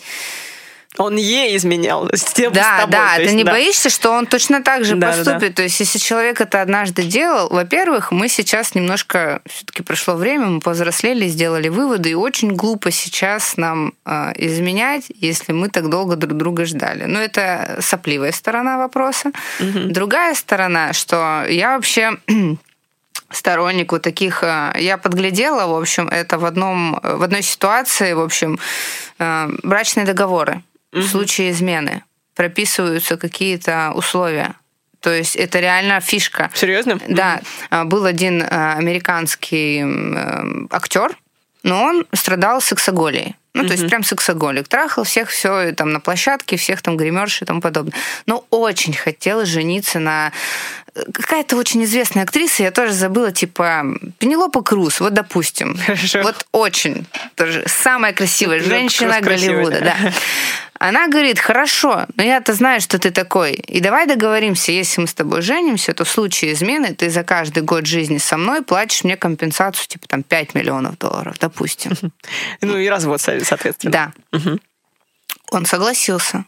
Он 0.98 1.16
ей 1.16 1.56
изменял 1.56 2.08
с 2.12 2.24
тем, 2.32 2.52
с 2.52 2.56
Да, 2.56 2.78
тобой, 2.80 2.92
да, 2.92 3.10
то 3.10 3.16
ты 3.16 3.22
есть, 3.22 3.34
не 3.34 3.44
да. 3.44 3.52
боишься, 3.52 3.90
что 3.90 4.10
он 4.12 4.26
точно 4.26 4.62
так 4.62 4.84
же 4.84 4.94
Да, 4.94 5.10
да, 5.10 5.16
да. 5.24 5.32
поступит. 5.32 5.54
То 5.56 5.62
есть, 5.62 5.78
если 5.80 5.98
человек 5.98 6.40
это 6.40 6.62
однажды 6.62 7.02
делал, 7.02 7.48
во-первых, 7.50 8.12
мы 8.12 8.28
сейчас 8.28 8.74
немножко, 8.74 9.40
все-таки 9.46 9.82
прошло 9.82 10.14
время, 10.14 10.46
мы 10.46 10.60
повзрослели, 10.60 11.26
сделали 11.28 11.68
выводы, 11.68 12.10
и 12.10 12.14
очень 12.14 12.54
глупо 12.54 12.90
сейчас 12.90 13.56
нам 13.56 13.92
э, 14.04 14.32
изменять, 14.36 15.04
если 15.14 15.52
мы 15.52 15.68
так 15.68 15.88
долго 15.90 16.16
друг 16.16 16.36
друга 16.36 16.64
ждали. 16.64 17.04
Но 17.04 17.20
это 17.20 17.78
сопливая 17.80 18.32
сторона 18.32 18.78
вопроса. 18.78 19.32
Другая 19.60 20.34
сторона, 20.34 20.92
что 20.92 21.44
я 21.48 21.74
вообще 21.76 22.16
сторонник 23.30 23.92
вот 23.92 24.02
таких. 24.02 24.42
э, 24.42 24.72
Я 24.78 24.98
подглядела, 24.98 25.66
в 25.66 25.78
общем, 25.78 26.08
это 26.08 26.38
в 26.38 26.44
одном 26.44 26.98
в 27.02 27.22
одной 27.22 27.42
ситуации, 27.42 28.12
в 28.12 28.20
общем, 28.20 28.58
э, 29.18 29.48
брачные 29.62 30.06
договоры 30.06 30.62
в 31.00 31.06
случае 31.06 31.50
измены 31.50 32.02
прописываются 32.34 33.16
какие-то 33.16 33.92
условия. 33.94 34.54
То 35.00 35.12
есть 35.12 35.36
это 35.36 35.60
реально 35.60 36.00
фишка. 36.00 36.50
Серьезно? 36.54 36.98
Да, 37.08 37.40
а, 37.70 37.84
был 37.84 38.04
один 38.04 38.42
э, 38.42 38.46
американский 38.74 39.78
м, 39.78 40.16
э, 40.16 40.66
актер, 40.70 41.16
но 41.62 41.82
он 41.82 42.06
страдал 42.12 42.60
сексоголией. 42.60 43.36
Ну, 43.56 43.66
то 43.66 43.72
есть 43.72 43.88
прям 43.88 44.04
сексоголик. 44.04 44.68
Трахал 44.68 45.04
всех, 45.04 45.30
все 45.30 45.72
там 45.72 45.90
на 45.90 45.98
площадке, 46.00 46.58
всех 46.58 46.82
там 46.82 46.96
гримерши 46.96 47.44
и 47.44 47.46
тому 47.46 47.62
подобное. 47.62 47.94
Но 48.26 48.44
очень 48.50 48.92
хотел 48.92 49.46
жениться 49.46 49.98
на 49.98 50.32
э, 50.94 51.00
какая-то 51.10 51.56
очень 51.56 51.82
известная 51.84 52.24
актриса, 52.24 52.64
я 52.64 52.70
тоже 52.70 52.92
забыла, 52.92 53.32
типа 53.32 53.84
Пенелопа 54.18 54.62
Круз, 54.62 55.00
вот 55.00 55.14
допустим. 55.14 55.78
Хорошо. 55.86 56.22
Вот 56.22 56.46
очень. 56.52 57.06
Тоже 57.34 57.64
самая 57.66 58.12
красивая 58.12 58.58
Пенелопа 58.58 58.78
женщина 58.78 59.12
Круз 59.14 59.26
красивая, 59.26 59.56
Голливуда, 59.56 59.80
да. 59.80 59.96
да. 60.02 60.12
Она 60.88 61.08
говорит, 61.08 61.38
хорошо, 61.38 62.06
но 62.16 62.22
я-то 62.22 62.52
знаю, 62.52 62.80
что 62.80 62.98
ты 62.98 63.10
такой. 63.10 63.52
И 63.54 63.80
давай 63.80 64.06
договоримся, 64.06 64.72
если 64.72 65.00
мы 65.00 65.06
с 65.06 65.14
тобой 65.14 65.42
женимся, 65.42 65.92
то 65.94 66.04
в 66.04 66.08
случае 66.08 66.52
измены 66.52 66.94
ты 66.94 67.10
за 67.10 67.24
каждый 67.24 67.62
год 67.62 67.86
жизни 67.86 68.18
со 68.18 68.36
мной 68.36 68.62
платишь 68.62 69.04
мне 69.04 69.16
компенсацию, 69.16 69.86
типа 69.88 70.06
там 70.08 70.22
5 70.22 70.54
миллионов 70.54 70.98
долларов, 70.98 71.36
допустим. 71.40 71.92
Ну 72.60 72.78
и 72.78 72.88
развод, 72.88 73.20
со- 73.20 73.44
соответственно. 73.44 73.92
Да. 73.92 74.12
Он 75.50 75.66
согласился. 75.66 76.44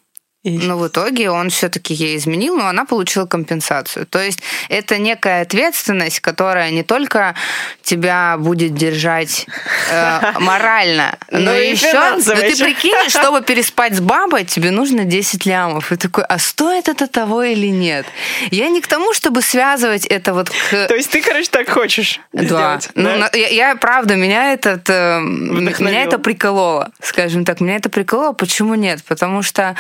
Но 0.51 0.79
в 0.79 0.89
итоге 0.89 1.31
он 1.31 1.51
все-таки 1.51 1.95
ей 1.95 2.17
изменил, 2.17 2.57
но 2.57 2.69
она 2.69 2.85
получила 2.85 3.27
компенсацию. 3.27 4.07
То 4.07 4.21
есть 4.21 4.41
это 4.69 4.99
некая 4.99 5.43
ответственность, 5.43 6.21
которая 6.21 6.71
не 6.71 6.83
только 6.83 7.35
тебя 7.83 8.37
будет 8.39 8.75
держать 8.75 9.47
э, 9.91 10.21
морально, 10.41 11.19
но, 11.31 11.39
Ну 11.39 11.55
и 11.55 11.71
еще... 11.71 11.93
Но 11.93 12.21
ты 12.21 12.57
прикинь, 12.57 13.09
чтобы 13.09 13.43
переспать 13.43 13.95
с 13.95 14.01
бабой, 14.01 14.45
тебе 14.45 14.71
нужно 14.71 15.05
10 15.05 15.47
лямов. 15.47 15.93
И 15.93 15.97
такой, 15.97 16.25
а 16.25 16.39
стоит 16.39 16.89
это 16.89 17.07
того 17.07 17.43
или 17.43 17.69
нет? 17.69 18.07
Я 18.51 18.69
не 18.69 18.81
к 18.81 18.87
тому, 18.87 19.13
чтобы 19.13 19.43
связывать 19.43 20.07
это 20.07 20.35
вот 20.35 20.51
к... 20.51 20.87
То 20.87 20.95
есть 20.95 21.11
ты, 21.11 21.23
короче, 21.23 21.49
так 21.51 21.69
хочешь 21.69 22.21
Да. 22.33 22.45
сделать? 22.45 22.89
Ну, 22.95 23.05
да? 23.19 23.31
я, 23.35 23.49
я, 23.49 23.77
правда, 23.77 24.15
меня 24.15 24.53
этот, 24.53 24.89
э, 24.91 25.21
Вдохновил. 25.21 25.89
меня 25.89 26.03
это 26.05 26.19
прикололо, 26.19 26.91
скажем 27.03 27.45
так, 27.45 27.61
меня 27.61 27.77
это 27.77 27.89
прикололо. 27.89 28.33
Почему 28.33 28.75
нет? 28.75 29.03
Потому 29.05 29.43
что 29.43 29.77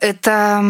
это 0.00 0.64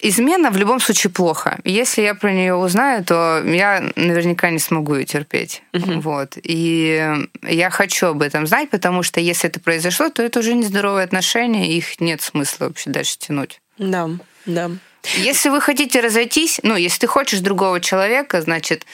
измена 0.00 0.50
в 0.50 0.56
любом 0.56 0.80
случае 0.80 1.12
плохо. 1.12 1.58
Если 1.64 2.02
я 2.02 2.14
про 2.14 2.32
нее 2.32 2.54
узнаю, 2.54 3.04
то 3.04 3.42
я 3.44 3.90
наверняка 3.96 4.50
не 4.50 4.58
смогу 4.58 4.94
ее 4.94 5.04
терпеть. 5.04 5.62
Вот. 5.72 6.38
И 6.42 7.26
я 7.42 7.70
хочу 7.70 8.06
об 8.08 8.22
этом 8.22 8.46
знать, 8.46 8.70
потому 8.70 9.02
что 9.02 9.20
если 9.20 9.48
это 9.48 9.60
произошло, 9.60 10.08
то 10.08 10.22
это 10.22 10.38
уже 10.38 10.54
нездоровые 10.54 11.04
отношения, 11.04 11.76
их 11.76 12.00
нет 12.00 12.22
смысла 12.22 12.66
вообще 12.66 12.90
дальше 12.90 13.18
тянуть. 13.18 13.60
Да, 13.78 14.08
да. 14.46 14.70
Если 15.16 15.48
вы 15.48 15.60
хотите 15.60 16.00
разойтись, 16.00 16.60
ну, 16.62 16.76
если 16.76 17.00
ты 17.00 17.06
хочешь 17.06 17.40
другого 17.40 17.80
человека, 17.80 18.42
значит, 18.42 18.84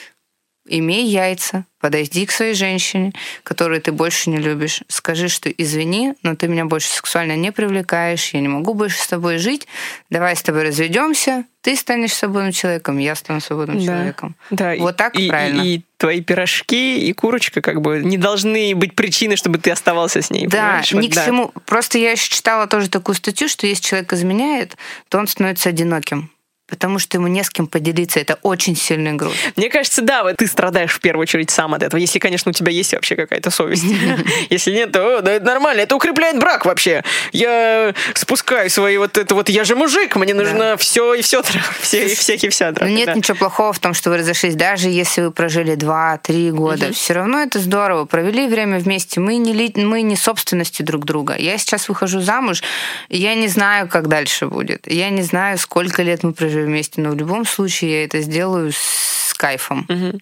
имей 0.67 1.07
яйца, 1.07 1.65
подойди 1.81 2.25
к 2.25 2.31
своей 2.33 2.55
женщине, 2.55 3.13
которую 3.43 3.81
ты 3.83 3.93
больше 3.93 4.31
не 4.31 4.39
любишь, 4.39 4.83
скажи, 4.89 5.29
что 5.29 5.51
извини, 5.51 6.15
но 6.23 6.35
ты 6.35 6.49
меня 6.49 6.65
больше 6.65 6.89
сексуально 6.89 7.37
не 7.37 7.53
привлекаешь, 7.53 8.31
я 8.33 8.41
не 8.41 8.49
могу 8.49 8.73
больше 8.73 8.99
с 8.99 9.07
тобой 9.07 9.37
жить, 9.39 9.67
давай 10.09 10.35
с 10.35 10.43
тобой 10.43 10.63
разведемся, 10.63 11.45
ты 11.61 11.77
станешь 11.77 12.15
свободным 12.15 12.53
человеком, 12.53 12.99
я 12.99 13.15
стану 13.15 13.41
свободным 13.41 13.79
Да. 13.79 13.85
человеком. 13.85 14.35
Да, 14.51 14.75
Вот 14.79 14.97
так 14.97 15.15
и, 15.19 15.29
правильно. 15.29 15.61
И, 15.63 15.77
и 15.77 15.85
твои 15.99 16.21
пирожки 16.23 17.07
и 17.07 17.13
курочка 17.13 17.61
как 17.61 17.81
бы 17.83 18.01
не 18.03 18.17
должны 18.19 18.75
быть 18.75 18.95
причиной, 18.95 19.37
чтобы 19.37 19.59
ты 19.59 19.71
оставался 19.71 20.23
с 20.23 20.31
ней. 20.31 20.47
Да, 20.47 20.83
понимаешь? 20.83 20.93
ни 20.93 21.01
Вот 21.03 21.11
к 21.11 21.15
да. 21.15 21.27
чему. 21.27 21.53
Просто 21.67 21.99
я 21.99 22.13
еще 22.13 22.31
читала 22.31 22.67
тоже 22.67 22.89
такую 22.89 23.15
статью, 23.15 23.49
что 23.49 23.67
если 23.67 23.83
человек 23.83 24.13
изменяет, 24.15 24.77
то 25.09 25.19
он 25.19 25.27
становится 25.27 25.69
одиноким. 25.69 26.31
Потому 26.67 26.99
что 26.99 27.19
ему 27.19 27.27
не 27.27 27.43
с 27.43 27.51
кем 27.51 27.67
поделиться. 27.67 28.21
Это 28.21 28.39
очень 28.43 28.77
сильный 28.77 29.13
груз. 29.13 29.35
Мне 29.57 29.69
кажется, 29.69 30.03
да, 30.03 30.23
вот 30.23 30.37
ты 30.37 30.47
страдаешь 30.47 30.93
в 30.93 31.01
первую 31.01 31.23
очередь 31.23 31.51
сам 31.51 31.75
от 31.75 31.83
этого, 31.83 32.01
если, 32.01 32.19
конечно, 32.19 32.51
у 32.51 32.53
тебя 32.53 32.73
есть 32.73 32.93
вообще 32.93 33.17
какая-то 33.17 33.51
совесть. 33.51 33.85
Если 34.51 34.73
нет, 34.73 34.93
то 34.93 35.21
да, 35.21 35.33
это 35.33 35.45
нормально, 35.45 35.83
это 35.83 35.97
укрепляет 35.97 36.39
брак 36.39 36.65
вообще. 36.65 37.03
Я 37.33 37.95
спускаю 38.15 38.71
свои 38.71 38.97
вот 38.97 39.19
это 39.19 39.35
вот, 39.35 39.49
я 39.49 39.65
же 39.65 39.77
мужик, 39.77 40.17
мне 40.17 40.35
нужно 40.35 40.77
все 40.77 41.15
и 41.15 41.23
все, 41.23 41.43
все 41.81 42.07
и 42.07 42.15
всякие 42.15 42.51
вся 42.51 42.73
Ну, 42.81 42.87
нет 42.87 43.15
ничего 43.15 43.37
плохого 43.37 43.73
в 43.73 43.79
том, 43.79 43.95
что 43.95 44.11
вы 44.11 44.19
разошлись, 44.19 44.55
даже 44.55 44.89
если 44.89 45.23
вы 45.23 45.31
прожили 45.31 45.77
2-3 45.77 46.51
года. 46.51 46.93
Все 46.93 47.15
равно 47.15 47.41
это 47.41 47.59
здорово. 47.59 48.05
Провели 48.05 48.49
время 48.49 48.79
вместе. 48.79 49.21
Мы 49.21 49.37
не, 49.37 49.73
мы 49.85 50.03
не 50.03 50.17
собственностью 50.17 50.87
друг 50.87 51.05
друга. 51.05 51.37
Я 51.37 51.59
сейчас 51.59 51.89
выхожу 51.89 52.21
замуж, 52.21 52.63
я 53.09 53.35
не 53.35 53.49
знаю, 53.49 53.89
как 53.89 54.09
дальше 54.09 54.47
будет. 54.47 54.87
Я 54.87 55.11
не 55.11 55.23
знаю, 55.23 55.59
сколько 55.59 56.03
лет 56.03 56.23
мы 56.23 56.33
прожили 56.55 56.67
вместе, 56.71 57.01
но 57.01 57.11
в 57.11 57.17
любом 57.17 57.45
случае 57.45 57.91
я 57.93 58.05
это 58.05 58.21
сделаю 58.21 58.71
с 58.73 59.35
кайфом. 59.37 59.85
Мгм. 59.89 60.21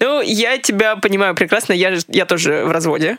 Ну, 0.00 0.20
я 0.22 0.56
тебя 0.58 0.96
понимаю 0.96 1.34
прекрасно. 1.34 1.72
Я, 1.72 1.94
же- 1.96 2.04
я 2.08 2.24
тоже 2.24 2.64
в 2.64 2.70
разводе. 2.70 3.18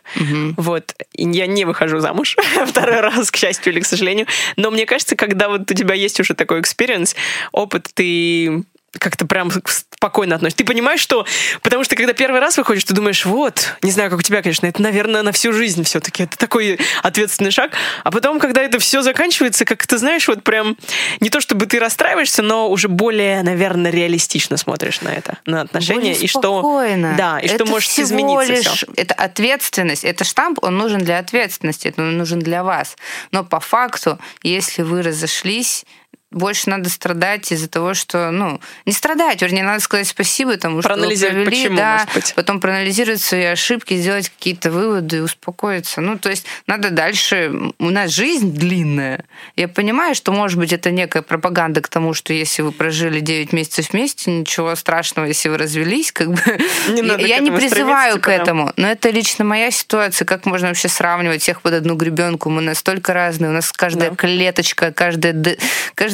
Вот. 0.57 0.95
И 1.13 1.23
я 1.29 1.47
не 1.47 1.65
выхожу 1.65 1.99
замуж 1.99 2.37
второй 2.67 3.01
раз, 3.01 3.29
к 3.29 3.35
счастью 3.35 3.73
или 3.73 3.81
к 3.81 3.85
сожалению. 3.85 4.25
Но 4.55 4.71
мне 4.71 4.85
кажется, 4.85 5.15
когда 5.15 5.49
вот 5.49 5.69
у 5.69 5.73
тебя 5.73 5.93
есть 5.95 6.19
уже 6.19 6.33
такой 6.33 6.61
experience, 6.61 7.15
опыт, 7.51 7.89
ты 7.93 8.63
как-то 8.99 9.25
прям 9.25 9.51
спокойно 9.65 10.35
относишься. 10.35 10.57
Ты 10.57 10.65
понимаешь, 10.65 10.99
что... 10.99 11.25
Потому 11.61 11.83
что 11.83 11.95
когда 11.95 12.13
первый 12.13 12.39
раз 12.39 12.57
выходишь, 12.57 12.83
ты 12.83 12.93
думаешь, 12.93 13.25
вот, 13.25 13.75
не 13.81 13.91
знаю, 13.91 14.09
как 14.09 14.19
у 14.19 14.21
тебя, 14.21 14.41
конечно, 14.41 14.67
это, 14.67 14.81
наверное, 14.81 15.21
на 15.23 15.31
всю 15.31 15.53
жизнь 15.53 15.83
все-таки. 15.83 16.23
Это 16.23 16.37
такой 16.37 16.79
ответственный 17.01 17.51
шаг. 17.51 17.71
А 18.03 18.11
потом, 18.11 18.39
когда 18.39 18.61
это 18.61 18.79
все 18.79 19.01
заканчивается, 19.01 19.65
как 19.65 19.85
ты 19.87 19.97
знаешь, 19.97 20.27
вот 20.27 20.43
прям 20.43 20.77
не 21.19 21.29
то 21.29 21.41
чтобы 21.41 21.65
ты 21.65 21.79
расстраиваешься, 21.79 22.41
но 22.41 22.69
уже 22.69 22.87
более, 22.87 23.43
наверное, 23.43 23.91
реалистично 23.91 24.57
смотришь 24.57 25.01
на 25.01 25.09
это, 25.09 25.37
на 25.45 25.61
отношения. 25.61 26.01
Более 26.01 26.15
и 26.17 26.27
что... 26.27 26.39
спокойно. 26.39 27.15
Да, 27.17 27.39
и 27.39 27.47
что 27.47 27.55
Это 27.55 27.65
может 27.65 27.89
всего 27.89 28.07
измениться 28.07 28.53
лишь- 28.53 28.67
всё. 28.67 28.87
Это 28.95 29.13
ответственность. 29.13 30.03
Это 30.03 30.23
штамп, 30.23 30.59
он 30.63 30.77
нужен 30.77 30.99
для 30.99 31.19
ответственности, 31.19 31.93
он 31.97 32.17
нужен 32.17 32.39
для 32.39 32.63
вас. 32.63 32.95
Но 33.31 33.43
по 33.43 33.59
факту, 33.59 34.19
если 34.43 34.81
вы 34.81 35.01
разошлись, 35.01 35.85
больше 36.33 36.69
надо 36.69 36.89
страдать 36.89 37.51
из-за 37.51 37.67
того, 37.69 37.93
что, 37.93 38.31
ну, 38.31 38.59
не 38.85 38.91
страдать, 38.93 39.41
вернее, 39.41 39.63
надо 39.63 39.79
сказать 39.79 40.07
спасибо 40.07 40.57
тому, 40.57 40.81
что 40.81 40.89
вы 40.89 40.95
Проанализировать, 40.95 41.45
провели, 41.45 41.61
почему, 41.63 41.77
да, 41.77 41.93
может 41.99 42.13
быть. 42.13 42.33
потом 42.35 42.59
проанализировать 42.59 43.21
свои 43.21 43.43
ошибки, 43.45 43.95
сделать 43.95 44.29
какие-то 44.29 44.71
выводы 44.71 45.17
и 45.17 45.19
успокоиться. 45.21 46.01
Ну, 46.01 46.17
то 46.17 46.29
есть 46.29 46.45
надо 46.67 46.89
дальше... 46.89 47.51
У 47.79 47.89
нас 47.89 48.11
жизнь 48.11 48.53
длинная. 48.53 49.23
Я 49.55 49.67
понимаю, 49.67 50.15
что, 50.15 50.31
может 50.31 50.57
быть, 50.59 50.73
это 50.73 50.91
некая 50.91 51.21
пропаганда 51.21 51.81
к 51.81 51.87
тому, 51.87 52.13
что 52.13 52.33
если 52.33 52.61
вы 52.61 52.71
прожили 52.71 53.19
9 53.19 53.53
месяцев 53.53 53.91
вместе, 53.91 54.31
ничего 54.31 54.75
страшного, 54.75 55.25
если 55.27 55.49
вы 55.49 55.57
развелись, 55.57 56.11
как 56.11 56.29
бы... 56.31 56.41
Не 56.89 57.01
надо 57.01 57.23
Я 57.25 57.39
не 57.39 57.51
призываю 57.51 58.19
к 58.19 58.27
этому, 58.27 58.71
но 58.77 58.87
это 58.89 59.09
лично 59.09 59.45
моя 59.45 59.71
ситуация. 59.71 60.25
Как 60.25 60.45
можно 60.45 60.67
вообще 60.69 60.87
сравнивать 60.87 61.41
всех 61.41 61.61
под 61.61 61.73
одну 61.73 61.95
гребенку? 61.95 62.49
Мы 62.49 62.61
настолько 62.61 63.13
разные, 63.13 63.49
у 63.49 63.53
нас 63.53 63.71
каждая 63.71 64.09
Да. 64.09 64.15
клеточка, 64.15 64.91
каждая, 64.91 65.33
д- 65.33 65.57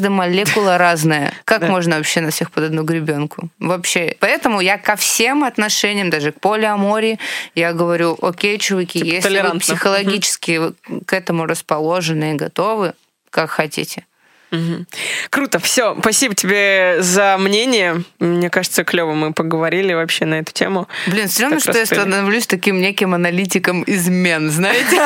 каждая 0.10 0.30
молекула 0.30 0.78
разная. 0.78 1.34
Как 1.45 1.62
можно 1.70 1.97
вообще 1.97 2.22
на 2.22 2.32
всех 2.32 2.51
под 2.51 2.66
одну 2.66 2.84
гребенку? 2.84 3.49
Вообще. 3.60 4.16
Поэтому 4.20 4.62
я 4.62 4.78
ко 4.78 4.95
всем 4.95 5.43
отношениям, 5.43 6.10
даже 6.10 6.32
к 6.32 6.39
полиамории, 6.39 7.20
я 7.55 7.74
говорю, 7.74 8.18
окей, 8.22 8.57
чуваки, 8.57 8.99
Типа 8.99 9.05
если 9.05 9.41
вы 9.41 9.60
психологически 9.60 10.74
к 11.05 11.14
этому 11.14 11.45
расположены 11.45 12.34
и 12.34 12.36
готовы, 12.36 12.93
как 13.30 13.49
хотите. 13.49 14.05
Мгм. 14.51 14.87
Круто, 15.29 15.59
все, 15.59 15.95
спасибо 15.99 16.33
тебе 16.33 16.97
за 16.99 17.37
мнение. 17.37 18.03
Мне 18.19 18.49
кажется, 18.49 18.83
клево 18.83 19.13
мы 19.13 19.33
поговорили 19.33 19.93
вообще 19.93 20.25
на 20.25 20.39
эту 20.39 20.51
тему. 20.51 20.87
Блин, 21.07 21.27
все 21.27 21.43
равно, 21.43 21.59
что 21.59 21.71
я 21.71 21.81
раскрыли. 21.81 22.01
становлюсь 22.01 22.47
таким 22.47 22.81
неким 22.81 23.13
аналитиком 23.13 23.83
измен, 23.85 24.49
знаете? 24.49 25.01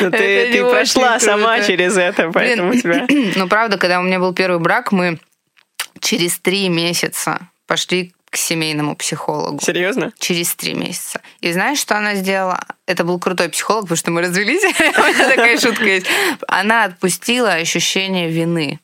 Ну, 0.00 0.10
Ты, 0.10 0.64
прошла 0.70 1.18
сама 1.20 1.60
через 1.60 1.96
это, 1.96 2.30
поэтому 2.30 2.74
тебя... 2.80 3.06
Ну, 3.08 3.48
правда, 3.48 3.78
когда 3.78 4.00
у 4.00 4.02
меня 4.02 4.18
был 4.18 4.34
первый 4.34 4.60
брак, 4.60 4.92
мы 4.92 5.18
через 6.00 6.38
три 6.38 6.68
месяца 6.68 7.48
пошли 7.66 8.12
к 8.34 8.36
семейному 8.36 8.96
психологу. 8.96 9.60
Серьезно? 9.62 10.12
Через 10.18 10.54
три 10.56 10.74
месяца. 10.74 11.20
И 11.40 11.52
знаешь, 11.52 11.78
что 11.78 11.96
она 11.96 12.16
сделала? 12.16 12.60
Это 12.86 13.02
был 13.02 13.18
крутой 13.18 13.48
психолог, 13.48 13.84
потому 13.84 13.96
что 13.96 14.10
мы 14.10 14.20
развелись. 14.20 14.62
У 14.78 15.00
меня 15.00 15.28
такая 15.28 15.58
шутка 15.58 15.84
есть. 15.84 16.06
Она 16.48 16.84
отпустила 16.84 17.52
ощущение 17.52 18.28
вины. 18.28 18.78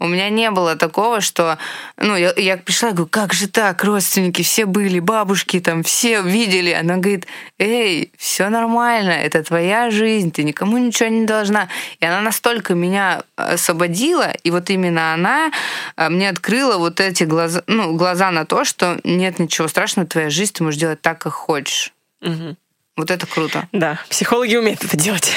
У 0.00 0.08
меня 0.08 0.28
не 0.28 0.50
было 0.50 0.74
такого, 0.74 1.20
что... 1.20 1.58
Ну, 1.96 2.16
я, 2.16 2.32
я 2.36 2.56
пришла 2.56 2.88
и 2.88 2.92
говорю, 2.92 3.08
как 3.08 3.32
же 3.32 3.48
так? 3.48 3.84
Родственники 3.84 4.42
все 4.42 4.66
были, 4.66 4.98
бабушки 4.98 5.60
там 5.60 5.84
все 5.84 6.20
видели. 6.22 6.72
Она 6.72 6.96
говорит, 6.96 7.28
эй, 7.58 8.12
все 8.18 8.48
нормально, 8.48 9.12
это 9.12 9.44
твоя 9.44 9.90
жизнь, 9.90 10.32
ты 10.32 10.42
никому 10.42 10.76
ничего 10.78 11.08
не 11.08 11.24
должна. 11.24 11.68
И 12.00 12.04
она 12.04 12.20
настолько 12.20 12.74
меня 12.74 13.22
освободила, 13.36 14.32
и 14.42 14.50
вот 14.50 14.68
именно 14.70 15.14
она 15.14 15.52
э, 15.96 16.08
мне 16.08 16.28
открыла 16.28 16.78
вот 16.78 16.98
эти 16.98 17.22
глаза, 17.22 17.62
ну, 17.68 17.94
глаза 17.94 18.32
на 18.32 18.44
то, 18.46 18.64
что 18.64 18.98
нет 19.04 19.38
ничего 19.38 19.68
страшного, 19.68 20.08
твоя 20.08 20.28
жизнь, 20.28 20.54
ты 20.54 20.64
можешь 20.64 20.80
делать 20.80 21.00
так, 21.00 21.20
как 21.20 21.32
хочешь. 21.32 21.92
Мгм. 22.20 22.56
Вот 22.96 23.10
это 23.10 23.26
круто. 23.26 23.66
Да, 23.72 23.98
психологи 24.08 24.54
умеют 24.54 24.84
это 24.84 24.96
делать. 24.96 25.28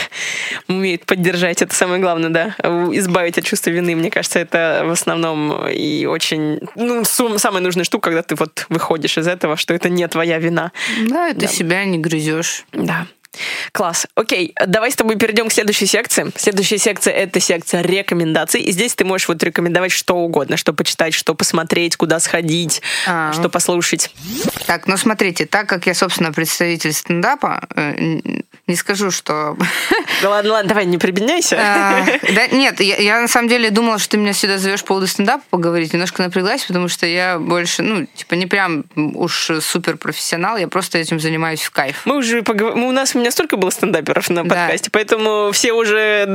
Умеют 0.68 1.06
поддержать, 1.08 1.62
это 1.64 1.74
самое 1.74 2.00
главное, 2.00 2.30
да. 2.30 2.56
Избавить 2.94 3.40
от 3.40 3.46
чувства 3.46 3.72
вины, 3.72 3.96
мне 3.96 4.12
кажется, 4.12 4.38
это 4.38 4.84
в 4.86 4.92
основном 4.92 5.68
и 5.68 6.06
очень... 6.06 6.60
Ну, 6.76 7.04
сум- 7.04 7.40
самая 7.40 7.64
нужная 7.64 7.84
штука, 7.84 8.10
когда 8.12 8.22
ты 8.22 8.36
вот 8.36 8.68
выходишь 8.70 9.18
из 9.18 9.28
этого, 9.28 9.58
что 9.58 9.74
это 9.74 9.90
не 9.90 10.08
твоя 10.08 10.38
вина. 10.38 10.72
Да, 11.08 11.30
и 11.30 11.34
ты 11.34 11.42
Да. 11.42 11.48
себя 11.48 11.84
не 11.86 11.98
грызешь. 11.98 12.64
Да. 12.74 13.08
Класс. 13.72 14.08
Окей, 14.16 14.54
давай 14.66 14.92
с 14.92 14.96
тобой 14.96 15.16
перейдем 15.18 15.50
к 15.50 15.54
следующей 15.54 15.86
секции. 15.86 16.32
Следующая 16.36 16.78
секция— 16.78 17.14
это 17.16 17.40
секция 17.40 17.82
рекомендаций. 17.82 18.62
И 18.62 18.72
здесь 18.72 18.96
ты 18.96 19.06
можешь 19.06 19.28
вот 19.28 19.42
рекомендовать 19.44 19.92
что 19.92 20.16
угодно. 20.16 20.58
Что 20.58 20.74
почитать, 20.74 21.14
что 21.14 21.36
посмотреть, 21.36 21.96
куда 21.96 22.20
сходить, 22.20 22.82
А. 23.08 23.34
что 23.34 23.50
послушать. 23.50 24.12
Так, 24.66 24.88
ну 24.88 24.98
смотрите, 24.98 25.46
так 25.46 25.68
как 25.68 25.88
я, 25.88 25.94
собственно, 25.94 26.32
представитель 26.32 26.94
стендапа, 26.94 27.68
э, 27.76 28.20
не 28.68 28.76
скажу, 28.76 29.12
что... 29.12 29.58
Да 30.22 30.30
ладно, 30.30 30.54
ладно, 30.54 30.70
давай, 30.70 30.86
не 30.86 30.98
прибедняйся. 30.98 31.58
А, 31.60 32.06
Да, 32.34 32.48
нет, 32.48 32.80
я, 32.80 32.98
я 32.98 33.22
на 33.22 33.28
самом 33.28 33.50
деле 33.50 33.70
думала, 33.70 34.00
что 34.00 34.12
ты 34.12 34.18
меня 34.18 34.34
сюда 34.34 34.58
зовешь 34.58 34.82
по 34.82 34.88
поводу 34.88 35.08
стендапа 35.08 35.44
поговорить. 35.50 35.94
Немножко 35.94 36.24
напряглась, 36.24 36.66
потому 36.66 36.88
что 36.88 37.06
я 37.06 37.40
больше, 37.40 37.84
ну, 37.84 38.06
типа, 38.06 38.34
не 38.34 38.46
прям 38.46 38.84
уж 38.96 39.52
супер 39.62 39.98
профессионал, 39.98 40.58
я 40.58 40.68
просто 40.68 40.98
этим 40.98 41.20
занимаюсь 41.20 41.62
в 41.62 41.72
кайф. 41.72 42.02
Мы 42.06 42.18
уже 42.18 42.42
поговор... 42.42 42.76
мы, 42.76 42.88
у 42.88 42.92
нас 42.92 43.16
у 43.16 43.20
меня 43.20 43.27
столько 43.32 43.58
было 43.58 43.70
стендаперов 43.72 44.30
на 44.30 44.44
Да. 44.44 44.50
подкасте, 44.56 44.90
поэтому 44.92 45.52
все 45.54 45.74
уже 45.74 46.26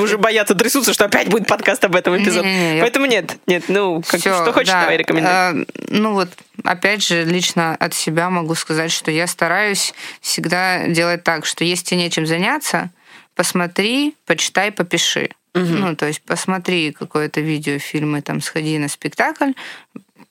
уже 0.00 0.18
боятся, 0.18 0.54
трясутся, 0.54 0.92
что 0.92 1.04
опять 1.06 1.28
будет 1.28 1.46
подкаст 1.46 1.84
об 1.84 1.94
этом 1.96 2.16
эпизод. 2.22 2.44
Не-не-не, 2.44 2.76
я- 2.76 2.82
Поэтому 2.82 3.06
нет, 3.06 3.36
нет, 3.46 3.64
ну 3.68 4.02
как, 4.06 4.20
Всё, 4.20 4.42
что 4.42 4.52
хочешь, 4.52 4.68
да. 4.72 4.80
давай 4.82 4.96
рекомендуй. 4.96 5.32
Э, 5.32 5.64
Ну 5.88 6.12
вот, 6.14 6.28
опять 6.64 7.02
же, 7.02 7.24
лично 7.24 7.74
от 7.76 7.94
себя 7.94 8.30
могу 8.30 8.54
сказать, 8.54 8.90
что 8.92 9.10
я 9.10 9.26
стараюсь 9.26 9.94
всегда 10.20 10.86
делать 10.88 11.22
так, 11.24 11.46
что 11.46 11.64
если 11.64 11.84
тебе 11.84 12.00
нечем 12.00 12.26
заняться, 12.26 12.90
посмотри, 13.34 14.14
почитай, 14.26 14.70
попиши. 14.72 15.30
Ну, 15.54 15.94
то 15.96 16.06
есть 16.06 16.22
посмотри 16.22 16.92
какое-то 16.92 17.42
видео, 17.42 17.78
фильмы, 17.78 18.22
там, 18.22 18.40
сходи 18.40 18.78
на 18.78 18.88
спектакль, 18.88 19.50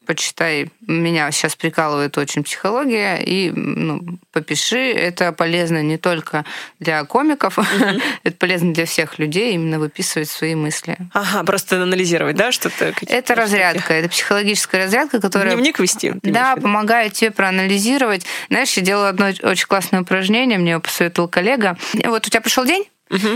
почитай. 0.06 0.70
Меня 0.88 1.32
сейчас 1.32 1.56
прикалывает 1.56 2.18
очень 2.18 2.44
психология, 2.44 3.18
и 3.18 3.52
ну, 3.52 4.20
попиши. 4.32 4.92
Это 4.92 5.32
полезно 5.32 5.82
не 5.82 5.98
только 5.98 6.46
для 6.80 7.04
комиков, 7.06 7.58
это 8.24 8.38
полезно 8.38 8.74
для 8.74 8.86
всех 8.86 9.20
людей, 9.20 9.54
именно 9.54 9.80
выписывать 9.80 10.30
свои 10.30 10.56
мысли. 10.56 10.98
Ага, 11.14 11.44
просто 11.44 11.82
анализировать, 11.82 12.36
да, 12.36 12.52
что-то. 12.52 12.94
Это 13.08 13.36
разрядка, 13.36 13.94
это 13.94 14.10
психологическая 14.10 14.86
разрядка, 14.86 15.22
которая 15.22 15.54
Дневник 15.54 15.80
вести. 15.80 16.14
да, 16.24 16.56
помогает 16.56 17.14
тебе 17.14 17.32
проанализировать. 17.32 18.26
Знаешь, 18.50 18.74
я 18.74 18.84
делала 18.84 19.10
одно 19.10 19.28
очень 19.44 19.68
классное 19.68 20.02
упражнение, 20.02 20.58
мне 20.58 20.72
его 20.72 20.82
посоветовал 20.82 21.28
коллега. 21.28 21.78
Вот 22.06 22.28
у 22.28 22.30
тебя 22.30 22.42
пришел 22.42 22.66
день, 22.66 22.86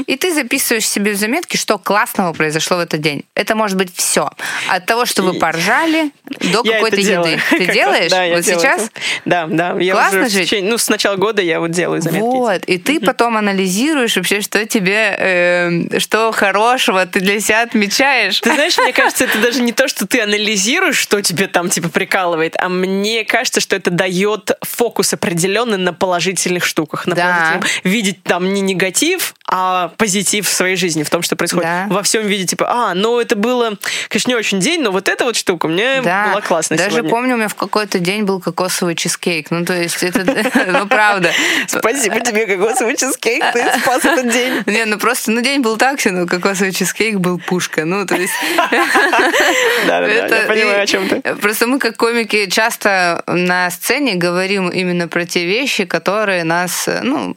и 0.08 0.16
ты 0.16 0.34
записываешь 0.34 0.88
себе 0.88 1.12
в 1.14 1.16
заметки, 1.18 1.58
что 1.58 1.78
классного 1.78 2.34
произошло 2.34 2.78
в 2.78 2.80
этот 2.80 3.02
день. 3.02 3.24
Это 3.36 3.56
может 3.56 3.78
быть 3.78 3.96
все. 3.96 4.30
От 4.70 4.86
того, 4.86 5.06
что 5.06 5.24
вы 5.24 5.34
поржали, 5.34 6.12
до 6.52 6.64
какой-то 6.64 6.98
еды. 6.98 7.40
Ты 7.50 7.66
делаешь? 7.68 8.12
Да, 8.12 8.26
вот 8.28 8.46
сейчас? 8.46 8.92
Да, 9.26 9.48
да. 9.48 9.76
Я 9.80 9.94
Классно 9.94 10.22
уже 10.22 10.30
жить? 10.30 10.50
течение- 10.50 10.72
ну, 10.72 10.78
с 10.78 10.90
начала 10.90 11.16
года 11.16 11.42
я 11.42 11.60
вот 11.60 11.72
делаю 11.72 12.02
заметки. 12.02 12.24
Вот, 12.26 12.64
и 12.66 12.78
ты 12.78 13.00
потом 13.00 13.38
анализируешь 13.38 14.16
вообще, 14.16 14.42
что 14.42 14.66
тебе, 14.66 15.16
э, 15.18 16.00
что 16.00 16.32
хорошего 16.32 17.06
ты 17.06 17.20
для 17.20 17.40
себя 17.40 17.62
отмечаешь. 17.64 18.40
Ты 18.40 18.54
знаешь, 18.54 18.78
мне 18.78 18.94
кажется, 18.94 19.26
это 19.26 19.40
даже 19.40 19.62
не 19.62 19.72
то, 19.74 19.88
что 19.88 20.08
ты 20.08 20.22
анализируешь, 20.22 20.98
что 20.98 21.22
тебе 21.22 21.48
там 21.48 21.70
типа 21.70 21.90
прикалывает, 21.90 22.56
а 22.60 22.70
мне 22.70 23.24
кажется, 23.26 23.60
что 23.60 23.76
это 23.76 23.92
дает 23.92 24.52
фокус 24.62 25.14
определенный 25.14 25.78
на 25.78 25.94
положительных 25.94 26.66
штуках. 26.66 27.08
На 27.08 27.16
Да. 27.16 27.62
Видеть 27.84 28.24
там 28.24 28.54
не 28.54 28.62
негатив, 28.62 29.36
а 29.48 29.65
а 29.68 29.88
позитив 29.98 30.48
в 30.48 30.54
своей 30.54 30.76
жизни, 30.76 31.04
в 31.04 31.10
том, 31.10 31.22
что 31.22 31.36
происходит. 31.36 31.66
Да. 31.66 31.88
Во 31.90 32.04
всем 32.04 32.26
виде, 32.28 32.46
типа, 32.46 32.68
а, 32.70 32.94
ну 32.94 33.20
это 33.20 33.36
было, 33.36 33.78
конечно, 34.10 34.30
не 34.30 34.36
очень 34.36 34.60
день, 34.60 34.82
но 34.82 34.92
вот 34.92 35.10
эта 35.10 35.26
вот 35.26 35.36
штука 35.36 35.68
мне 35.68 36.02
Да, 36.02 36.28
была 36.30 36.42
классная 36.42 36.78
даже 36.78 36.92
сегодня. 36.92 37.10
помню, 37.10 37.34
у 37.34 37.38
меня 37.38 37.48
в 37.48 37.56
какой-то 37.56 38.00
день 38.00 38.24
был 38.24 38.40
кокосовый 38.40 38.96
чизкейк. 38.96 39.52
Ну, 39.52 39.66
то 39.66 39.74
есть 39.74 40.04
это, 40.04 40.24
ну, 40.68 40.88
правда. 40.88 41.32
Спасибо 41.68 42.20
тебе, 42.20 42.46
кокосовый 42.46 42.96
чизкейк, 42.96 43.44
ты 43.54 43.66
спас 43.82 44.06
этот 44.06 44.32
день. 44.32 44.64
Не, 44.66 44.86
ну 44.86 44.98
просто, 44.98 45.32
ну, 45.32 45.42
день 45.42 45.62
был 45.62 45.78
так 45.78 46.00
себе, 46.00 46.16
но 46.16 46.28
кокосовый 46.28 46.72
чизкейк 46.74 47.18
был 47.18 47.40
пушка. 47.40 47.86
Ну, 47.86 48.06
то 48.06 48.16
есть... 48.16 48.34
Да-да-да, 49.88 50.08
я 50.08 50.26
Это- 50.26 50.48
понимаю, 50.48 50.84
о 50.84 50.86
чем 50.88 51.08
ты. 51.08 51.22
Просто 51.36 51.68
мы, 51.68 51.80
как 51.80 51.98
комики, 51.98 52.48
часто 52.50 53.24
на 53.28 53.70
сцене 53.72 54.16
говорим 54.16 54.70
именно 54.70 55.08
про 55.08 55.26
те 55.26 55.46
вещи, 55.46 55.86
которые 55.86 56.44
нас, 56.44 56.88
ну, 57.04 57.36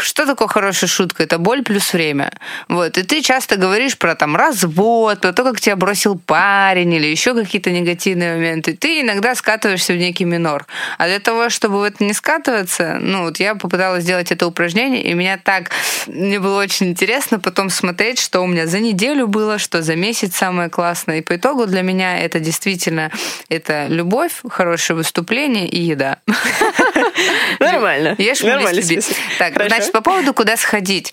что 0.00 0.26
такое 0.26 0.48
хорошая 0.48 0.88
шутка? 0.88 1.22
Это 1.22 1.38
боль 1.38 1.62
плюс 1.62 1.92
время. 1.92 2.30
Вот. 2.68 2.98
И 2.98 3.02
ты 3.02 3.22
часто 3.22 3.56
говоришь 3.56 3.96
про 3.96 4.14
там 4.14 4.36
развод, 4.36 5.20
про 5.20 5.32
то, 5.32 5.44
как 5.44 5.60
тебя 5.60 5.76
бросил 5.76 6.18
парень 6.18 6.92
или 6.92 7.06
еще 7.06 7.34
какие-то 7.34 7.70
негативные 7.70 8.34
моменты. 8.34 8.76
Ты 8.76 9.00
иногда 9.00 9.34
скатываешься 9.34 9.94
в 9.94 9.96
некий 9.96 10.24
минор. 10.24 10.66
А 10.98 11.06
для 11.06 11.20
того, 11.20 11.48
чтобы 11.48 11.80
в 11.80 11.82
это 11.82 12.04
не 12.04 12.12
скатываться, 12.12 12.98
ну, 13.00 13.22
вот 13.22 13.40
я 13.40 13.54
попыталась 13.54 14.02
сделать 14.02 14.30
это 14.30 14.46
упражнение, 14.46 15.02
и 15.02 15.14
меня 15.14 15.38
так... 15.42 15.70
Мне 16.06 16.38
было 16.38 16.60
очень 16.60 16.88
интересно 16.88 17.38
потом 17.38 17.70
смотреть, 17.70 18.20
что 18.20 18.40
у 18.40 18.46
меня 18.46 18.66
за 18.66 18.80
неделю 18.80 19.26
было, 19.26 19.58
что 19.58 19.82
за 19.82 19.96
месяц 19.96 20.36
самое 20.36 20.68
классное. 20.68 21.18
И 21.18 21.22
по 21.22 21.36
итогу 21.36 21.66
для 21.66 21.82
меня 21.82 22.18
это 22.18 22.40
действительно 22.40 23.10
это 23.48 23.86
любовь, 23.88 24.32
хорошее 24.48 24.96
выступление 24.96 25.68
и 25.68 25.80
еда. 25.80 26.18
Нормально. 27.60 28.14
Ешь, 28.18 28.42
список. 28.84 29.16
Так. 29.38 29.56
Значит, 29.78 29.92
по 29.92 30.00
поводу 30.00 30.34
куда 30.34 30.56
сходить. 30.56 31.12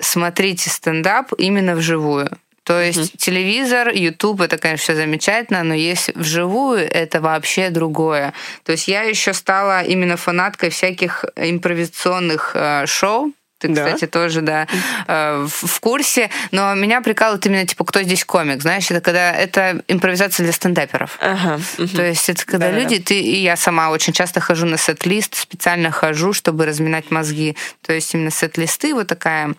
Смотрите 0.00 0.70
стендап 0.70 1.32
именно 1.38 1.74
вживую. 1.74 2.30
То 2.64 2.80
есть 2.80 3.16
телевизор, 3.16 3.88
YouTube 3.88 4.40
это, 4.40 4.56
конечно, 4.56 4.84
все 4.84 4.94
замечательно, 4.94 5.64
но 5.64 5.74
если 5.74 6.12
вживую, 6.14 6.78
это 6.78 7.20
вообще 7.20 7.70
другое. 7.70 8.32
То 8.64 8.72
есть 8.72 8.86
я 8.86 9.02
еще 9.02 9.32
стала 9.32 9.82
именно 9.82 10.16
фанаткой 10.16 10.70
всяких 10.70 11.24
импровизационных 11.34 12.52
э, 12.54 12.86
шоу. 12.86 13.32
Ты, 13.62 13.68
Да. 13.68 13.84
кстати, 13.86 14.06
тоже, 14.10 14.40
да, 14.42 14.66
э, 15.06 15.46
в 15.48 15.66
в 15.72 15.80
курсе. 15.80 16.30
Но 16.50 16.74
меня 16.74 17.00
прикалывает 17.00 17.46
именно, 17.46 17.66
типа, 17.66 17.84
кто 17.84 18.02
здесь 18.02 18.24
комик. 18.24 18.60
Знаешь, 18.62 18.90
это 18.90 19.00
когда 19.00 19.32
это 19.32 19.82
импровизация 19.88 20.44
для 20.44 20.52
стендаперов. 20.52 21.16
Ага. 21.20 21.60
То 21.94 22.02
есть 22.04 22.28
это 22.28 22.44
когда 22.44 22.66
Да-да-да. 22.66 22.80
люди, 22.82 22.98
ты 22.98 23.20
и 23.20 23.36
я 23.42 23.56
сама 23.56 23.90
очень 23.90 24.12
часто 24.12 24.40
хожу 24.40 24.66
на 24.66 24.76
сет-лист, 24.76 25.36
специально 25.36 25.90
хожу, 25.90 26.32
чтобы 26.32 26.66
разминать 26.66 27.10
мозги. 27.10 27.56
То 27.86 27.92
есть 27.92 28.12
именно 28.14 28.30
сет-листы, 28.30 28.94
вот 28.94 29.06
такая 29.06 29.54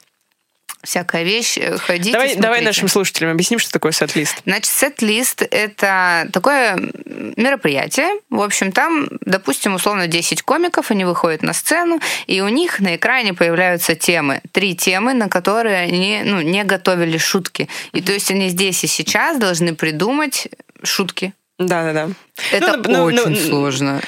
всякая 0.84 1.24
вещь, 1.24 1.58
э, 1.58 1.78
ходите, 1.78 2.12
Давай, 2.12 2.36
давай 2.36 2.62
нашим 2.62 2.88
слушателям 2.88 3.32
объясним, 3.32 3.60
что 3.60 3.72
такое 3.72 3.92
сет-лист. 3.92 4.42
Значит, 4.46 4.72
сет-лист— 4.72 5.42
это 5.52 6.28
такое 6.32 6.78
мероприятие. 7.38 8.10
В 8.30 8.42
общем, 8.42 8.72
там, 8.72 9.08
допустим, 9.22 9.76
условно 9.76 10.08
10 10.08 10.42
комиков, 10.42 10.92
они 10.92 11.06
выходят 11.06 11.42
на 11.42 11.54
сцену, 11.54 12.00
и 12.28 12.42
у 12.42 12.50
них 12.50 12.80
на 12.80 12.96
экране 12.96 13.34
появляются 13.34 13.96
темы. 13.96 14.42
Три 14.52 14.76
темы, 14.76 15.14
на 15.14 15.30
которые 15.30 15.78
они 15.78 16.22
ну, 16.24 16.42
не 16.42 16.64
готовили 16.64 17.18
шутки. 17.18 17.70
И 17.94 18.02
то 18.02 18.12
есть 18.12 18.30
они 18.30 18.50
здесь 18.50 18.84
и 18.84 18.88
сейчас 18.88 19.38
должны 19.38 19.76
придумать 19.76 20.50
шутки. 20.84 21.34
Да-да-да. 21.60 22.10
Это 22.52 22.78
Ну, 22.78 22.84
ну, 22.90 23.04
очень 23.04 23.30
ну, 23.30 23.36
сложно. 23.36 24.02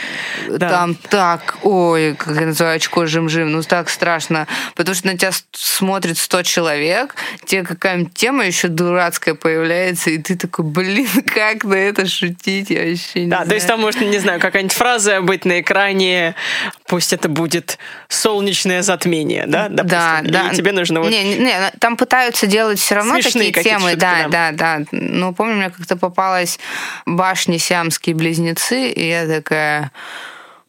да. 0.50 0.70
Там 0.70 0.96
так, 0.96 1.58
ой, 1.62 2.16
как 2.16 2.36
я 2.36 2.48
называю, 2.48 2.78
очко 2.78 3.06
жим-жим, 3.06 3.52
ну 3.52 3.62
так 3.62 3.88
страшно. 3.88 4.48
Потому 4.76 4.96
что 4.96 5.08
на 5.08 5.18
тебя 5.18 5.32
смотрит 5.52 6.18
100 6.18 6.42
человек, 6.44 7.16
тебе 7.46 7.64
какая-нибудь 7.64 8.16
тема 8.16 8.44
еще 8.46 8.68
дурацкая 8.68 9.36
появляется, 9.36 10.10
и 10.10 10.18
ты 10.18 10.36
такой, 10.36 10.66
блин, 10.66 11.08
как 11.36 11.66
на 11.66 11.76
это 11.76 12.08
шутить? 12.08 12.72
Я 12.72 12.80
вообще 12.90 13.26
не 13.26 13.28
Да, 13.30 13.38
знаю. 13.38 13.50
то 13.50 13.56
есть 13.56 13.68
там 13.68 13.80
может, 13.82 14.02
не 14.02 14.18
знаю, 14.18 14.40
какая-нибудь 14.40 14.76
фраза 14.76 15.22
быть 15.22 15.46
на 15.46 15.62
экране, 15.62 16.34
пусть 16.88 17.14
это 17.14 17.30
будет 17.30 17.78
солнечное 18.10 18.82
затмение, 18.82 19.46
да, 19.48 19.68
допустим, 19.70 19.92
Да, 20.00 20.22
и 20.22 20.28
да. 20.32 20.50
тебе 20.50 20.72
нужно 20.72 21.02
вот... 21.02 21.12
Не, 21.12 21.36
не, 21.36 21.72
там 21.80 21.96
пытаются 21.96 22.48
делать 22.48 22.80
все 22.80 22.96
равно 22.96 23.14
Смешные 23.22 23.52
такие 23.54 23.76
темы. 23.76 23.92
шутки, 23.92 24.00
да, 24.02 24.28
да. 24.30 24.52
да, 24.52 24.78
да. 24.80 24.86
Ну, 24.92 25.32
помню, 25.34 25.56
мне 25.58 25.70
как-то 25.70 25.96
попалась 25.96 26.58
башни 27.06 27.58
сиамские 27.58 28.15
близнецы, 28.16 28.90
и 28.90 29.08
я 29.08 29.28
такая... 29.28 29.92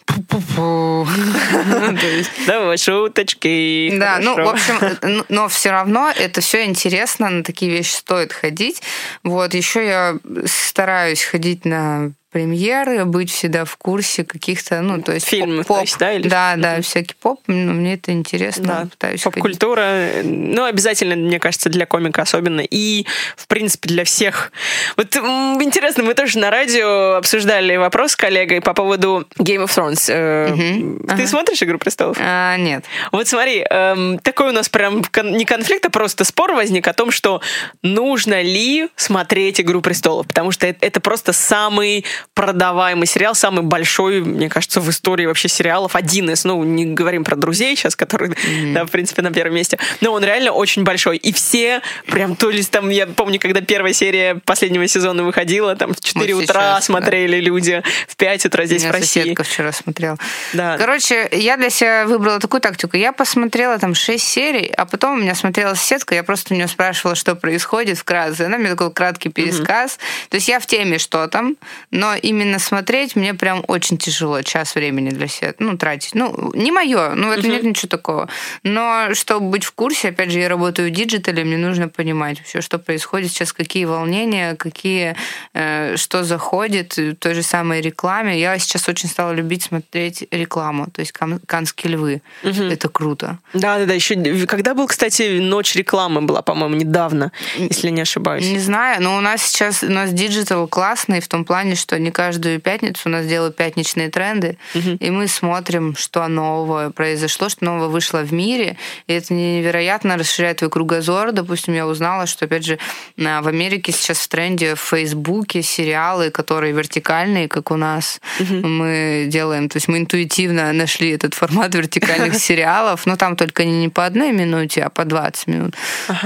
«Пу-пу-пу». 0.07 1.09
Давай, 2.47 2.79
шуточки. 2.79 3.93
Да, 3.99 4.19
ну, 4.23 4.37
в 4.37 4.49
общем, 4.49 4.75
э, 4.81 5.23
но 5.29 5.49
все 5.49 5.71
равно 5.73 6.13
это 6.17 6.41
все 6.41 6.65
интересно, 6.65 7.29
на 7.29 7.43
такие 7.43 7.73
вещи 7.73 7.95
стоит 7.97 8.33
ходить. 8.33 8.83
Вот, 9.25 9.53
еще 9.53 9.85
я 9.85 10.17
стараюсь 10.45 11.25
ходить 11.25 11.65
на 11.65 12.13
премьеры, 12.37 13.07
быть 13.07 13.31
всегда 13.31 13.65
в 13.65 13.79
курсе 13.79 14.23
каких-то, 14.23 14.83
ну, 14.83 15.01
то 15.01 15.15
есть 15.15 15.27
Фильмы, 15.27 15.65
поп, 15.65 15.79
то 15.79 15.81
есть, 15.81 15.99
да, 15.99 16.13
или 16.13 16.29
да, 16.29 16.55
да, 16.59 16.83
всякий 16.83 17.15
поп, 17.19 17.41
ну, 17.47 17.73
мне 17.73 17.95
это 17.95 18.13
интересно, 18.13 18.65
Да, 18.65 18.89
пытаюсь 18.91 19.23
поп-культура, 19.23 20.11
ну, 20.23 20.65
обязательно, 20.65 21.17
мне 21.17 21.41
кажется, 21.41 21.71
для 21.71 21.87
комика 21.87 22.21
особенно, 22.21 22.61
и, 22.61 23.07
в 23.39 23.47
принципе, 23.47 23.89
для 23.89 24.05
всех. 24.05 24.53
Вот 24.99 25.17
интересно, 25.17 26.05
мы 26.05 26.13
тоже 26.13 26.39
на 26.39 26.51
радио 26.51 27.15
обсуждали 27.15 27.75
вопрос 27.77 28.13
с 28.13 28.17
коллегой 28.17 28.61
по 28.61 28.75
поводу 28.75 29.27
Game 29.39 29.65
of 29.65 29.69
Thrones. 29.69 30.51
Мгм. 30.53 31.07
Ты 31.07 31.15
Ага. 31.15 31.27
смотришь 31.27 31.63
«Игру 31.63 31.79
престолов»? 31.79 32.19
А, 32.21 32.59
нет. 32.59 32.85
Вот 33.13 33.27
смотри, 33.29 33.65
эм, 33.71 34.19
такой 34.19 34.51
у 34.51 34.53
нас 34.53 34.69
прям 34.69 35.03
не 35.23 35.47
конфликт, 35.47 35.87
а 35.87 35.91
просто 35.91 36.25
спор 36.25 36.53
возник 36.53 36.87
о 36.87 36.93
том, 36.93 37.11
что 37.11 37.41
нужно 37.81 38.43
ли 38.43 38.89
смотреть 38.95 39.59
«Игру 39.63 39.81
престолов», 39.81 40.27
потому 40.27 40.51
что 40.51 40.67
это, 40.67 40.85
это 40.85 41.01
просто 41.01 41.33
самый 41.33 42.05
продаваемый 42.35 43.07
сериал, 43.07 43.35
самый 43.35 43.63
большой, 43.63 44.21
мне 44.21 44.49
кажется, 44.49 44.81
в 44.81 44.91
истории 44.91 45.27
вообще 45.27 45.49
сериалов, 45.49 45.97
один 45.97 46.31
из, 46.31 46.45
ну, 46.45 46.63
не 46.65 46.85
говорим 46.87 47.25
про 47.25 47.37
«Друзей» 47.37 47.77
сейчас, 47.77 47.97
которые, 47.97 48.35
да, 48.75 48.85
в 48.85 48.91
принципе, 48.91 49.23
на 49.23 49.33
первом 49.33 49.55
месте, 49.55 49.79
но 50.01 50.13
он 50.13 50.25
реально 50.25 50.53
очень 50.53 50.85
большой, 50.85 51.17
и 51.17 51.33
все 51.33 51.81
прям, 52.07 52.37
то 52.37 52.51
есть 52.51 52.71
там, 52.71 52.91
я 52.91 53.07
помню, 53.07 53.39
когда 53.41 53.61
первая 53.61 53.93
серия 53.93 54.37
последнего 54.45 54.87
сезона 54.87 55.25
выходила, 55.25 55.77
там 55.77 55.95
в 55.95 56.01
4 56.01 56.35
Вот 56.35 56.45
утра 56.45 56.55
сейчас, 56.55 56.75
да. 56.75 56.81
смотрели 56.81 57.41
люди, 57.41 57.83
в 58.09 58.17
5 58.17 58.47
утра 58.47 58.65
здесь, 58.67 58.85
в 58.85 58.91
России. 58.91 59.21
соседка 59.21 59.43
вчера 59.45 59.73
смотрела. 59.73 60.19
Да. 60.53 60.77
Короче, 60.79 61.29
я 61.33 61.57
для 61.57 61.71
себя 61.71 62.07
выбрала 62.07 62.39
такую 62.39 62.61
тактику. 62.61 62.97
Я 62.97 63.13
посмотрела 63.13 63.79
там 63.79 63.95
6 63.95 64.23
серий, 64.23 64.73
а 64.77 64.87
потом 64.87 65.19
у 65.19 65.23
меня 65.23 65.35
смотрела 65.35 65.75
соседка, 65.75 66.15
я 66.15 66.23
просто 66.23 66.55
у 66.55 66.57
нее 66.57 66.69
спрашивала, 66.69 67.15
что 67.15 67.35
происходит 67.35 67.99
вкратце. 67.99 68.43
Она 68.43 68.59
мне 68.59 68.71
такой 68.71 68.93
краткий 68.93 69.29
пересказ. 69.29 69.99
То 70.29 70.37
есть 70.37 70.49
я 70.49 70.61
в 70.61 70.67
теме, 70.67 70.99
что 70.99 71.27
там, 71.29 71.57
но 71.91 72.16
именно 72.17 72.59
смотреть 72.59 73.17
мне 73.17 73.35
прям 73.35 73.65
очень 73.69 73.99
тяжело. 73.99 74.43
Час 74.43 74.75
времени 74.75 75.11
для 75.11 75.29
себя, 75.29 75.55
ну, 75.59 75.77
тратить. 75.77 76.15
Ну, 76.15 76.51
не 76.55 76.73
мое, 76.73 77.15
ну, 77.15 77.29
в 77.29 77.31
этом 77.31 77.51
нет 77.51 77.63
ничего 77.63 77.89
такого. 77.89 78.29
Но 78.63 79.09
чтобы 79.15 79.51
быть 79.51 79.65
в 79.65 79.73
курсе, 79.73 80.09
опять 80.09 80.31
же, 80.31 80.39
я 80.39 80.49
работаю 80.49 80.89
в 80.89 80.93
диджитале, 80.93 81.45
мне 81.45 81.57
нужно 81.57 81.89
понимать 81.89 82.43
все, 82.43 82.61
что 82.61 82.79
происходит 82.79 83.31
сейчас, 83.31 83.53
какие 83.53 83.85
волнения, 83.85 84.55
какие, 84.55 85.17
э, 85.55 85.97
что 85.97 86.25
заходит, 86.25 86.97
в 86.97 87.15
той 87.17 87.35
же 87.35 87.43
самой 87.43 87.81
рекламе. 87.81 88.39
Я 88.39 88.59
сейчас 88.59 88.89
очень 88.89 89.09
стала 89.09 89.33
любить 89.33 89.63
смотреть 89.63 90.27
рекламу, 90.31 90.87
то 90.91 91.01
есть 91.01 91.13
кан- 91.13 91.41
канские 91.47 91.93
львы. 91.95 92.23
Это 92.43 92.89
круто. 92.89 93.39
Да, 93.53 93.79
да, 93.79 93.87
да. 93.87 93.95
Еще 93.95 94.47
когда 94.47 94.75
был, 94.75 94.87
кстати, 94.87 95.39
ночь 95.41 95.75
рекламы 95.75 96.23
была, 96.23 96.43
по-моему, 96.43 96.77
недавно, 96.77 97.33
если 97.57 97.91
не 97.91 98.03
ошибаюсь. 98.03 98.45
Не 98.45 98.59
знаю, 98.59 99.03
но 99.03 99.17
у 99.17 99.21
нас 99.21 99.43
сейчас 99.43 99.83
у 99.83 99.91
нас 99.91 100.13
digital 100.13 100.69
классный 100.69 101.21
в 101.21 101.29
том 101.29 101.45
плане, 101.45 101.75
что 101.75 101.96
не 101.99 102.11
каждую 102.11 102.61
пятницу 102.61 103.03
у 103.07 103.09
нас 103.09 103.27
делают 103.27 103.57
пятничные 103.57 104.11
тренды, 104.11 104.59
и 104.75 105.11
мы 105.11 105.29
смотрим, 105.29 105.97
что 105.97 106.27
нового 106.29 106.91
произошло, 106.91 107.49
что 107.49 107.65
нового 107.65 107.89
вышло 107.89 108.19
в 108.19 108.33
мире, 108.33 108.77
и 109.07 109.13
это 109.13 109.35
невероятно 109.35 110.17
расширяет 110.17 110.59
твой 110.59 110.71
кругозор. 110.71 111.33
Допустим, 111.33 111.75
я 111.75 111.87
узнала, 111.87 112.27
что, 112.27 112.45
опять 112.45 112.65
же, 112.65 112.79
в 113.17 113.49
Америке 113.49 113.93
сейчас 113.93 114.19
в 114.19 114.29
тренде 114.29 114.75
в 114.75 114.81
Фейсбуке 114.81 115.63
сериалы, 115.63 116.31
которые 116.31 116.73
вертикальные, 116.73 117.49
как 117.49 117.71
у 117.71 117.77
нас. 117.77 118.21
Мы 118.41 119.27
делаем, 119.29 119.69
то 119.69 119.77
есть 119.77 119.89
мы 119.89 119.99
интуитивно 119.99 120.73
нашли 120.73 121.11
этот 121.11 121.35
формат 121.35 121.75
вертикальных 121.75 122.35
сериалов, 122.39 123.07
но 123.07 123.17
там 123.17 123.37
только 123.37 123.65
не 123.65 123.89
по 123.89 124.05
одной 124.05 124.33
минуте, 124.33 124.83
а 124.83 124.91
по 124.91 125.05
20 125.05 125.47
минут. 125.47 125.75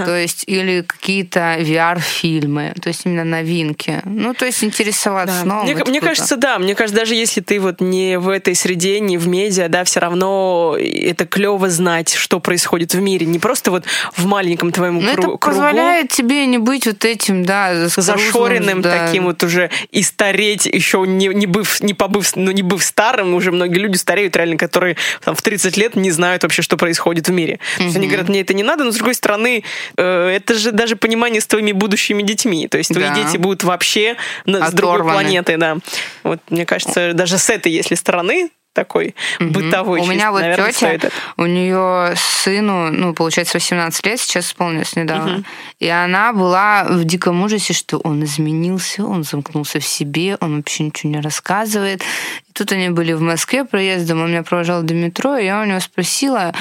То 0.05 0.16
есть 0.16 0.45
или 0.47 0.83
какие-то 0.83 1.57
VR-фильмы, 1.59 2.75
то 2.81 2.89
есть 2.89 3.07
именно 3.07 3.25
новинки. 3.25 4.01
Ну, 4.05 4.35
то 4.35 4.47
есть 4.47 4.64
интересоваться 4.64 5.45
Да. 5.45 5.59
Мне, 5.62 5.74
мне 5.84 6.00
кажется, 6.00 6.36
да. 6.36 6.58
Мне 6.58 6.74
кажется, 6.74 6.98
даже 7.00 7.14
если 7.14 7.40
ты 7.40 7.61
вот 7.61 7.80
не 7.80 8.18
в 8.18 8.28
этой 8.28 8.54
среде, 8.54 9.00
не 9.00 9.18
в 9.18 9.28
медиа, 9.28 9.68
да, 9.68 9.84
все 9.84 10.00
равно 10.00 10.76
это 10.78 11.26
клево 11.26 11.68
знать, 11.70 12.14
что 12.14 12.40
происходит 12.40 12.94
в 12.94 13.00
мире. 13.00 13.26
Не 13.26 13.38
просто 13.38 13.70
вот 13.70 13.84
в 14.16 14.26
маленьком 14.26 14.72
твоем 14.72 14.96
Но 14.96 15.00
кру- 15.02 15.12
это 15.12 15.22
кругу. 15.22 15.38
позволяет 15.38 16.11
тебе 16.11 16.46
не 16.46 16.58
быть 16.58 16.86
вот 16.86 17.04
этим, 17.04 17.44
да, 17.44 17.88
зашоренным 17.88 18.82
да. 18.82 19.06
таким 19.06 19.24
вот 19.24 19.42
уже 19.42 19.70
и 19.90 20.02
стареть 20.02 20.66
еще 20.66 21.04
не, 21.06 21.28
не 21.28 21.46
быв, 21.46 21.80
не 21.82 21.94
побыв, 21.94 22.34
ну 22.36 22.50
не 22.50 22.62
быв 22.62 22.82
старым, 22.82 23.34
уже 23.34 23.52
многие 23.52 23.78
люди 23.78 23.96
стареют 23.96 24.36
реально, 24.36 24.56
которые 24.56 24.96
там 25.24 25.34
в 25.34 25.42
30 25.42 25.76
лет 25.76 25.96
не 25.96 26.11
знают 26.11 26.42
вообще, 26.42 26.62
что 26.62 26.76
происходит 26.76 27.28
в 27.28 27.32
мире. 27.32 27.58
То 27.78 27.84
есть 27.84 27.96
они 27.96 28.06
говорят, 28.06 28.28
мне 28.28 28.40
это 28.40 28.54
не 28.54 28.62
надо, 28.62 28.84
но 28.84 28.92
с 28.92 28.96
другой 28.96 29.14
стороны, 29.14 29.64
э, 29.96 30.28
это 30.36 30.54
же 30.54 30.72
даже 30.72 30.96
понимание 30.96 31.40
с 31.40 31.46
твоими 31.46 31.72
будущими 31.72 32.22
детьми. 32.22 32.68
То 32.68 32.78
есть 32.78 32.92
твои 32.92 33.04
Да. 33.08 33.14
дети 33.14 33.36
будут 33.36 33.64
вообще 33.64 34.16
на- 34.44 34.68
с 34.68 34.72
другой 34.72 34.96
Оторваны. 34.96 35.18
Планеты, 35.51 35.57
да. 35.57 35.78
Вот 36.22 36.40
мне 36.51 36.66
кажется, 36.66 37.12
даже 37.14 37.38
с 37.38 37.51
этой, 37.51 37.72
если 37.72 37.94
стороны 37.94 38.51
такой 38.72 39.16
бытовой, 39.40 40.01
У 40.01 40.05
меня 40.05 40.14
чисто, 40.14 40.30
вот 40.30 40.40
наверное, 40.42 40.72
тетя, 40.72 41.11
у 41.36 41.44
нее 41.44 42.14
сыну, 42.16 42.92
ну, 42.92 43.14
получается, 43.14 43.59
18 43.59 44.07
лет, 44.07 44.20
сейчас 44.20 44.46
исполнилось 44.46 44.94
недавно. 44.94 45.42
И 45.80 45.88
она 45.88 46.32
была 46.32 46.84
в 46.84 47.03
диком 47.03 47.42
ужасе, 47.42 47.72
что 47.72 47.98
он 47.98 48.22
изменился, 48.22 49.05
он 49.05 49.24
замкнулся 49.24 49.80
в 49.80 49.84
себе, 49.84 50.36
он 50.40 50.59
вообще 50.59 50.84
ничего 50.84 51.12
не 51.12 51.20
рассказывает. 51.20 52.03
И 52.48 52.53
тут 52.53 52.70
они 52.70 52.90
были 52.90 53.12
в 53.12 53.20
Москве 53.20 53.64
проездом, 53.64 54.22
он 54.22 54.30
меня 54.30 54.44
провожал 54.44 54.82
до 54.82 54.94
метро, 54.94 55.36
и 55.36 55.46
я 55.46 55.61
у 55.61 55.64
него 55.64 55.80
спросила, 55.80 56.55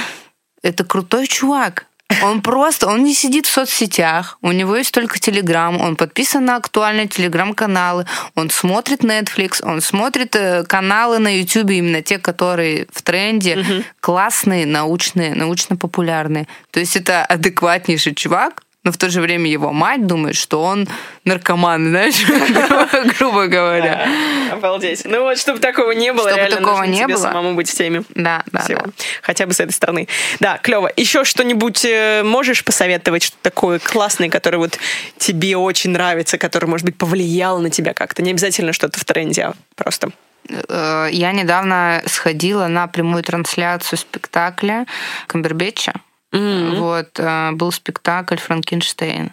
это 0.63 0.83
крутой 0.83 1.27
чувак. 1.27 1.85
Он 2.23 2.41
просто, 2.41 2.87
он 2.87 3.03
не 3.03 3.13
сидит 3.13 3.45
в 3.45 3.51
соцсетях, 3.51 4.37
у 4.41 4.51
него 4.51 4.75
есть 4.75 4.91
только 4.91 5.19
Телеграм, 5.19 5.79
он 5.79 5.95
подписан 5.95 6.43
на 6.43 6.55
актуальные 6.55 7.07
Телеграм-каналы, 7.07 8.05
он 8.35 8.49
смотрит 8.49 9.03
Netflix, 9.03 9.63
он 9.63 9.79
смотрит 9.79 10.35
э, 10.35 10.63
каналы 10.63 11.19
на 11.19 11.39
YouTube, 11.39 11.69
именно 11.69 12.01
те, 12.01 12.17
которые 12.17 12.87
в 12.91 13.03
тренде, 13.03 13.85
классные, 13.99 14.65
научные, 14.65 15.35
научно-популярные. 15.35 16.47
То 16.71 16.79
есть 16.79 16.95
это 16.95 17.23
адекватнейший 17.23 18.15
чувак, 18.15 18.63
но 18.83 18.91
в 18.93 18.97
то 18.97 19.09
же 19.09 19.19
время 19.21 19.49
его 19.49 19.71
мать 19.73 20.07
думает, 20.07 20.35
что 20.37 20.63
он 20.63 20.87
наркоман, 21.25 21.89
знаешь, 21.89 22.15
грубо- 23.19 23.47
говоря. 23.47 24.07
Обалдеть. 24.51 25.01
Ну 25.05 25.23
вот, 25.23 25.37
чтобы 25.37 25.59
такого 25.59 25.91
не 25.91 26.13
было, 26.13 26.29
Чтобы 26.31 26.49
такого 26.49 26.83
не 26.83 27.05
было. 27.07 27.17
самому 27.17 27.55
быть 27.55 27.69
в 27.69 27.75
теме. 27.75 28.03
Да, 28.15 28.43
да, 28.51 28.63
да. 28.67 28.83
Хотя 29.21 29.45
бы 29.45 29.53
с 29.53 29.59
этой 29.59 29.71
стороны. 29.73 30.07
Да, 30.39 30.57
клево. 30.59 30.91
Еще 30.95 31.23
что-нибудь 31.25 31.83
э, 31.85 32.23
можешь 32.23 32.63
посоветовать, 32.63 33.23
что 33.23 33.37
такое 33.41 33.79
классное, 33.79 34.29
которое 34.29 34.57
вот 34.57 34.79
тебе 35.17 35.57
очень 35.57 35.91
нравится, 35.91 36.37
которое, 36.37 36.67
может 36.67 36.85
быть, 36.85 36.97
повлияло 36.97 37.59
на 37.59 37.69
тебя 37.69 37.93
как-то? 37.93 38.21
Не 38.21 38.31
обязательно 38.31 38.71
что-то 38.73 38.99
в 38.99 39.03
тренде, 39.05 39.43
а 39.43 39.53
просто. 39.75 40.09
Э, 40.47 41.09
Я 41.11 41.31
недавно 41.33 42.01
сходила 42.05 42.67
на 42.67 42.87
прямую 42.87 43.23
трансляцию 43.23 43.99
спектакля 43.99 44.85
Камбербэтча. 45.27 45.93
Вот, 46.31 47.19
э, 47.19 47.51
был 47.53 47.71
спектакль 47.71 48.37
«Франкенштейн». 48.37 49.31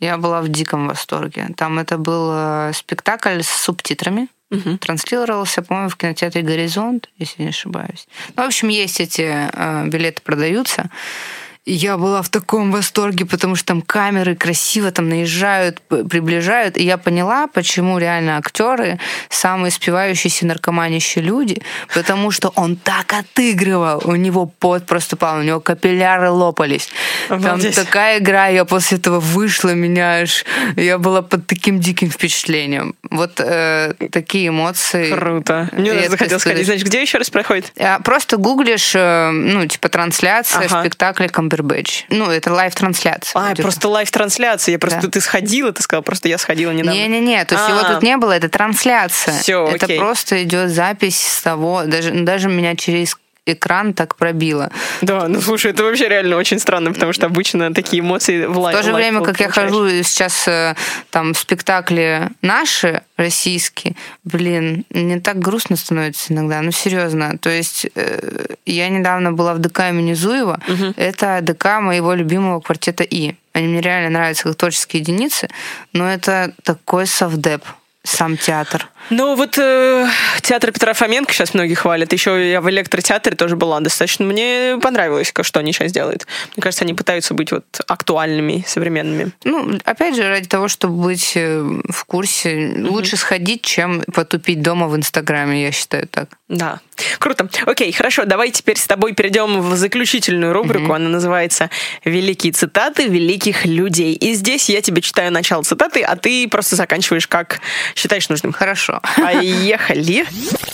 Я 0.00 0.16
была 0.16 0.40
в 0.40 0.48
диком 0.48 0.86
восторге. 0.88 1.48
Там 1.56 1.78
это 1.78 1.98
был 1.98 2.30
э, 2.32 2.72
спектакль 2.74 3.40
с 3.42 3.48
субтитрами. 3.48 4.28
Транслировался, 4.80 5.60
по-моему, 5.60 5.90
в 5.90 5.96
кинотеатре 5.96 6.42
«Горизонт», 6.42 7.10
если 7.18 7.42
не 7.42 7.48
ошибаюсь. 7.50 8.08
Ну, 8.34 8.44
в 8.44 8.46
общем, 8.46 8.68
есть 8.68 9.00
эти 9.00 9.50
э, 9.52 9.86
билеты, 9.88 10.22
продаются. 10.22 10.90
Я 11.70 11.98
была 11.98 12.22
в 12.22 12.30
таком 12.30 12.72
восторге, 12.72 13.26
потому 13.26 13.54
что 13.54 13.66
там 13.66 13.82
камеры 13.82 14.34
красиво 14.34 14.90
там 14.90 15.08
наезжают, 15.08 15.82
приближают. 15.82 16.78
И 16.78 16.82
я 16.82 16.96
поняла, 16.96 17.46
почему 17.46 17.98
реально 17.98 18.38
актеры 18.38 18.98
самые 19.28 19.70
спивающиеся 19.70 20.46
наркоманящие 20.46 21.22
люди, 21.22 21.60
потому 21.94 22.30
что 22.30 22.52
он 22.54 22.76
так 22.76 23.12
отыгрывал. 23.12 24.00
У 24.04 24.14
него 24.14 24.46
пот 24.46 24.86
проступал, 24.86 25.40
у 25.40 25.42
него 25.42 25.60
капилляры 25.60 26.30
лопались. 26.30 26.88
Обалдеть. 27.28 27.74
Там 27.74 27.84
такая 27.84 28.18
игра, 28.18 28.46
я 28.46 28.64
после 28.64 28.96
этого 28.96 29.20
вышла, 29.20 29.70
меня 29.74 30.22
аж... 30.22 30.46
Я 30.76 30.96
была 30.96 31.20
под 31.20 31.46
таким 31.46 31.80
диким 31.80 32.10
впечатлением. 32.10 32.94
Вот 33.10 33.40
э, 33.40 33.92
такие 34.10 34.48
эмоции. 34.48 35.12
Круто. 35.12 35.68
Мне 35.72 35.92
даже 35.92 36.08
захотелось 36.08 36.42
испытываешь. 36.42 36.66
Значит, 36.66 36.86
где 36.86 37.02
еще 37.02 37.18
раз 37.18 37.28
проходит? 37.28 37.72
А, 37.78 38.00
Просто 38.00 38.38
гуглишь, 38.38 38.92
э, 38.94 39.30
ну, 39.30 39.66
типа, 39.66 39.90
трансляция 39.90 40.66
Ага. 40.66 40.80
спектакля 40.80 41.28
Камбербэтч. 41.58 42.06
Ну, 42.10 42.30
это 42.30 42.52
live-трансляция. 42.52 43.32
А, 43.40 43.50
будет. 43.50 43.62
просто 43.62 43.88
live-трансляция. 43.88 44.72
Я 44.72 44.78
просто... 44.78 45.02
Да. 45.02 45.08
Ты 45.08 45.20
сходила, 45.20 45.72
ты 45.72 45.82
сказала, 45.82 46.02
просто 46.02 46.28
я 46.28 46.38
сходила 46.38 46.70
недавно. 46.70 46.96
Не-не-не, 46.96 47.44
то 47.44 47.54
есть 47.54 47.68
его 47.68 47.80
А. 47.80 47.94
тут 47.94 48.02
не 48.02 48.16
было, 48.16 48.32
это 48.32 48.48
трансляция. 48.48 49.38
Всё, 49.38 49.66
это 49.66 49.86
окей. 49.86 49.98
просто 49.98 50.42
идет 50.44 50.70
запись 50.70 51.20
с 51.20 51.42
того, 51.42 51.82
даже, 51.84 52.10
даже 52.10 52.48
меня 52.48 52.76
через 52.76 53.16
экран 53.54 53.94
так 53.94 54.16
пробило. 54.16 54.70
Да, 55.02 55.28
ну 55.28 55.40
слушай, 55.40 55.70
это 55.72 55.84
вообще 55.84 56.08
реально 56.08 56.36
очень 56.36 56.58
странно, 56.58 56.92
потому 56.92 57.12
что 57.12 57.26
обычно 57.26 57.72
такие 57.74 58.00
эмоции 58.00 58.46
в 58.46 58.54
В 58.58 58.72
то 58.72 58.82
же 58.82 58.92
время, 58.92 59.20
как 59.22 59.40
я 59.40 59.46
получаешь. 59.46 59.70
хожу 59.70 59.88
сейчас 60.02 60.48
э, 60.48 60.74
там 61.10 61.34
в 61.34 61.38
спектакли 61.38 62.28
наши, 62.42 63.02
российские, 63.16 63.96
блин, 64.24 64.84
мне 64.90 65.20
так 65.20 65.38
грустно 65.38 65.76
становится 65.76 66.32
иногда, 66.32 66.60
ну 66.62 66.70
серьезно. 66.70 67.38
То 67.38 67.50
есть 67.50 67.86
э, 67.94 68.54
я 68.66 68.88
недавно 68.88 69.32
была 69.32 69.54
в 69.54 69.58
ДК 69.58 69.80
имени 69.90 70.14
Зуева, 70.14 70.60
это 70.96 71.40
ДК 71.42 71.80
моего 71.80 72.14
любимого 72.14 72.60
квартета 72.60 73.04
И. 73.04 73.34
Они 73.52 73.66
мне 73.66 73.80
реально 73.80 74.10
нравятся 74.10 74.44
как 74.44 74.54
творческие 74.56 75.00
единицы, 75.00 75.48
но 75.92 76.08
это 76.08 76.52
такой 76.62 77.06
совдеп, 77.06 77.64
сам 78.04 78.36
театр. 78.36 78.88
Ну 79.10 79.36
вот 79.36 79.56
э, 79.58 80.06
театр 80.42 80.72
Петра 80.72 80.92
Фоменко 80.92 81.32
сейчас 81.32 81.54
многие 81.54 81.74
хвалят. 81.74 82.12
Еще 82.12 82.50
я 82.50 82.60
в 82.60 82.68
электротеатре 82.68 83.36
тоже 83.36 83.56
была 83.56 83.80
достаточно. 83.80 84.24
Мне 84.24 84.78
понравилось, 84.82 85.32
что 85.42 85.60
они 85.60 85.72
сейчас 85.72 85.92
делают. 85.92 86.26
Мне 86.56 86.62
кажется, 86.62 86.84
они 86.84 86.94
пытаются 86.94 87.34
быть 87.34 87.52
вот 87.52 87.64
актуальными, 87.86 88.64
современными. 88.66 89.32
Ну, 89.44 89.78
опять 89.84 90.14
же, 90.14 90.28
ради 90.28 90.48
того, 90.48 90.68
чтобы 90.68 91.02
быть 91.02 91.32
э, 91.36 91.60
в 91.60 92.04
курсе, 92.04 92.74
лучше 92.76 93.16
сходить, 93.16 93.62
чем 93.62 94.02
потупить 94.12 94.62
дома 94.62 94.88
в 94.88 94.96
Инстаграме, 94.96 95.64
я 95.64 95.72
считаю 95.72 96.06
так. 96.06 96.28
Да. 96.48 96.80
Круто. 97.18 97.48
Окей, 97.66 97.92
хорошо. 97.92 98.24
Давай 98.24 98.50
теперь 98.50 98.78
с 98.78 98.86
тобой 98.86 99.12
перейдем 99.12 99.60
в 99.60 99.76
заключительную 99.76 100.52
рубрику. 100.52 100.92
Она 100.92 101.08
называется 101.08 101.70
«Великие 102.04 102.52
цитаты 102.52 103.06
великих 103.06 103.66
людей». 103.66 104.14
И 104.14 104.32
здесь 104.34 104.68
я 104.68 104.80
тебе 104.80 105.02
читаю 105.02 105.30
начало 105.30 105.62
цитаты, 105.62 106.02
а 106.02 106.16
ты 106.16 106.48
просто 106.48 106.76
заканчиваешь, 106.76 107.28
как 107.28 107.60
считаешь 107.94 108.28
нужным. 108.28 108.52
Хорошо. 108.52 108.97
Поехали. 109.16 110.26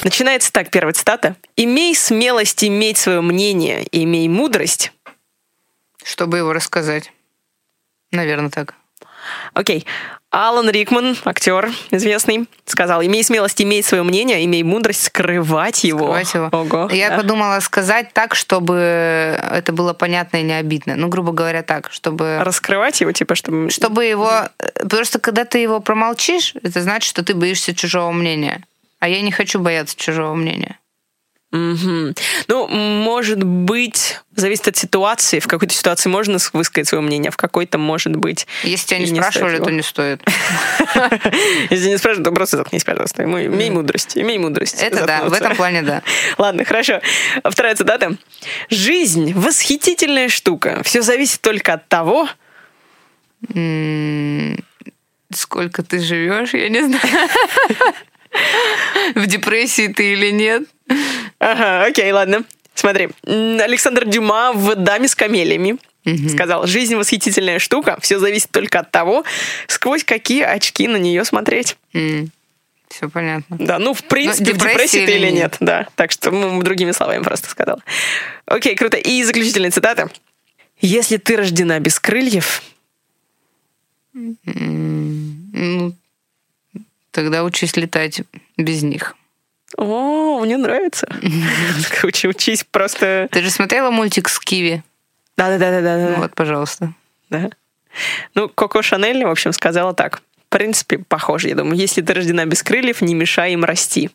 Начинается 0.03 0.53
так, 0.53 0.71
первая 0.71 0.93
цитата. 0.93 1.37
«Имей 1.57 1.95
смелость 1.95 2.65
иметь 2.65 2.99
свое 2.99 3.21
мнение, 3.21 3.87
имей 3.91 4.29
мудрость». 4.29 4.93
Чтобы 6.03 6.39
его 6.39 6.53
рассказать. 6.53 7.13
Наверное, 8.11 8.51
так. 8.51 8.75
Окей. 9.55 9.87
Алан 10.35 10.69
Рикман, 10.69 11.17
актер 11.25 11.71
известный, 11.93 12.49
сказал, 12.67 13.05
имей 13.05 13.23
смелость 13.23 13.63
иметь 13.63 13.87
свое 13.87 14.03
мнение, 14.03 14.45
имей 14.45 14.65
мудрость 14.65 15.05
скрывать 15.05 15.85
его. 15.85 16.07
Скрывать 16.07 16.35
его. 16.35 16.49
Ого. 16.51 16.89
Я 16.91 17.11
да. 17.11 17.19
подумала 17.19 17.61
сказать 17.61 18.13
так, 18.13 18.35
чтобы 18.35 18.75
это 18.75 19.73
было 19.73 19.93
понятно 19.93 20.39
и 20.39 20.43
не 20.43 20.55
обидно. 20.55 20.97
Ну, 20.97 21.07
грубо 21.07 21.31
говоря, 21.31 21.63
так, 21.63 21.93
чтобы... 21.93 22.41
Раскрывать 22.41 23.01
его, 23.01 23.13
типа, 23.13 23.37
чтобы... 23.37 23.71
Чтобы 23.71 24.07
его... 24.07 24.49
Потому 24.75 25.05
что 25.05 25.21
когда 25.21 25.45
ты 25.45 25.59
его 25.59 25.79
промолчишь, 25.79 26.55
это 26.65 26.83
значит, 26.83 27.09
что 27.09 27.23
ты 27.23 27.33
боишься 27.35 27.73
чужого 27.73 28.11
мнения. 28.11 28.65
А 28.99 29.09
я 29.09 29.21
не 29.21 29.31
хочу 29.31 29.61
бояться 29.61 29.95
чужого 29.97 30.35
мнения. 30.35 30.79
Мгм. 31.55 32.17
Ну, 32.49 32.67
может 32.67 33.45
быть, 33.45 34.19
зависит 34.35 34.67
от 34.67 34.77
ситуации. 34.77 35.39
В 35.39 35.47
какой-то 35.47 35.73
ситуации 35.73 36.09
можно 36.09 36.39
высказать 36.53 36.89
свое 36.89 37.01
мнение, 37.01 37.29
а 37.29 37.33
в 37.33 37.37
какой-то, 37.37 37.79
может 37.79 38.17
быть... 38.17 38.49
Если 38.65 38.89
тебя 38.89 38.99
не, 38.99 39.11
не 39.13 39.21
спрашивали, 39.21 39.59
то 39.59 39.71
не 39.71 39.83
стоит. 39.83 40.21
Если 41.71 41.91
не 41.91 41.97
спрашивают, 41.97 42.25
то 42.25 42.33
просто 42.33 42.57
заткнись, 42.57 42.83
пожалуйста. 42.83 43.23
Имей 43.23 43.71
мудрость, 43.71 44.19
имей 44.19 44.39
мудрость. 44.39 44.83
Это 44.83 45.07
да, 45.07 45.23
в 45.23 45.33
этом 45.33 45.55
плане 45.55 45.83
да. 45.83 46.03
Ладно, 46.39 46.65
хорошо. 46.65 47.01
Вторая 47.45 47.77
цитата. 47.77 48.17
«Жизнь— 48.69 49.33
восхитительная 49.35 50.29
штука. 50.29 50.83
Все 50.85 51.03
зависит 51.03 51.41
только 51.41 51.75
от 51.75 51.89
того...» 51.89 52.29
Сколько 55.33 55.83
ты 55.85 56.01
живешь, 56.01 56.55
я 56.55 56.69
не 56.69 56.83
знаю. 56.83 57.29
В 59.15 59.27
депрессии 59.27 59.87
ты 59.89 60.13
или 60.13 60.31
нет? 60.31 60.65
Ага, 61.45 61.85
окей, 61.85 62.11
ладно. 62.11 62.45
Смотри. 62.75 63.11
Александр 63.27 64.07
Дюма 64.07 64.53
в 64.55 64.75
«Даме 64.77 65.09
с 65.09 65.15
камелиями» 65.15 65.79
сказал, 66.31 66.67
«Жизнь— 66.67 66.95
восхитительная 66.97 67.59
штука. 67.59 67.99
Все 68.01 68.19
зависит 68.19 68.51
только 68.51 68.81
от 68.81 68.91
того, 68.91 69.25
сквозь 69.67 70.05
какие 70.05 70.43
очки 70.43 70.89
на 70.89 70.97
нее 70.97 71.25
смотреть». 71.25 71.77
Все 72.89 73.09
понятно. 73.11 73.57
Да, 73.59 73.79
ну, 73.79 73.93
в 73.93 74.05
принципе, 74.05 74.53
в 74.53 74.55
депрессия 74.55 74.73
депрессии 74.73 75.07
ты 75.07 75.13
или 75.13 75.27
или 75.27 75.31
нет? 75.33 75.35
нет. 75.35 75.57
Да, 75.61 75.89
так 75.97 76.13
что 76.13 76.31
ну, 76.31 76.63
другими 76.63 76.93
словами 76.93 77.23
просто 77.23 77.51
сказала. 77.51 77.83
Окей, 78.47 78.75
круто. 78.77 78.97
И 78.97 79.23
заключительная 79.25 79.71
цитата. 79.71 80.11
«Если 80.81 81.17
ты 81.19 81.37
рождена 81.37 81.79
без 81.81 81.99
крыльев, 82.01 82.63
Ну, 84.13 85.95
Тогда 87.11 87.45
учись 87.45 87.77
летать 87.77 88.23
без 88.57 88.83
них. 88.83 89.17
О, 89.77 90.41
мне 90.41 90.57
нравится. 90.57 91.07
Учи- 92.03 92.29
Учись 92.29 92.65
просто... 92.71 93.29
Ты 93.31 93.43
же 93.43 93.51
смотрела 93.51 93.91
мультик 93.91 94.29
с 94.29 94.39
Киви? 94.39 94.83
Да-да-да-да. 95.37 96.15
Вот, 96.19 96.35
пожалуйста. 96.35 96.93
Да. 97.31 97.51
Ну, 98.35 98.49
Коко 98.49 98.83
Шанель, 98.83 99.25
в 99.25 99.31
общем, 99.31 99.53
сказала 99.53 99.95
так. 99.95 100.23
В 100.47 100.49
принципе, 100.51 100.99
похоже, 100.99 101.49
я 101.49 101.55
думаю. 101.57 101.77
Если 101.77 102.03
ты 102.03 102.13
рождена 102.15 102.45
без 102.45 102.63
крыльев, 102.63 103.03
не 103.03 103.15
мешай 103.15 103.53
им 103.53 103.65
расти. 103.65 104.11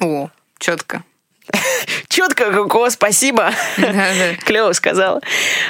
О, 0.00 0.30
четко. 0.58 1.04
Четко, 2.08 2.52
Коко, 2.52 2.88
спасибо. 2.90 3.52
Да-да. 3.76 4.34
Клево 4.44 4.72
сказала. 4.72 5.20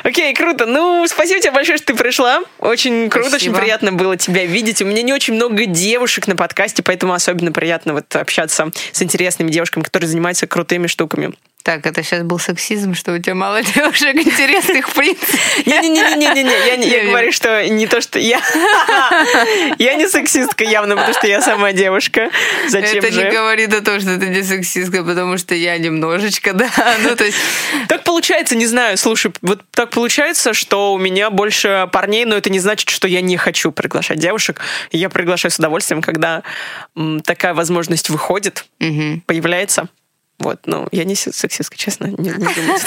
Окей, 0.02 0.34
круто. 0.34 0.66
Ну, 0.66 1.06
спасибо 1.08 1.40
тебе 1.40 1.52
большое, 1.52 1.78
что 1.78 1.88
ты 1.88 1.94
пришла. 1.94 2.40
Очень 2.58 3.08
круто, 3.10 3.30
Спасибо. 3.30 3.52
очень 3.52 3.62
приятно 3.62 3.92
было 3.92 4.16
тебя 4.16 4.44
видеть. 4.44 4.82
У 4.82 4.84
меня 4.84 5.02
не 5.02 5.12
очень 5.12 5.34
много 5.34 5.66
девушек 5.66 6.26
на 6.26 6.36
подкасте, 6.36 6.82
поэтому 6.82 7.12
особенно 7.12 7.52
приятно 7.52 7.94
вот 7.94 8.14
общаться 8.16 8.70
с 8.92 9.02
интересными 9.02 9.50
девушками, 9.50 9.82
которые 9.82 10.08
занимаются 10.08 10.46
крутыми 10.46 10.86
штуками. 10.86 11.32
Так, 11.64 11.86
это 11.86 12.02
сейчас 12.02 12.22
был 12.22 12.38
сексизм, 12.38 12.92
что 12.92 13.14
у 13.14 13.18
тебя 13.18 13.34
мало 13.34 13.62
девушек 13.74 14.14
интересных, 14.16 14.86
в 14.86 14.92
принципе. 14.92 15.38
Не-не-не-не-не, 15.64 16.66
я, 16.66 16.76
не- 16.76 16.88
я 16.90 17.02
Не, 17.04 17.08
говорю, 17.08 17.32
что 17.32 17.66
не 17.70 17.86
то, 17.86 18.02
что 18.02 18.18
я... 18.18 18.38
Я 19.78 19.94
не 19.94 20.06
сексистка 20.06 20.62
явно, 20.62 20.94
потому 20.94 21.14
что 21.14 21.26
я 21.26 21.40
сама 21.40 21.72
девушка. 21.72 22.30
Зачем 22.68 23.02
Это 23.02 23.10
не 23.10 23.30
говорит 23.30 23.72
о 23.72 23.80
том, 23.80 23.98
что 23.98 24.18
ты 24.18 24.28
не 24.28 24.42
сексистка, 24.42 25.02
потому 25.02 25.38
что 25.38 25.54
я 25.54 25.78
немножечко, 25.78 26.52
да. 26.52 26.68
Ну, 27.02 27.16
то 27.16 27.24
есть, 27.24 27.38
Так 27.88 28.04
получается, 28.04 28.56
не 28.56 28.66
знаю, 28.66 28.98
слушай, 28.98 29.32
вот 29.40 29.62
так 29.70 29.90
получается, 29.90 30.52
что 30.52 30.92
у 30.92 30.98
меня 30.98 31.30
больше 31.30 31.88
парней, 31.92 32.26
но 32.26 32.36
это 32.36 32.50
не 32.50 32.60
значит, 32.60 32.90
что 32.90 33.08
я 33.08 33.22
не 33.22 33.38
хочу 33.38 33.72
приглашать 33.72 34.18
девушек. 34.18 34.60
Я 34.92 35.08
приглашаю 35.08 35.50
с 35.50 35.58
удовольствием, 35.58 36.02
когда 36.02 36.42
такая 37.24 37.54
возможность 37.54 38.10
выходит, 38.10 38.66
появляется. 39.26 39.88
Вот, 40.40 40.66
ну, 40.66 40.88
я 40.90 41.04
не 41.04 41.14
сексистка, 41.14 41.76
честно, 41.76 42.06
не, 42.06 42.30
не 42.30 42.32
мне. 42.32 42.78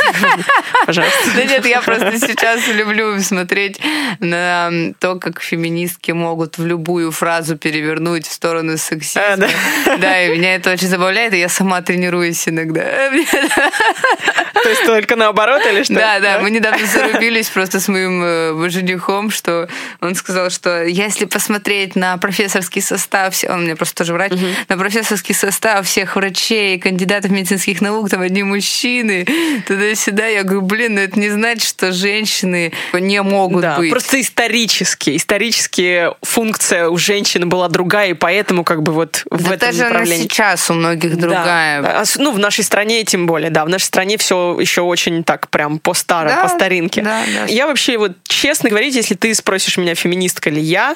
Пожалуйста. 0.86 1.32
Да 1.34 1.44
нет, 1.46 1.66
я 1.66 1.82
просто 1.82 2.20
сейчас 2.20 2.68
люблю 2.68 3.20
смотреть 3.22 3.80
на 4.20 4.70
то, 5.00 5.16
как 5.16 5.42
феминистки 5.42 6.12
могут 6.12 6.58
в 6.58 6.66
любую 6.66 7.12
фразу 7.12 7.58
перевернуть 7.58 8.28
в 8.28 8.32
сторону 8.32 8.78
сексизма. 8.78 9.34
А, 9.34 9.38
да? 9.38 9.50
Да, 9.98 10.22
и 10.22 10.38
меня 10.38 10.56
это 10.56 10.74
очень 10.74 10.88
забавляет, 10.88 11.34
и 11.34 11.40
я 11.40 11.48
сама 11.48 11.82
тренируюсь 11.82 12.48
иногда. 12.48 12.82
То 12.82 14.70
есть 14.70 14.86
только 14.86 15.16
наоборот 15.16 15.62
или 15.66 15.84
что? 15.84 15.94
Да, 15.94 16.20
да, 16.20 16.40
мы 16.40 16.52
недавно 16.52 16.86
зарубились 16.86 17.50
просто 17.50 17.80
с 17.80 17.88
моим 17.88 18.22
э, 18.24 18.70
женихом, 18.70 19.32
что 19.32 19.70
он 20.02 20.16
сказал, 20.16 20.50
что 20.50 20.84
если 20.84 21.26
посмотреть 21.26 21.96
на 21.96 22.18
профессорский 22.18 22.82
состав, 22.82 23.34
он 23.48 23.64
мне 23.64 23.76
просто 23.76 23.96
тоже 23.96 24.14
врач, 24.14 24.34
на 24.68 24.78
профессорский 24.78 25.34
состав 25.34 25.86
всех 25.88 26.16
врачей, 26.16 26.78
кандидатов 26.80 27.32
медицинских 27.38 27.82
наук, 27.82 28.10
там 28.10 28.22
одни 28.22 28.44
мужчины, 28.44 29.26
туда-сюда, 29.68 30.26
я 30.28 30.44
говорю, 30.44 30.62
блин, 30.62 30.96
ну 30.96 31.02
это 31.02 31.20
не 31.20 31.30
значит, 31.30 31.68
что 31.68 31.92
женщины 31.92 32.74
не 32.94 33.22
могут 33.22 33.62
Да, 33.62 33.78
быть. 33.78 33.90
просто 33.92 34.20
исторически, 34.22 35.16
исторически 35.16 36.10
функция 36.22 36.90
у 36.90 36.98
женщины 36.98 37.46
была 37.46 37.68
другая, 37.70 38.10
и 38.10 38.14
поэтому 38.14 38.64
как 38.64 38.84
бы 38.84 38.92
вот 38.92 39.24
в 39.30 39.44
Да 39.44 39.54
этом 39.56 39.70
даже 39.70 39.82
она 39.82 39.90
направлении. 39.90 40.24
сейчас 40.24 40.70
у 40.70 40.74
многих 40.74 41.16
Да. 41.16 41.22
другая. 41.22 42.00
А 42.02 42.06
с- 42.06 42.18
Ну, 42.18 42.32
в 42.32 42.40
нашей 42.40 42.64
стране 42.64 43.04
тем 43.04 43.26
более, 43.28 43.50
да. 43.50 43.64
В 43.66 43.70
нашей 43.70 43.86
стране 43.86 44.18
все 44.18 44.58
еще 44.60 44.82
очень 44.82 45.24
так 45.24 45.50
прям 45.50 45.80
по 45.80 45.94
старо, 45.94 46.30
Да, 46.30 46.42
по 46.44 46.48
старинке. 46.50 47.02
да, 47.02 47.22
да. 47.34 47.46
Я 47.46 47.68
вообще, 47.68 47.98
вот 47.98 48.14
честно 48.28 48.70
говорить, 48.70 48.96
если 48.96 49.16
ты 49.16 49.34
спросишь 49.36 49.78
меня, 49.78 49.96
феминистка 49.96 50.50
ли 50.50 50.62
я... 50.62 50.96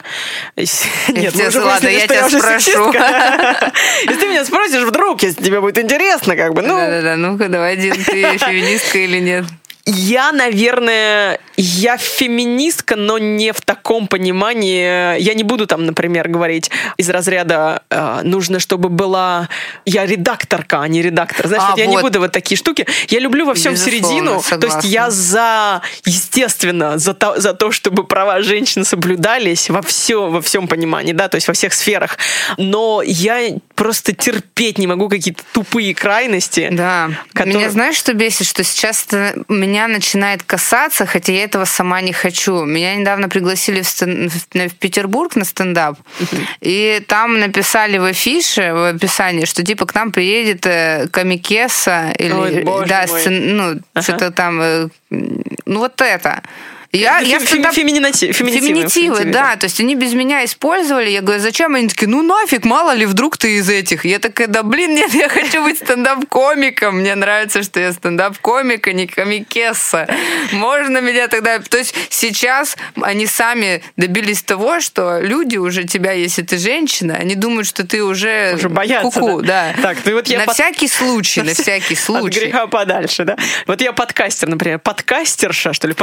Нет, 1.08 1.36
уже 1.36 1.62
ладно, 1.62 1.88
я 1.88 2.08
тебя 2.08 2.30
спрошу. 2.30 2.92
Если 4.08 4.20
ты 4.20 4.28
меня 4.28 4.44
спросишь 4.46 4.84
вдруг, 4.84 5.22
если 5.24 5.42
тебе 5.44 5.60
будет 5.62 5.78
интересно, 5.78 6.31
как 6.36 6.54
бы, 6.54 6.62
ну... 6.62 6.76
Да-да-да, 6.76 7.16
ну-ка, 7.16 7.48
давай, 7.50 7.78
Дин, 7.78 7.94
ты 7.94 8.38
феминистка 8.38 9.00
или 9.00 9.20
нет? 9.20 9.46
Я, 9.86 10.32
наверное, 10.32 11.40
я 11.58 11.98
феминистка, 11.98 12.96
но 12.96 13.18
не 13.18 13.52
в 13.52 13.62
таком 13.62 14.08
понимании. 14.08 15.18
Я 15.20 15.34
не 15.34 15.44
буду 15.44 15.66
там, 15.66 15.86
например, 15.86 16.28
говорить 16.28 16.70
из 16.98 17.10
разряда 17.10 17.84
э, 17.90 18.22
нужно, 18.24 18.60
чтобы 18.60 18.90
была 18.90 19.50
я 19.86 20.06
редакторка, 20.06 20.82
а 20.82 20.88
не 20.88 21.02
редактор. 21.02 21.48
Знаешь, 21.48 21.64
А, 21.66 21.70
вот 21.72 21.80
я 21.80 21.86
не 21.88 21.96
вот. 21.96 22.04
буду 22.04 22.20
вот 22.20 22.32
такие 22.32 22.58
штуки. 22.58 22.86
Я 23.10 23.20
люблю 23.20 23.46
во 23.46 23.54
всем 23.56 23.74
Безусловно, 23.74 24.02
середину. 24.02 24.30
То 24.32 24.36
есть 24.38 24.50
согласна. 24.50 24.88
я 24.88 25.10
за, 25.10 25.82
естественно, 26.06 26.98
за 26.98 27.14
то, 27.14 27.40
за 27.40 27.54
то, 27.54 27.72
чтобы 27.72 28.04
права 28.04 28.42
женщин 28.42 28.86
соблюдались 28.86 29.70
во 29.70 29.82
все, 29.82 30.30
во 30.30 30.42
всем 30.42 30.68
понимании, 30.68 31.14
да, 31.14 31.28
то 31.28 31.36
есть 31.36 31.48
во 31.48 31.54
всех 31.54 31.74
сферах. 31.74 32.18
Но 32.58 33.02
я 33.04 33.58
просто 33.76 34.14
терпеть 34.14 34.78
не 34.78 34.86
могу 34.88 35.10
какие-то 35.10 35.42
тупые 35.54 35.96
крайности. 35.96 36.70
Да. 36.72 37.10
Которые- 37.34 37.58
Меня 37.58 37.70
знаешь, 37.72 37.96
что 37.96 38.14
бесит? 38.14 38.48
Что 38.48 38.64
сейчас 38.64 39.06
это 39.08 39.44
меня 39.82 39.88
начинает 39.96 40.44
касаться, 40.44 41.06
хотя 41.06 41.34
я 41.34 41.44
этого 41.44 41.66
сама 41.66 42.02
не 42.02 42.14
хочу. 42.14 42.64
Меня 42.66 42.96
недавно 42.96 43.30
пригласили 43.30 43.82
в, 43.82 43.88
стен- 43.88 44.30
в- 44.30 44.76
Петербург 44.80 45.36
на 45.36 45.46
стендап, 45.46 45.98
и 46.62 47.02
там 47.08 47.40
написали 47.40 47.98
в 47.98 48.04
афише, 48.06 48.74
в 48.74 48.96
описании, 48.96 49.46
что 49.46 49.64
типа 49.64 49.86
к 49.86 49.96
нам 49.96 50.12
приедет 50.12 50.66
э, 50.68 51.08
Камикеса 51.12 52.14
или 52.20 52.64
Ой, 52.66 52.86
да, 52.88 53.08
сцен- 53.08 53.56
ну 53.56 53.80
Ага. 53.94 54.04
что-то 54.04 54.32
там, 54.32 54.62
э, 54.62 54.88
ну 55.10 55.80
вот 55.80 56.00
это. 56.02 56.42
Я, 56.94 57.20
я 57.20 57.38
стендап- 57.39 57.74
феминити- 57.74 58.34
феминитивы, 58.34 58.68
Феминитивы, 58.68 59.26
да. 59.26 59.56
То 59.56 59.66
есть 59.66 59.80
они 59.80 59.96
без 59.96 60.14
меня 60.14 60.44
использовали. 60.44 61.10
Я 61.10 61.22
говорю, 61.22 61.42
зачем? 61.42 61.74
Они 61.76 61.88
такие, 61.88 62.08
ну 62.08 62.22
нафиг, 62.22 62.66
мало 62.66 62.92
ли, 62.94 63.06
вдруг 63.06 63.38
ты 63.38 63.56
из 63.58 63.70
этих. 63.70 64.04
Я 64.04 64.20
такая, 64.20 64.48
да 64.48 64.62
блин, 64.64 64.94
нет, 64.96 65.14
я 65.14 65.30
хочу 65.30 65.64
быть 65.64 65.78
стендап-комиком. 65.78 66.98
Мне 67.00 67.16
нравится, 67.16 67.64
что 67.64 67.80
я 67.80 67.94
стендап-комик, 67.94 68.88
а 68.88 68.92
не 68.94 69.08
комикесса. 69.08 70.08
Можно 70.52 70.98
меня 71.00 71.28
тогда... 71.30 71.60
То 71.60 71.78
есть 71.78 71.96
сейчас 72.10 72.76
они 73.02 73.26
сами 73.26 73.82
добились 73.96 74.44
того, 74.44 74.82
что 74.82 75.20
люди 75.22 75.58
уже 75.58 75.86
тебя, 75.86 76.12
если 76.12 76.42
ты 76.42 76.58
женщина, 76.58 77.16
они 77.16 77.36
думают, 77.36 77.68
что 77.68 77.86
ты 77.88 78.04
уже... 78.04 78.54
Уже 78.56 78.68
боятся, 78.70 79.20
Ку-ку, 79.20 79.42
да. 79.42 79.74
да. 79.78 79.82
Так, 79.82 79.98
ну 80.04 80.14
вот 80.14 80.28
я 80.28 80.39
на 80.39 80.46
под- 80.46 80.56
всякий 80.56 80.88
случай, 80.89 81.42
на 81.42 81.54
всякий 81.54 81.94
От 81.94 82.00
случай. 82.00 82.39
греха 82.42 82.68
подальше, 82.68 83.24
да? 83.24 83.38
Вот 83.68 83.82
я 83.82 83.94
подкастер, 83.94 84.50
например. 84.50 84.80
Подкастерша, 84.80 85.72
что 85.74 85.88
ли? 85.88 85.94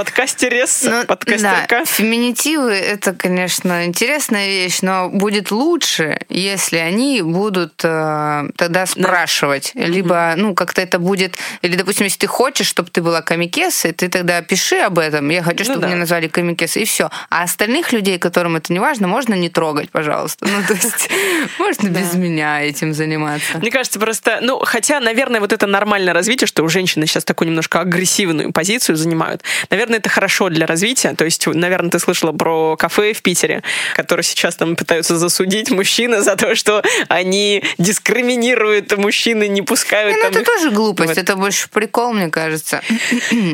Ну, 0.82 1.04
подкастерка? 1.06 1.78
да, 1.80 1.84
феминитивы 1.84 2.72
это, 2.72 3.12
конечно, 3.12 3.84
интересная 3.86 4.46
вещь, 4.48 4.80
но 4.82 5.08
будет 5.08 5.50
лучше, 5.50 6.20
если 6.28 6.76
они 6.76 7.22
будут 7.22 7.80
э, 7.82 8.48
тогда 8.56 8.86
спрашивать, 8.86 9.72
либо, 9.74 10.34
ну, 10.36 10.54
как-то 10.54 10.80
это 10.80 10.98
будет, 10.98 11.36
или, 11.62 11.76
допустим, 11.76 12.04
если 12.04 12.18
ты 12.18 12.26
хочешь, 12.26 12.66
чтобы 12.66 12.90
ты 12.90 13.02
была 13.02 13.22
комикессой, 13.22 13.92
ты 13.92 14.08
тогда 14.08 14.40
пиши 14.42 14.76
об 14.76 14.98
этом. 14.98 15.28
Я 15.28 15.42
хочу, 15.42 15.58
Ну 15.58 15.64
чтобы 15.64 15.80
да. 15.80 15.86
меня 15.88 15.96
назвали 15.96 16.28
комикессой, 16.28 16.82
и 16.82 16.84
все. 16.84 17.10
А 17.30 17.42
остальных 17.42 17.92
людей, 17.92 18.18
которым 18.18 18.56
это 18.56 18.72
не 18.72 18.78
важно, 18.78 19.08
можно 19.08 19.34
не 19.34 19.48
трогать, 19.48 19.90
пожалуйста. 19.90 20.46
Ну, 20.46 20.62
то 20.66 20.74
есть, 20.74 21.10
можно 21.58 21.88
без 21.88 22.14
меня 22.14 22.62
этим 22.62 22.94
заниматься. 22.94 23.58
Мне 23.58 23.70
кажется, 23.70 23.98
просто, 23.98 24.38
ну, 24.42 24.60
хотя, 24.64 25.00
наверное, 25.00 25.40
вот 25.40 25.52
это 25.52 25.66
нормальное 25.66 26.14
развитие, 26.14 26.46
что 26.46 26.62
у 26.62 26.68
женщины 26.68 27.06
сейчас 27.06 27.24
такую 27.24 27.48
немножко 27.48 27.80
агрессивную 27.80 28.52
позицию 28.52 28.96
занимают. 28.96 29.42
Наверное, 29.70 29.98
это 29.98 30.08
хорошо 30.08 30.48
для 30.48 30.66
развития. 30.68 31.14
То 31.14 31.24
есть, 31.24 31.46
наверное, 31.46 31.90
ты 31.90 31.98
слышала 31.98 32.32
про 32.32 32.76
кафе 32.76 33.12
в 33.12 33.22
Питере, 33.22 33.62
которые 33.94 34.24
сейчас 34.24 34.56
там 34.56 34.76
пытаются 34.76 35.16
засудить 35.18 35.70
мужчин 35.70 36.22
за 36.22 36.36
то, 36.36 36.54
что 36.54 36.82
они 37.08 37.62
дискриминируют 37.78 38.96
мужчины, 38.96 39.48
не 39.48 39.62
пускают 39.62 40.16
Ну, 40.16 40.22
там 40.22 40.30
это 40.32 40.40
их- 40.40 40.46
тоже 40.46 40.70
глупость, 40.70 41.08
Вот. 41.10 41.18
это 41.18 41.36
больше 41.36 41.68
прикол, 41.68 42.12
мне 42.12 42.28
кажется. 42.30 42.80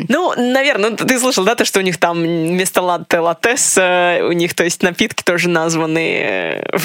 Ну, 0.08 0.32
наверное, 0.36 0.90
ну, 0.90 0.96
ты 0.96 1.18
слышал, 1.18 1.44
да, 1.44 1.54
то, 1.54 1.64
что 1.64 1.78
у 1.80 1.82
них 1.82 1.98
там 1.98 2.20
вместо 2.20 2.82
латте 2.82 3.18
латес, 3.18 3.76
у 3.78 4.32
них, 4.32 4.54
то 4.54 4.64
есть, 4.64 4.82
напитки 4.82 5.22
тоже 5.22 5.48
названы... 5.48 6.18
э, 6.20 6.78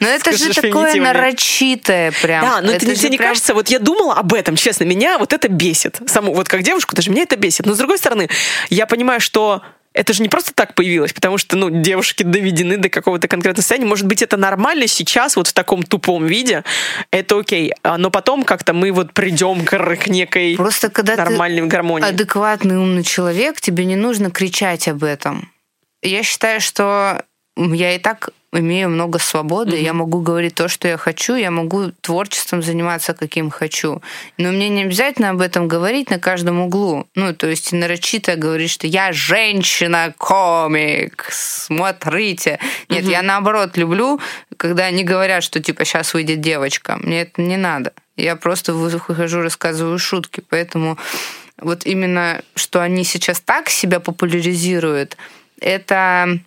Но 0.00 0.08
это 0.08 0.32
же 0.36 0.52
такое 0.54 0.94
нарочитое 0.96 2.12
прям. 2.22 2.42
Да, 2.44 2.60
но 2.60 2.72
это, 2.72 2.94
тебе 2.94 3.08
не 3.10 3.16
прям- 3.18 3.30
кажется, 3.30 3.54
вот 3.54 3.68
я 3.68 3.78
думала 3.78 4.14
об 4.14 4.32
этом, 4.34 4.56
честно, 4.56 4.84
меня 4.84 5.18
вот 5.18 5.32
это 5.32 5.48
бесит. 5.48 5.98
Саму, 6.06 6.34
вот 6.34 6.48
как 6.48 6.62
девушку, 6.62 6.94
даже 6.94 7.10
меня 7.10 7.22
это 7.22 7.36
бесит. 7.36 7.66
Но 7.66 7.74
с 7.74 7.78
другой 7.78 7.98
стороны, 7.98 8.28
я 8.70 8.86
понимаю, 8.86 9.20
что 9.20 9.62
это 9.94 10.12
же 10.12 10.22
не 10.22 10.28
просто 10.28 10.52
так 10.54 10.74
появилось, 10.74 11.12
потому 11.12 11.38
что, 11.38 11.56
ну, 11.56 11.70
девушки 11.70 12.22
доведены 12.22 12.76
до 12.76 12.88
какого-то 12.88 13.28
конкретного 13.28 13.62
состояния. 13.62 13.86
Может 13.86 14.06
быть, 14.06 14.22
это 14.22 14.36
нормально 14.36 14.86
сейчас, 14.86 15.36
вот 15.36 15.48
в 15.48 15.52
таком 15.52 15.82
тупом 15.82 16.26
виде, 16.26 16.64
это 17.10 17.38
окей. 17.38 17.72
А, 17.82 17.98
Но 17.98 18.10
потом 18.10 18.44
как-то 18.44 18.72
мы 18.72 18.90
вот 18.92 19.12
придем 19.12 19.64
к, 19.64 19.96
к 19.96 20.06
некой 20.08 20.56
Просто 20.56 20.88
когда 20.88 21.16
нормальной 21.16 21.62
ты 21.62 21.66
гармонии. 21.66 22.08
адекватный 22.08 22.76
умный 22.76 23.04
человек, 23.04 23.60
тебе 23.60 23.84
не 23.84 23.96
нужно 23.96 24.30
кричать 24.30 24.88
об 24.88 25.04
этом. 25.04 25.50
Я 26.02 26.22
считаю, 26.22 26.60
что 26.60 27.24
я 27.56 27.94
и 27.94 27.98
так 27.98 28.30
имею 28.52 28.90
много 28.90 29.18
свободы, 29.18 29.76
mm-hmm. 29.76 29.84
я 29.84 29.92
могу 29.92 30.20
говорить 30.20 30.54
то, 30.54 30.68
что 30.68 30.86
я 30.88 30.96
хочу, 30.96 31.34
я 31.34 31.50
могу 31.50 31.90
творчеством 32.00 32.62
заниматься, 32.62 33.12
каким 33.14 33.50
хочу. 33.50 34.00
Но 34.36 34.52
мне 34.52 34.68
не 34.68 34.82
обязательно 34.82 35.30
об 35.30 35.40
этом 35.40 35.66
говорить 35.68 36.10
на 36.10 36.18
каждом 36.18 36.60
углу. 36.60 37.06
Ну, 37.14 37.34
то 37.34 37.46
есть 37.46 37.72
нарочито 37.72 38.36
говорить, 38.36 38.70
что 38.70 38.86
я 38.86 39.12
женщина-комик, 39.12 41.28
смотрите. 41.30 42.58
Нет, 42.88 43.04
mm-hmm. 43.04 43.10
я 43.10 43.22
наоборот 43.22 43.76
люблю, 43.76 44.20
когда 44.56 44.84
они 44.84 45.04
говорят, 45.04 45.42
что 45.42 45.60
типа 45.60 45.84
сейчас 45.84 46.14
выйдет 46.14 46.40
девочка. 46.40 46.96
Мне 46.98 47.22
это 47.22 47.40
не 47.40 47.56
надо. 47.56 47.92
Я 48.16 48.36
просто 48.36 48.74
выхожу, 48.74 49.40
рассказываю 49.40 49.98
шутки. 49.98 50.42
Поэтому 50.48 50.98
вот 51.58 51.86
именно, 51.86 52.42
что 52.54 52.82
они 52.82 53.04
сейчас 53.04 53.40
так 53.40 53.70
себя 53.70 54.00
популяризируют, 54.00 55.16
это 55.60 56.40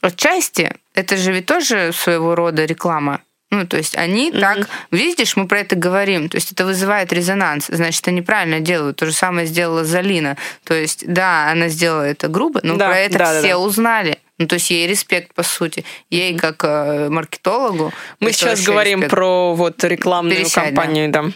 отчасти, 0.00 0.72
это 0.94 1.16
же 1.16 1.32
ведь 1.32 1.46
тоже 1.46 1.92
своего 1.92 2.34
рода 2.34 2.64
реклама. 2.64 3.20
Ну, 3.50 3.64
то 3.64 3.76
есть 3.76 3.96
они 3.96 4.30
mm-hmm. 4.30 4.40
так, 4.40 4.68
видишь, 4.90 5.36
мы 5.36 5.46
про 5.46 5.60
это 5.60 5.76
говорим, 5.76 6.28
то 6.28 6.36
есть 6.36 6.50
это 6.50 6.64
вызывает 6.64 7.12
резонанс, 7.12 7.66
значит, 7.68 8.06
они 8.08 8.20
правильно 8.20 8.58
делают. 8.58 8.96
То 8.96 9.06
же 9.06 9.12
самое 9.12 9.46
сделала 9.46 9.84
Залина. 9.84 10.36
То 10.64 10.74
есть, 10.74 11.04
да, 11.06 11.50
она 11.50 11.68
сделала 11.68 12.02
это 12.02 12.26
грубо, 12.26 12.60
но 12.64 12.76
да, 12.76 12.88
про 12.88 12.98
это 12.98 13.18
да, 13.18 13.38
все 13.38 13.50
да, 13.50 13.58
узнали. 13.58 14.18
Ну, 14.38 14.46
то 14.46 14.54
есть 14.54 14.70
ей 14.70 14.86
респект, 14.86 15.32
по 15.34 15.42
сути. 15.42 15.84
Ей, 16.10 16.36
как 16.36 16.62
э, 16.64 17.08
маркетологу. 17.08 17.92
Мы 18.20 18.32
сейчас 18.32 18.62
говорим 18.62 18.98
респект. 19.00 19.10
про 19.10 19.54
вот 19.54 19.82
рекламную 19.82 20.36
Пересядь, 20.36 20.66
кампанию, 20.66 21.10
да. 21.10 21.22
да. 21.22 21.30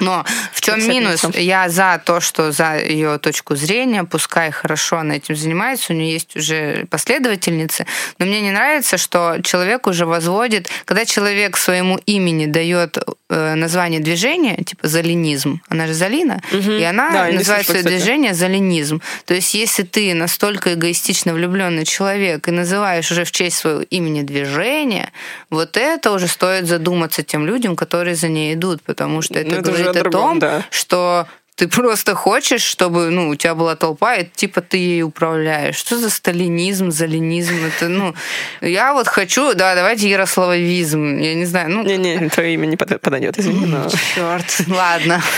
Но 0.00 0.24
в 0.52 0.60
чем 0.60 0.86
минус? 0.88 1.24
Я 1.34 1.68
за 1.68 2.00
то, 2.04 2.20
что 2.20 2.52
за 2.52 2.76
ее 2.78 3.18
точку 3.18 3.56
зрения, 3.56 4.04
пускай 4.04 4.52
хорошо 4.52 4.98
она 4.98 5.16
этим 5.16 5.34
занимается, 5.34 5.92
у 5.92 5.96
нее 5.96 6.12
есть 6.12 6.36
уже 6.36 6.86
последовательницы, 6.90 7.86
но 8.18 8.26
мне 8.26 8.40
не 8.40 8.52
нравится, 8.52 8.98
что 8.98 9.38
человек 9.42 9.86
уже 9.86 10.06
возводит, 10.06 10.68
когда 10.84 11.04
человек 11.04 11.56
своему 11.56 11.98
имени 12.06 12.46
дает 12.46 12.98
э, 13.30 13.54
название 13.54 14.00
движения, 14.00 14.56
типа 14.56 14.86
залинизм, 14.86 15.60
она 15.68 15.86
же 15.86 15.94
Залина, 15.94 16.40
угу. 16.52 16.70
и 16.70 16.82
она 16.82 17.10
да, 17.10 17.32
называет 17.32 17.66
свое 17.66 17.82
движение 17.82 18.34
залинизм. 18.34 19.00
То 19.24 19.34
есть 19.34 19.54
если 19.54 19.82
ты 19.82 20.14
настолько 20.14 20.74
эгоистично 20.74 21.34
влюбленный 21.34 21.84
человек, 21.84 22.43
и 22.48 22.50
называешь 22.50 23.10
уже 23.10 23.24
в 23.24 23.32
честь 23.32 23.58
своего 23.58 23.82
имени 23.82 24.22
движения, 24.22 25.12
вот 25.50 25.76
это 25.76 26.12
уже 26.12 26.28
стоит 26.28 26.66
задуматься 26.66 27.22
тем 27.22 27.46
людям, 27.46 27.76
которые 27.76 28.14
за 28.14 28.28
ней 28.28 28.54
идут, 28.54 28.82
потому 28.82 29.22
что 29.22 29.38
это, 29.38 29.50
ну, 29.50 29.56
это 29.56 29.70
говорит 29.70 29.86
о, 29.88 29.92
другом, 29.92 30.10
том, 30.12 30.38
да. 30.38 30.64
что 30.70 31.26
ты 31.56 31.68
просто 31.68 32.14
хочешь, 32.14 32.62
чтобы 32.62 33.10
ну, 33.10 33.28
у 33.28 33.36
тебя 33.36 33.54
была 33.54 33.76
толпа, 33.76 34.16
и 34.16 34.24
типа 34.24 34.60
ты 34.60 34.76
ей 34.76 35.02
управляешь. 35.02 35.76
Что 35.76 35.96
за 35.96 36.10
сталинизм, 36.10 36.90
залинизм? 36.90 37.54
Это, 37.64 37.88
ну, 37.88 38.14
я 38.60 38.92
вот 38.92 39.06
хочу, 39.06 39.54
да, 39.54 39.76
давайте 39.76 40.08
ярославовизм. 40.10 41.16
Я 41.16 41.34
не 41.34 41.44
знаю. 41.44 41.70
Ну... 41.70 41.84
Не-не, 41.84 42.28
твое 42.28 42.54
имя 42.54 42.66
не 42.66 42.76
подойдет, 42.76 43.38
извини. 43.38 43.66
Но... 43.66 43.88
Черт, 44.14 44.68
ладно. 44.68 45.22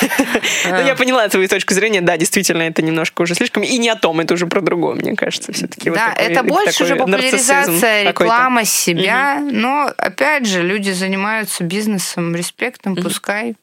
Ну, 0.69 0.85
я 0.85 0.95
поняла 0.95 1.29
твою 1.29 1.49
точку 1.49 1.75
зрения. 1.75 2.01
Да, 2.01 2.17
действительно, 2.17 2.63
это 2.63 2.83
немножко 2.83 3.23
уже 3.23 3.35
слишком. 3.35 3.63
И 3.63 3.79
не 3.79 3.89
о 3.89 3.97
том, 3.97 4.21
это 4.21 4.35
уже 4.35 4.47
про 4.47 4.61
другое, 4.61 4.95
мне 4.95 5.15
кажется, 5.15 5.53
все-таки. 5.53 5.91
Да, 5.91 6.13
это 6.13 6.43
больше 6.43 6.85
уже 6.85 6.97
популяризация, 6.97 8.09
реклама 8.09 8.65
себя. 8.65 9.41
Но, 9.41 9.91
опять 9.97 10.47
же, 10.47 10.63
люди 10.63 10.91
занимаются 10.91 11.65
бизнесом, 11.65 12.35
респектом, 12.35 12.97
пускай 12.97 13.55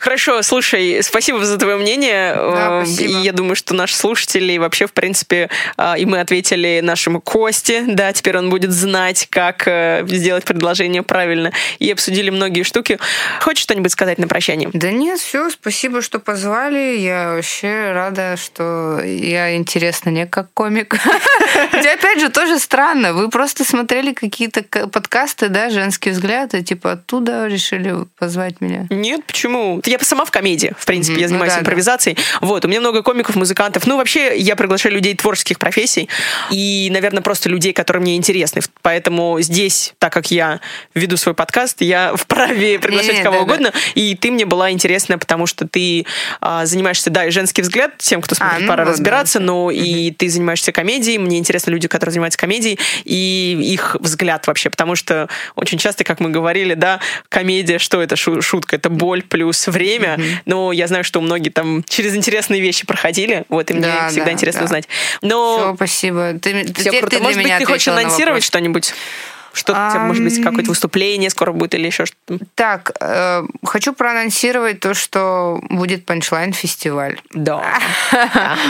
Хорошо, 0.00 0.42
слушай, 0.42 1.02
спасибо 1.02 1.44
за 1.44 1.58
твое 1.58 1.76
мнение. 1.76 2.34
Да, 2.34 2.82
э, 2.82 2.86
спасибо. 2.86 3.20
И 3.20 3.22
я 3.22 3.32
думаю, 3.32 3.56
что 3.56 3.74
наши 3.74 3.96
слушатели 3.96 4.56
вообще, 4.58 4.86
в 4.86 4.92
принципе, 4.92 5.48
э, 5.76 5.94
и 5.98 6.06
мы 6.06 6.20
ответили 6.20 6.80
нашему 6.82 7.20
Косте, 7.20 7.84
да, 7.86 8.12
теперь 8.12 8.38
он 8.38 8.50
будет 8.50 8.72
знать, 8.72 9.26
как 9.30 9.66
э, 9.66 10.04
сделать 10.08 10.44
предложение 10.44 11.02
правильно, 11.02 11.52
и 11.78 11.90
обсудили 11.90 12.30
многие 12.30 12.62
штуки. 12.62 12.98
Хочешь 13.40 13.62
что-нибудь 13.62 13.92
сказать 13.92 14.18
на 14.18 14.28
прощание? 14.28 14.70
Да 14.72 14.90
нет, 14.90 15.20
все, 15.20 15.50
спасибо, 15.50 16.02
что 16.02 16.18
позвали. 16.18 16.98
Я 16.98 17.34
вообще 17.34 17.92
рада, 17.92 18.36
что 18.36 19.00
я 19.02 19.56
интересна 19.56 20.10
не 20.10 20.26
как 20.26 20.52
комик. 20.52 20.96
Хотя, 21.70 21.92
опять 21.94 22.20
же, 22.20 22.28
тоже 22.28 22.58
странно. 22.58 23.12
Вы 23.12 23.30
просто 23.30 23.64
смотрели 23.64 24.12
какие-то 24.12 24.62
подкасты, 24.88 25.48
да, 25.48 25.70
«Женский 25.70 26.10
взгляд», 26.10 26.54
и 26.54 26.62
типа 26.62 26.92
оттуда 26.92 27.46
решили 27.46 27.94
позвать 28.18 28.60
меня? 28.60 28.86
Нет, 28.90 29.24
почему? 29.24 29.43
Почему? 29.44 29.80
Я 29.84 29.98
сама 30.00 30.24
в 30.24 30.30
комедии, 30.30 30.72
в 30.78 30.86
принципе, 30.86 31.18
mm-hmm. 31.18 31.20
я 31.20 31.28
занимаюсь 31.28 31.52
ну, 31.52 31.58
да, 31.58 31.62
импровизацией. 31.62 32.16
Да. 32.16 32.46
Вот, 32.46 32.64
у 32.64 32.68
меня 32.68 32.80
много 32.80 33.02
комиков, 33.02 33.36
музыкантов. 33.36 33.86
Ну, 33.86 33.96
вообще, 33.96 34.36
я 34.38 34.56
приглашаю 34.56 34.94
людей 34.94 35.14
творческих 35.14 35.58
профессий 35.58 36.08
и, 36.50 36.88
наверное, 36.90 37.22
просто 37.22 37.48
людей, 37.48 37.72
которые 37.72 38.00
мне 38.00 38.16
интересны. 38.16 38.62
Поэтому 38.82 39.40
здесь, 39.40 39.94
так 39.98 40.12
как 40.12 40.30
я 40.30 40.60
веду 40.94 41.16
свой 41.16 41.34
подкаст, 41.34 41.80
я 41.80 42.14
вправе 42.16 42.78
приглашать 42.78 43.22
кого 43.22 43.38
да, 43.38 43.42
угодно. 43.42 43.70
Да. 43.72 43.78
И 43.94 44.14
ты 44.14 44.30
мне 44.30 44.46
была 44.46 44.70
интересна, 44.70 45.18
потому 45.18 45.46
что 45.46 45.68
ты 45.68 46.06
а, 46.40 46.64
занимаешься, 46.64 47.10
да, 47.10 47.26
и 47.26 47.30
женский 47.30 47.62
взгляд, 47.62 47.98
тем, 47.98 48.22
кто 48.22 48.34
смотрит, 48.34 48.58
а, 48.58 48.60
ну, 48.62 48.68
пора 48.68 48.84
разбираться, 48.84 49.38
да. 49.38 49.46
но 49.46 49.70
mm-hmm. 49.70 49.76
и 49.76 50.10
ты 50.12 50.28
занимаешься 50.28 50.72
комедией. 50.72 51.18
Мне 51.18 51.38
интересны 51.38 51.70
люди, 51.70 51.88
которые 51.88 52.12
занимаются 52.12 52.38
комедией, 52.38 52.78
и 53.04 53.58
их 53.60 53.96
взгляд 54.00 54.46
вообще, 54.46 54.70
потому 54.70 54.96
что 54.96 55.28
очень 55.54 55.78
часто, 55.78 56.04
как 56.04 56.20
мы 56.20 56.30
говорили, 56.30 56.74
да, 56.74 57.00
комедия, 57.28 57.78
что 57.78 58.00
это 58.00 58.16
шутка, 58.16 58.76
это 58.76 58.88
боль, 58.88 59.22
плюс 59.34 59.66
время. 59.66 60.14
Mm-hmm. 60.14 60.38
Но 60.44 60.70
я 60.70 60.86
знаю, 60.86 61.02
что 61.02 61.20
многие 61.20 61.50
там 61.50 61.82
через 61.88 62.14
интересные 62.14 62.60
вещи 62.60 62.86
проходили. 62.86 63.42
Вот, 63.48 63.68
и 63.68 63.74
мне 63.74 63.82
да, 63.82 64.08
всегда 64.08 64.26
да, 64.26 64.32
интересно 64.32 64.60
да. 64.60 64.64
узнать. 64.66 64.88
Но... 65.22 65.58
Все, 65.58 65.74
спасибо. 65.74 66.34
Ты, 66.40 66.62
Все 66.72 66.84
теперь 66.84 67.00
круто. 67.00 67.16
ты 67.16 67.22
Может 67.22 67.42
быть, 67.42 67.52
ты 67.58 67.64
хочешь 67.64 67.88
анонсировать 67.88 68.44
что-нибудь? 68.44 68.94
Что-то, 69.54 69.92
а, 69.94 69.98
может 70.00 70.24
быть, 70.24 70.42
какое-то 70.42 70.70
выступление 70.70 71.30
скоро 71.30 71.52
будет 71.52 71.74
или 71.74 71.86
еще 71.86 72.06
что-то? 72.06 72.44
Так, 72.56 72.90
э, 73.00 73.44
хочу 73.64 73.92
проанонсировать 73.92 74.80
то, 74.80 74.94
что 74.94 75.60
будет 75.70 76.04
панчлайн-фестиваль. 76.04 77.20
Да, 77.34 77.62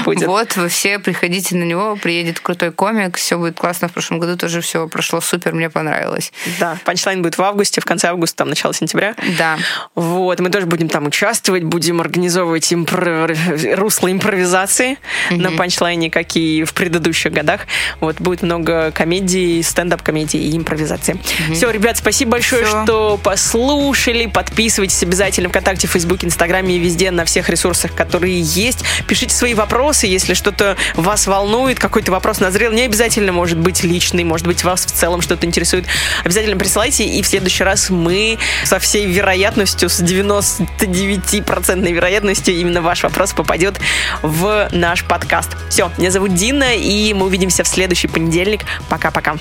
будет. 0.04 0.26
Вот, 0.26 0.56
вы 0.56 0.68
все 0.68 0.98
приходите 0.98 1.54
на 1.54 1.62
него, 1.62 1.96
приедет 1.96 2.40
крутой 2.40 2.72
комик, 2.72 3.16
все 3.16 3.38
будет 3.38 3.56
классно. 3.56 3.88
В 3.88 3.92
прошлом 3.92 4.18
году 4.18 4.36
тоже 4.36 4.60
все 4.60 4.88
прошло 4.88 5.20
супер, 5.20 5.54
мне 5.54 5.70
понравилось. 5.70 6.32
Да, 6.58 6.76
панчлайн 6.84 7.22
будет 7.22 7.38
в 7.38 7.42
августе, 7.42 7.80
в 7.80 7.84
конце 7.84 8.08
августа, 8.08 8.38
там, 8.38 8.48
начало 8.48 8.74
сентября. 8.74 9.14
Да. 9.38 9.56
Вот, 9.94 10.40
мы 10.40 10.50
тоже 10.50 10.66
будем 10.66 10.88
там 10.88 11.06
участвовать, 11.06 11.62
будем 11.62 12.00
организовывать 12.00 12.72
импро... 12.72 13.28
русло 13.76 14.10
импровизации 14.10 14.98
mm-hmm. 15.30 15.36
на 15.36 15.52
панчлайне, 15.52 16.10
как 16.10 16.34
и 16.36 16.64
в 16.64 16.74
предыдущих 16.74 17.32
годах. 17.32 17.60
Вот, 18.00 18.20
будет 18.20 18.42
много 18.42 18.90
комедий, 18.90 19.62
стендап-комедий 19.62 20.50
и 20.50 20.56
импровизации 20.56 20.73
импровизации. 20.74 21.12
Угу. 21.12 21.54
Все, 21.54 21.70
ребят, 21.70 21.96
спасибо 21.96 22.32
большое, 22.32 22.64
Все. 22.64 22.84
что 22.84 23.16
послушали. 23.16 24.26
Подписывайтесь 24.26 25.02
обязательно 25.02 25.48
ВКонтакте, 25.48 25.86
Фейсбуке, 25.86 26.26
Инстаграме 26.26 26.76
и 26.76 26.78
везде 26.78 27.10
на 27.10 27.24
всех 27.24 27.48
ресурсах, 27.48 27.94
которые 27.94 28.40
есть. 28.40 28.84
Пишите 29.06 29.34
свои 29.34 29.54
вопросы, 29.54 30.06
если 30.06 30.34
что-то 30.34 30.76
вас 30.94 31.26
волнует, 31.26 31.78
какой-то 31.78 32.12
вопрос 32.12 32.40
назрел. 32.40 32.72
Не 32.72 32.82
обязательно 32.82 33.32
может 33.32 33.58
быть 33.58 33.84
личный, 33.84 34.24
может 34.24 34.46
быть, 34.46 34.64
вас 34.64 34.84
в 34.86 34.90
целом 34.90 35.20
что-то 35.20 35.46
интересует. 35.46 35.86
Обязательно 36.24 36.56
присылайте, 36.56 37.04
и 37.04 37.22
в 37.22 37.26
следующий 37.26 37.64
раз 37.64 37.90
мы 37.90 38.38
со 38.64 38.78
всей 38.78 39.06
вероятностью, 39.06 39.88
с 39.88 40.00
99% 40.00 41.92
вероятностью, 41.92 42.54
именно 42.54 42.82
ваш 42.82 43.02
вопрос 43.02 43.32
попадет 43.32 43.78
в 44.22 44.68
наш 44.72 45.04
подкаст. 45.04 45.50
Все, 45.70 45.90
меня 45.98 46.10
зовут 46.10 46.34
Дина, 46.34 46.74
и 46.74 47.12
мы 47.14 47.26
увидимся 47.26 47.62
в 47.64 47.68
следующий 47.68 48.08
понедельник. 48.08 48.62
Пока-пока. 48.88 49.36